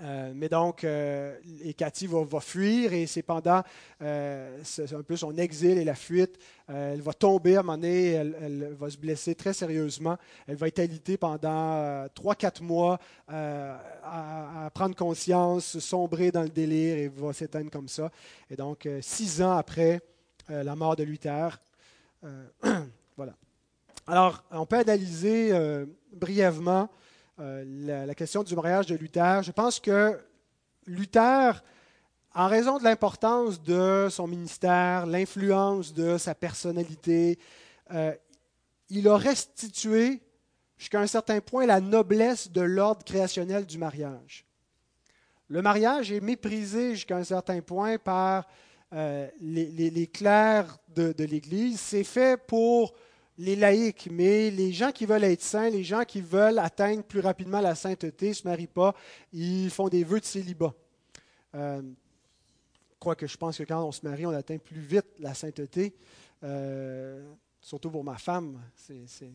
Euh, 0.00 0.32
mais 0.32 0.48
donc, 0.48 0.84
euh, 0.84 1.36
et 1.64 1.74
Cathy 1.74 2.06
va, 2.06 2.40
fuir 2.40 2.92
et 2.92 3.06
c'est 3.06 3.22
pendant 3.22 3.64
euh, 4.00 4.62
un 4.92 5.02
peu 5.02 5.16
son 5.16 5.36
exil 5.36 5.76
et 5.76 5.84
la 5.84 5.96
fuite, 5.96 6.38
elle 6.68 7.00
va 7.00 7.12
tomber 7.12 7.56
à 7.56 7.60
un 7.60 7.62
moment 7.62 7.78
donné, 7.78 8.12
elle, 8.12 8.76
va 8.78 8.90
se 8.90 8.96
blesser 8.96 9.34
très 9.34 9.52
sérieusement. 9.52 10.16
Elle 10.46 10.54
va 10.56 10.68
être 10.68 10.78
alitée 10.78 11.16
pendant 11.16 12.06
3-4 12.14 12.62
mois 12.62 12.98
à, 13.26 14.70
prendre 14.72 14.94
conscience, 14.94 15.78
sombrer 15.78 16.30
dans 16.30 16.42
le 16.42 16.50
délire 16.50 16.98
et 16.98 17.08
va 17.08 17.32
s'éteindre 17.32 17.70
comme 17.70 17.88
ça. 17.88 18.10
Et 18.50 18.56
donc, 18.56 18.86
six 19.00 19.42
ans 19.42 19.56
après 19.56 20.00
la 20.48 20.76
mort 20.76 20.94
de 20.94 21.04
Luther, 21.04 21.58
voilà. 23.16 23.34
Alors, 24.06 24.44
on 24.50 24.66
peut 24.66 24.78
analyser 24.78 25.52
brièvement 26.12 26.90
euh, 27.40 28.06
la, 28.06 28.14
question 28.16 28.42
du 28.42 28.56
mariage 28.56 28.86
de 28.86 28.96
Luther. 28.96 29.44
Je 29.44 29.52
pense 29.52 29.78
que 29.78 30.18
Luther, 30.86 31.62
en 32.34 32.48
raison 32.48 32.78
de 32.78 32.84
l'importance 32.84 33.62
de 33.62 34.08
son 34.10 34.26
ministère, 34.26 35.06
l'influence 35.06 35.94
de 35.94 36.18
sa 36.18 36.34
personnalité, 36.34 37.38
euh, 37.92 38.12
il 38.90 39.06
a 39.06 39.16
restitué 39.16 40.20
jusqu'à 40.78 41.00
un 41.00 41.06
certain 41.06 41.40
point 41.40 41.64
la 41.64 41.80
noblesse 41.80 42.50
de 42.50 42.60
l'ordre 42.60 43.04
créationnel 43.04 43.66
du 43.66 43.78
mariage. 43.78 44.44
Le 45.46 45.62
mariage 45.62 46.10
est 46.10 46.20
méprisé 46.20 46.96
jusqu'à 46.96 47.18
un 47.18 47.24
certain 47.24 47.60
point 47.60 47.98
par 47.98 48.48
euh, 48.92 49.28
les, 49.40 50.08
clercs 50.08 50.76
de, 50.88 51.12
de 51.12 51.24
l'Église. 51.24 51.78
C'est 51.78 52.02
fait 52.02 52.36
pour 52.36 52.94
les 53.38 53.56
laïcs, 53.56 54.08
mais 54.10 54.50
les 54.50 54.72
gens 54.72 54.92
qui 54.92 55.06
veulent 55.06 55.24
être 55.24 55.42
saints, 55.42 55.70
les 55.70 55.84
gens 55.84 56.04
qui 56.04 56.20
veulent 56.20 56.58
atteindre 56.58 57.02
plus 57.02 57.20
rapidement 57.20 57.60
la 57.60 57.74
sainteté, 57.74 58.28
ne 58.28 58.34
se 58.34 58.46
marient 58.46 58.66
pas, 58.66 58.94
ils 59.32 59.70
font 59.70 59.88
des 59.88 60.04
vœux 60.04 60.20
de 60.20 60.24
célibat. 60.24 60.74
Euh, 61.54 61.82
quoique 62.98 63.26
je 63.26 63.36
pense 63.36 63.58
que 63.58 63.62
quand 63.62 63.82
on 63.82 63.92
se 63.92 64.04
marie, 64.04 64.26
on 64.26 64.32
atteint 64.32 64.58
plus 64.58 64.80
vite 64.80 65.06
la 65.20 65.34
sainteté, 65.34 65.94
surtout 67.60 67.90
pour 67.90 68.04
ma 68.04 68.18
femme, 68.18 68.60
c'est 68.76 69.32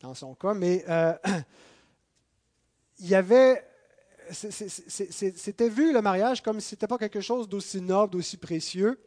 dans 0.00 0.14
son 0.14 0.34
cas. 0.34 0.52
Mais 0.52 0.84
il 2.98 3.08
y 3.08 3.14
avait 3.14 3.62
c'était 4.32 5.68
vu 5.68 5.92
le 5.92 6.02
mariage 6.02 6.42
comme 6.42 6.60
si 6.60 6.70
ce 6.70 6.74
n'était 6.74 6.86
pas 6.86 6.98
quelque 6.98 7.20
chose 7.20 7.48
d'aussi 7.48 7.80
noble, 7.80 8.12
d'aussi 8.12 8.36
précieux. 8.36 9.00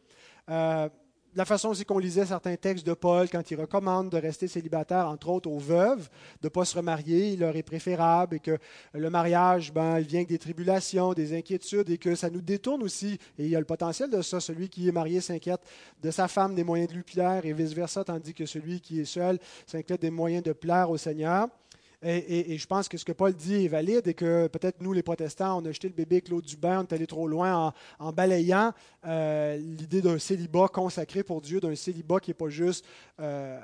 Euh, 0.48 0.88
la 1.34 1.44
façon 1.44 1.68
aussi 1.68 1.84
qu'on 1.84 1.98
lisait 1.98 2.26
certains 2.26 2.56
textes 2.56 2.86
de 2.86 2.94
Paul 2.94 3.28
quand 3.28 3.50
il 3.50 3.60
recommande 3.60 4.10
de 4.10 4.16
rester 4.16 4.48
célibataire, 4.48 5.08
entre 5.08 5.28
autres 5.28 5.48
aux 5.48 5.58
veuves, 5.58 6.08
de 6.42 6.46
ne 6.46 6.48
pas 6.48 6.64
se 6.64 6.76
remarier, 6.76 7.32
il 7.32 7.40
leur 7.40 7.54
est 7.56 7.62
préférable 7.62 8.36
et 8.36 8.40
que 8.40 8.58
le 8.94 9.10
mariage, 9.10 9.72
ben, 9.72 9.98
il 9.98 10.06
vient 10.06 10.20
avec 10.20 10.28
des 10.28 10.38
tribulations, 10.38 11.12
des 11.12 11.36
inquiétudes 11.36 11.90
et 11.90 11.98
que 11.98 12.14
ça 12.14 12.30
nous 12.30 12.40
détourne 12.40 12.82
aussi, 12.82 13.18
et 13.38 13.44
il 13.44 13.48
y 13.48 13.56
a 13.56 13.60
le 13.60 13.64
potentiel 13.64 14.10
de 14.10 14.22
ça, 14.22 14.40
celui 14.40 14.68
qui 14.68 14.88
est 14.88 14.92
marié 14.92 15.20
s'inquiète 15.20 15.60
de 16.02 16.10
sa 16.10 16.26
femme, 16.26 16.54
des 16.54 16.64
moyens 16.64 16.90
de 16.90 16.94
lui 16.94 17.02
plaire 17.02 17.44
et 17.44 17.52
vice-versa, 17.52 18.04
tandis 18.04 18.34
que 18.34 18.46
celui 18.46 18.80
qui 18.80 19.00
est 19.00 19.04
seul 19.04 19.38
s'inquiète 19.66 20.00
des 20.00 20.10
moyens 20.10 20.42
de 20.42 20.52
plaire 20.52 20.90
au 20.90 20.96
Seigneur. 20.96 21.48
Et, 22.02 22.56
je 22.56 22.66
pense 22.66 22.88
que 22.88 22.96
ce 22.96 23.04
que 23.04 23.12
Paul 23.12 23.34
dit 23.34 23.66
est 23.66 23.68
valide 23.68 24.08
et 24.08 24.14
que 24.14 24.46
peut-être 24.46 24.80
nous, 24.80 24.94
les 24.94 25.02
protestants, 25.02 25.60
on 25.60 25.66
a 25.66 25.72
jeté 25.72 25.86
le 25.88 25.94
bébé 25.94 26.16
avec 26.16 26.28
l'eau 26.30 26.40
on 26.62 26.82
est 26.82 26.92
allé 26.94 27.06
trop 27.06 27.28
loin 27.28 27.74
en, 27.98 28.12
balayant 28.12 28.72
euh, 29.06 29.56
l'idée 29.58 30.00
d'un 30.00 30.18
célibat 30.18 30.68
consacré 30.68 31.22
pour 31.22 31.42
Dieu, 31.42 31.60
d'un 31.60 31.74
célibat 31.74 32.18
qui 32.20 32.30
n'est 32.30 32.34
pas 32.34 32.48
juste 32.48 32.86
euh, 33.20 33.60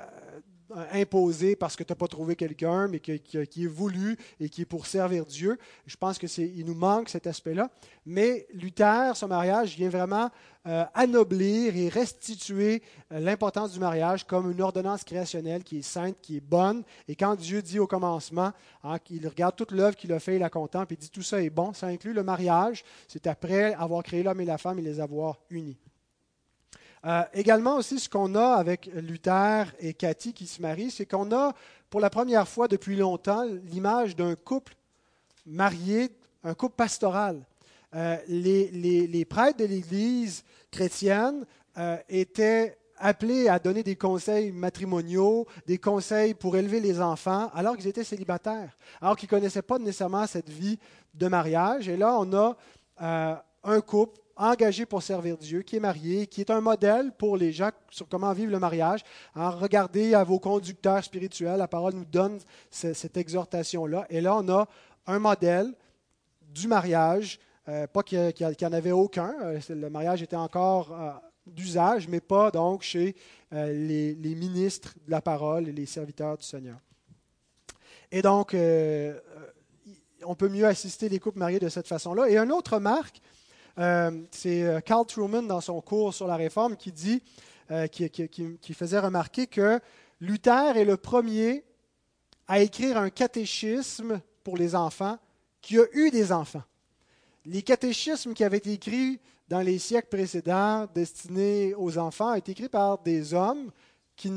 imposé 0.91 1.55
parce 1.55 1.75
que 1.75 1.83
tu 1.83 1.91
n'as 1.91 1.95
pas 1.95 2.07
trouvé 2.07 2.35
quelqu'un, 2.35 2.87
mais 2.87 2.99
qui, 2.99 3.13
est 3.13 3.67
voulu 3.67 4.17
et 4.39 4.49
qui 4.49 4.61
est 4.61 4.65
pour 4.65 4.85
servir 4.85 5.25
Dieu. 5.25 5.57
Je 5.85 5.95
pense 5.95 6.17
qu'il 6.17 6.65
nous 6.65 6.75
manque 6.75 7.09
cet 7.09 7.27
aspect-là. 7.27 7.69
Mais 8.05 8.47
Luther, 8.53 9.15
son 9.15 9.27
mariage, 9.27 9.75
vient 9.75 9.89
vraiment 9.89 10.29
euh, 10.67 10.85
anoblir 10.93 11.75
et 11.75 11.89
restituer 11.89 12.81
euh, 13.11 13.19
l'importance 13.19 13.71
du 13.71 13.79
mariage 13.79 14.25
comme 14.25 14.51
une 14.51 14.61
ordonnance 14.61 15.03
créationnelle 15.03 15.63
qui 15.63 15.79
est 15.79 15.81
sainte, 15.81 16.17
qui 16.21 16.37
est 16.37 16.41
bonne. 16.41 16.83
Et 17.07 17.15
quand 17.15 17.35
Dieu 17.35 17.61
dit 17.61 17.79
au 17.79 17.87
commencement, 17.87 18.51
hein, 18.83 18.99
qu'il 18.99 19.25
regarde 19.27 19.55
toute 19.55 19.71
l'œuvre 19.71 19.95
qu'il 19.95 20.11
a 20.13 20.19
fait, 20.19 20.35
il 20.35 20.39
la 20.39 20.49
contemple, 20.49 20.93
et 20.93 20.97
dit 20.97 21.09
tout 21.09 21.21
ça 21.21 21.41
est 21.41 21.49
bon, 21.49 21.73
ça 21.73 21.87
inclut 21.87 22.13
le 22.13 22.23
mariage. 22.23 22.83
C'est 23.07 23.27
après 23.27 23.73
avoir 23.75 24.03
créé 24.03 24.23
l'homme 24.23 24.41
et 24.41 24.45
la 24.45 24.57
femme 24.57 24.79
et 24.79 24.81
les 24.81 24.99
avoir 24.99 25.39
unis. 25.49 25.77
Euh, 27.05 27.23
également 27.33 27.77
aussi, 27.77 27.99
ce 27.99 28.09
qu'on 28.09 28.35
a 28.35 28.55
avec 28.55 28.89
Luther 28.93 29.65
et 29.79 29.93
Cathy 29.93 30.33
qui 30.33 30.47
se 30.47 30.61
marient, 30.61 30.91
c'est 30.91 31.05
qu'on 31.05 31.31
a 31.31 31.53
pour 31.89 31.99
la 31.99 32.09
première 32.09 32.47
fois 32.47 32.67
depuis 32.67 32.95
longtemps 32.95 33.45
l'image 33.65 34.15
d'un 34.15 34.35
couple 34.35 34.75
marié, 35.45 36.09
un 36.43 36.53
couple 36.53 36.75
pastoral. 36.75 37.45
Euh, 37.95 38.17
les, 38.27 39.25
prêtres 39.25 39.59
de 39.59 39.65
l'Église 39.65 40.43
chrétienne 40.71 41.45
euh, 41.77 41.97
étaient 42.09 42.77
appelés 42.97 43.47
à 43.47 43.59
donner 43.59 43.83
des 43.83 43.95
conseils 43.95 44.51
matrimoniaux, 44.51 45.45
des 45.67 45.77
conseils 45.77 46.33
pour 46.33 46.57
élever 46.57 46.79
les 46.79 46.99
enfants, 46.99 47.49
alors 47.53 47.77
qu'ils 47.77 47.87
étaient 47.87 48.03
célibataires, 48.03 48.75
alors 48.99 49.15
qu'ils 49.15 49.27
ne 49.27 49.39
connaissaient 49.39 49.61
pas 49.61 49.77
nécessairement 49.77 50.25
cette 50.25 50.49
vie 50.49 50.79
de 51.13 51.27
mariage. 51.27 51.87
Et 51.87 51.95
là, 51.95 52.17
on 52.19 52.33
a 52.33 52.57
un 53.63 53.81
couple 53.81 54.19
engagé 54.37 54.85
pour 54.85 55.01
servir 55.01 55.37
Dieu, 55.37 55.61
qui 55.61 55.75
est 55.75 55.79
marié, 55.79 56.27
qui 56.27 56.41
est 56.41 56.49
un 56.49 56.61
modèle 56.61 57.11
pour 57.17 57.37
les 57.37 57.51
gens 57.51 57.71
sur 57.89 58.07
comment 58.07 58.31
vivre 58.33 58.51
le 58.51 58.59
mariage. 58.59 59.01
regardez 59.35 60.13
à 60.13 60.23
vos 60.23 60.39
conducteurs 60.39 61.03
spirituels, 61.03 61.57
la 61.57 61.67
parole 61.67 61.93
nous 61.93 62.05
donne 62.05 62.39
cette 62.69 63.17
exhortation-là. 63.17 64.05
Et 64.09 64.21
là, 64.21 64.35
on 64.35 64.47
a 64.49 64.67
un 65.07 65.19
modèle 65.19 65.73
du 66.41 66.67
mariage, 66.67 67.39
euh, 67.67 67.87
pas 67.87 68.03
qu'il 68.03 68.33
n'y 68.39 68.65
en 68.65 68.73
avait 68.73 68.91
aucun, 68.91 69.33
euh, 69.41 69.59
le 69.69 69.89
mariage 69.89 70.21
était 70.21 70.35
encore 70.35 70.91
euh, 70.91 71.11
d'usage, 71.45 72.07
mais 72.07 72.19
pas 72.19 72.51
donc 72.51 72.83
chez 72.83 73.15
les, 73.51 74.13
les, 74.15 74.35
ministres 74.35 74.93
de 75.05 75.11
la 75.11 75.21
parole 75.21 75.69
et 75.69 75.71
les 75.71 75.85
serviteurs 75.85 76.37
du 76.37 76.43
Seigneur. 76.43 76.77
Et 78.11 78.21
donc, 78.21 78.53
on 80.25 80.35
peut 80.35 80.49
mieux 80.49 80.65
assister 80.65 81.07
les 81.07 81.19
couples 81.19 81.39
mariés 81.39 81.59
de 81.59 81.69
cette 81.69 81.87
façon-là. 81.87 82.29
Et 82.29 82.37
une 82.37 82.51
autre 82.51 82.79
marque, 82.79 83.21
euh, 83.79 84.11
c'est 84.31 84.63
euh, 84.63 84.79
Carl 84.79 85.05
Truman, 85.05 85.43
dans 85.43 85.61
son 85.61 85.79
cours 85.81 86.13
sur 86.13 86.27
la 86.27 86.35
réforme, 86.35 86.75
qui, 86.75 86.91
dit, 86.91 87.21
euh, 87.71 87.87
qui, 87.87 88.73
faisait 88.73 88.99
remarquer 88.99 89.47
que 89.47 89.79
Luther 90.19 90.77
est 90.77 90.85
le 90.85 90.97
premier 90.97 91.63
à 92.47 92.59
écrire 92.59 92.97
un 92.97 93.09
catéchisme 93.09 94.21
pour 94.43 94.57
les 94.57 94.75
enfants 94.75 95.19
qui 95.61 95.77
a 95.77 95.85
eu 95.93 96.09
des 96.09 96.31
enfants. 96.31 96.63
Les 97.45 97.61
catéchismes 97.61 98.33
qui 98.33 98.43
avaient 98.43 98.57
été 98.57 98.73
écrits 98.73 99.19
dans 99.47 99.61
les 99.61 99.79
siècles 99.79 100.09
précédents, 100.09 100.87
destinés 100.93 101.73
aux 101.75 101.97
enfants, 101.97 102.31
ont 102.31 102.35
été 102.35 102.53
écrits 102.53 102.69
par 102.69 102.97
des 102.97 103.33
hommes 103.33 103.71
qui, 104.15 104.31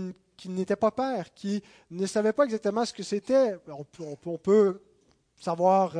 n'étaient 0.46 0.76
pas 0.76 0.90
pères, 0.90 1.32
qui 1.34 1.62
ne 1.90 2.06
savaient 2.06 2.32
pas 2.32 2.44
exactement 2.44 2.84
ce 2.84 2.92
que 2.92 3.02
c'était. 3.02 3.56
On, 3.68 4.36
peut 4.36 4.80
savoir 5.36 5.94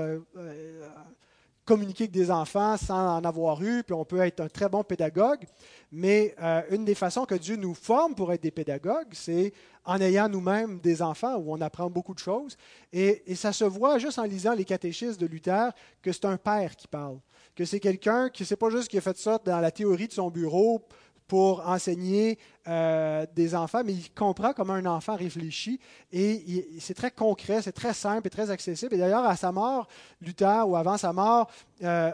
communiquer 1.70 2.04
avec 2.04 2.10
des 2.10 2.32
enfants 2.32 2.76
sans 2.76 3.18
en 3.18 3.24
avoir 3.24 3.62
eu, 3.62 3.84
puis 3.84 3.94
on 3.94 4.04
peut 4.04 4.18
être 4.18 4.40
un 4.40 4.48
très 4.48 4.68
bon 4.68 4.82
pédagogue. 4.82 5.44
Mais 5.92 6.34
euh, 6.42 6.62
une 6.72 6.84
des 6.84 6.96
façons 6.96 7.24
que 7.24 7.36
Dieu 7.36 7.54
nous 7.54 7.74
forme 7.74 8.16
pour 8.16 8.32
être 8.32 8.42
des 8.42 8.50
pédagogues, 8.50 9.12
c'est 9.12 9.52
en 9.84 10.00
ayant 10.00 10.28
nous-mêmes 10.28 10.80
des 10.80 11.00
enfants 11.00 11.36
où 11.36 11.52
on 11.52 11.60
apprend 11.60 11.88
beaucoup 11.88 12.12
de 12.12 12.18
choses. 12.18 12.56
Et, 12.92 13.22
ça 13.36 13.52
se 13.52 13.62
voit 13.64 13.98
juste 13.98 14.18
en 14.18 14.24
lisant 14.24 14.52
les 14.52 14.64
catéchistes 14.64 15.20
de 15.20 15.26
Luther 15.26 15.70
que 16.02 16.10
c'est 16.10 16.24
un 16.24 16.36
père 16.36 16.74
qui 16.74 16.88
parle, 16.88 17.18
que 17.54 17.64
c'est 17.64 17.78
quelqu'un 17.78 18.30
qui, 18.30 18.44
c'est 18.44 18.56
pas 18.56 18.70
juste 18.70 18.88
qui 18.88 18.98
a 18.98 19.00
fait 19.00 19.16
ça 19.16 19.38
dans 19.44 19.60
la 19.60 19.70
théorie 19.70 20.08
de 20.08 20.12
son 20.12 20.28
bureau 20.28 20.82
pour 21.30 21.64
enseigner 21.64 22.40
euh, 22.66 23.24
des 23.36 23.54
enfants, 23.54 23.82
mais 23.84 23.92
il 23.92 24.10
comprend 24.12 24.52
comment 24.52 24.72
un 24.72 24.86
enfant 24.86 25.14
réfléchit 25.14 25.78
et 26.10 26.66
c'est 26.80 26.94
très 26.94 27.12
concret, 27.12 27.62
c'est 27.62 27.70
très 27.70 27.94
simple 27.94 28.26
et 28.26 28.30
très 28.30 28.50
accessible. 28.50 28.96
Et 28.96 28.98
d'ailleurs, 28.98 29.24
à 29.24 29.36
sa 29.36 29.52
mort, 29.52 29.86
Luther, 30.20 30.68
ou 30.68 30.74
avant 30.74 30.96
sa 30.96 31.12
mort, 31.12 31.48
euh, 31.84 32.10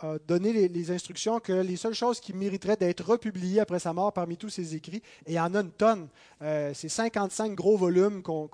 a 0.00 0.18
donné 0.26 0.66
les, 0.66 0.90
instructions 0.90 1.38
que 1.38 1.52
les 1.52 1.76
seules 1.76 1.94
choses 1.94 2.18
qui 2.18 2.32
mériteraient 2.32 2.76
d'être 2.76 3.04
republiées 3.04 3.60
après 3.60 3.78
sa 3.78 3.92
mort 3.92 4.12
parmi 4.12 4.36
tous 4.36 4.48
ses 4.48 4.74
écrits, 4.74 5.00
et 5.24 5.34
il 5.34 5.38
en 5.38 5.54
a 5.54 5.60
une 5.60 5.70
tonne, 5.70 6.08
euh, 6.42 6.72
c'est 6.74 6.88
55 6.88 7.54
gros 7.54 7.76
volumes 7.76 8.20
qu'on 8.20 8.48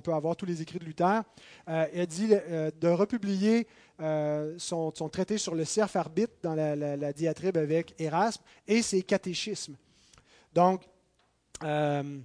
peut 0.00 0.12
avoir 0.12 0.36
tous 0.36 0.44
les 0.44 0.60
écrits 0.60 0.80
de 0.80 0.84
Luther. 0.84 1.22
Euh, 1.66 1.86
il 1.94 2.00
a 2.00 2.06
dit 2.06 2.28
de 2.28 2.88
republier 2.88 3.66
euh, 4.00 4.54
son, 4.58 4.90
traité 4.90 5.38
sur 5.38 5.54
le 5.54 5.64
cerf 5.64 5.94
arbitre 5.96 6.32
dans 6.42 6.54
la, 6.54 7.12
diatribe 7.12 7.56
avec 7.56 7.94
Erasme 8.00 8.42
et 8.66 8.82
ses 8.82 9.02
catéchismes. 9.02 9.76
Donc, 10.54 10.82
euh, 11.62 12.18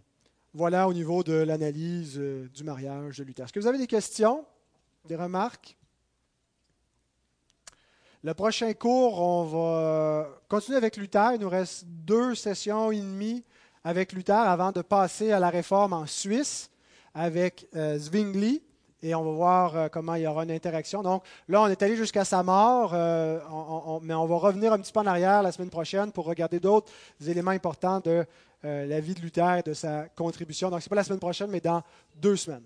voilà 0.53 0.88
au 0.88 0.93
niveau 0.93 1.24
de 1.24 1.34
l'analyse 1.34 2.18
euh, 2.18 2.47
du 2.49 2.63
mariage 2.63 3.18
de 3.18 3.24
Luther. 3.24 3.43
Est-ce 3.43 3.53
que 3.53 3.59
vous 3.59 3.68
avez 3.68 3.78
des 3.78 3.88
questions, 3.88 4.45
des 5.05 5.15
remarques? 5.15 5.78
Le 8.24 8.34
prochain 8.34 8.74
cours, 8.74 9.22
on 9.22 9.43
va 9.43 10.30
continuer 10.49 10.78
avec 10.78 10.97
Luther. 10.97 11.34
Il 11.36 11.41
nous 11.41 11.49
reste 11.49 11.86
deux 11.86 12.34
sessions 12.34 12.91
et 12.91 12.99
demie 12.99 13.43
avec 13.84 14.13
Luther 14.13 14.34
avant 14.34 14.72
de 14.72 14.82
passer 14.82 15.32
à 15.32 15.39
la 15.39 15.49
réforme 15.49 15.93
en 15.93 16.07
Suisse 16.07 16.72
avec 17.13 17.68
Zwingli 17.74 18.63
et 19.03 19.13
on 19.15 19.23
va 19.23 19.31
voir 19.31 19.75
euh, 19.75 19.87
comment 19.89 20.15
il 20.15 20.23
y 20.23 20.27
aura 20.27 20.43
une 20.43 20.51
interaction. 20.51 21.01
Donc 21.01 21.23
là, 21.47 21.61
on 21.61 21.67
est 21.67 21.81
allé 21.81 21.95
jusqu'à 21.95 22.25
sa 22.25 22.43
mort, 22.43 22.91
euh, 22.93 23.39
mais 24.01 24.13
on 24.13 24.25
va 24.25 24.35
revenir 24.37 24.73
un 24.73 24.79
petit 24.79 24.91
peu 24.91 24.99
en 24.99 25.05
arrière 25.05 25.43
la 25.43 25.51
semaine 25.51 25.69
prochaine 25.69 26.11
pour 26.11 26.25
regarder 26.25 26.59
d'autres 26.59 26.91
éléments 27.25 27.51
importants 27.51 27.99
de 27.99 28.25
euh, 28.65 28.85
la 28.85 28.99
vie 28.99 29.13
de 29.13 29.21
Luther 29.21 29.57
et 29.57 29.63
de 29.63 29.73
sa 29.73 30.07
contribution. 30.09 30.69
Donc 30.69 30.81
ce 30.81 30.85
n'est 30.85 30.89
pas 30.89 30.95
la 30.95 31.03
semaine 31.03 31.19
prochaine, 31.19 31.49
mais 31.49 31.61
dans 31.61 31.83
deux 32.15 32.35
semaines. 32.35 32.63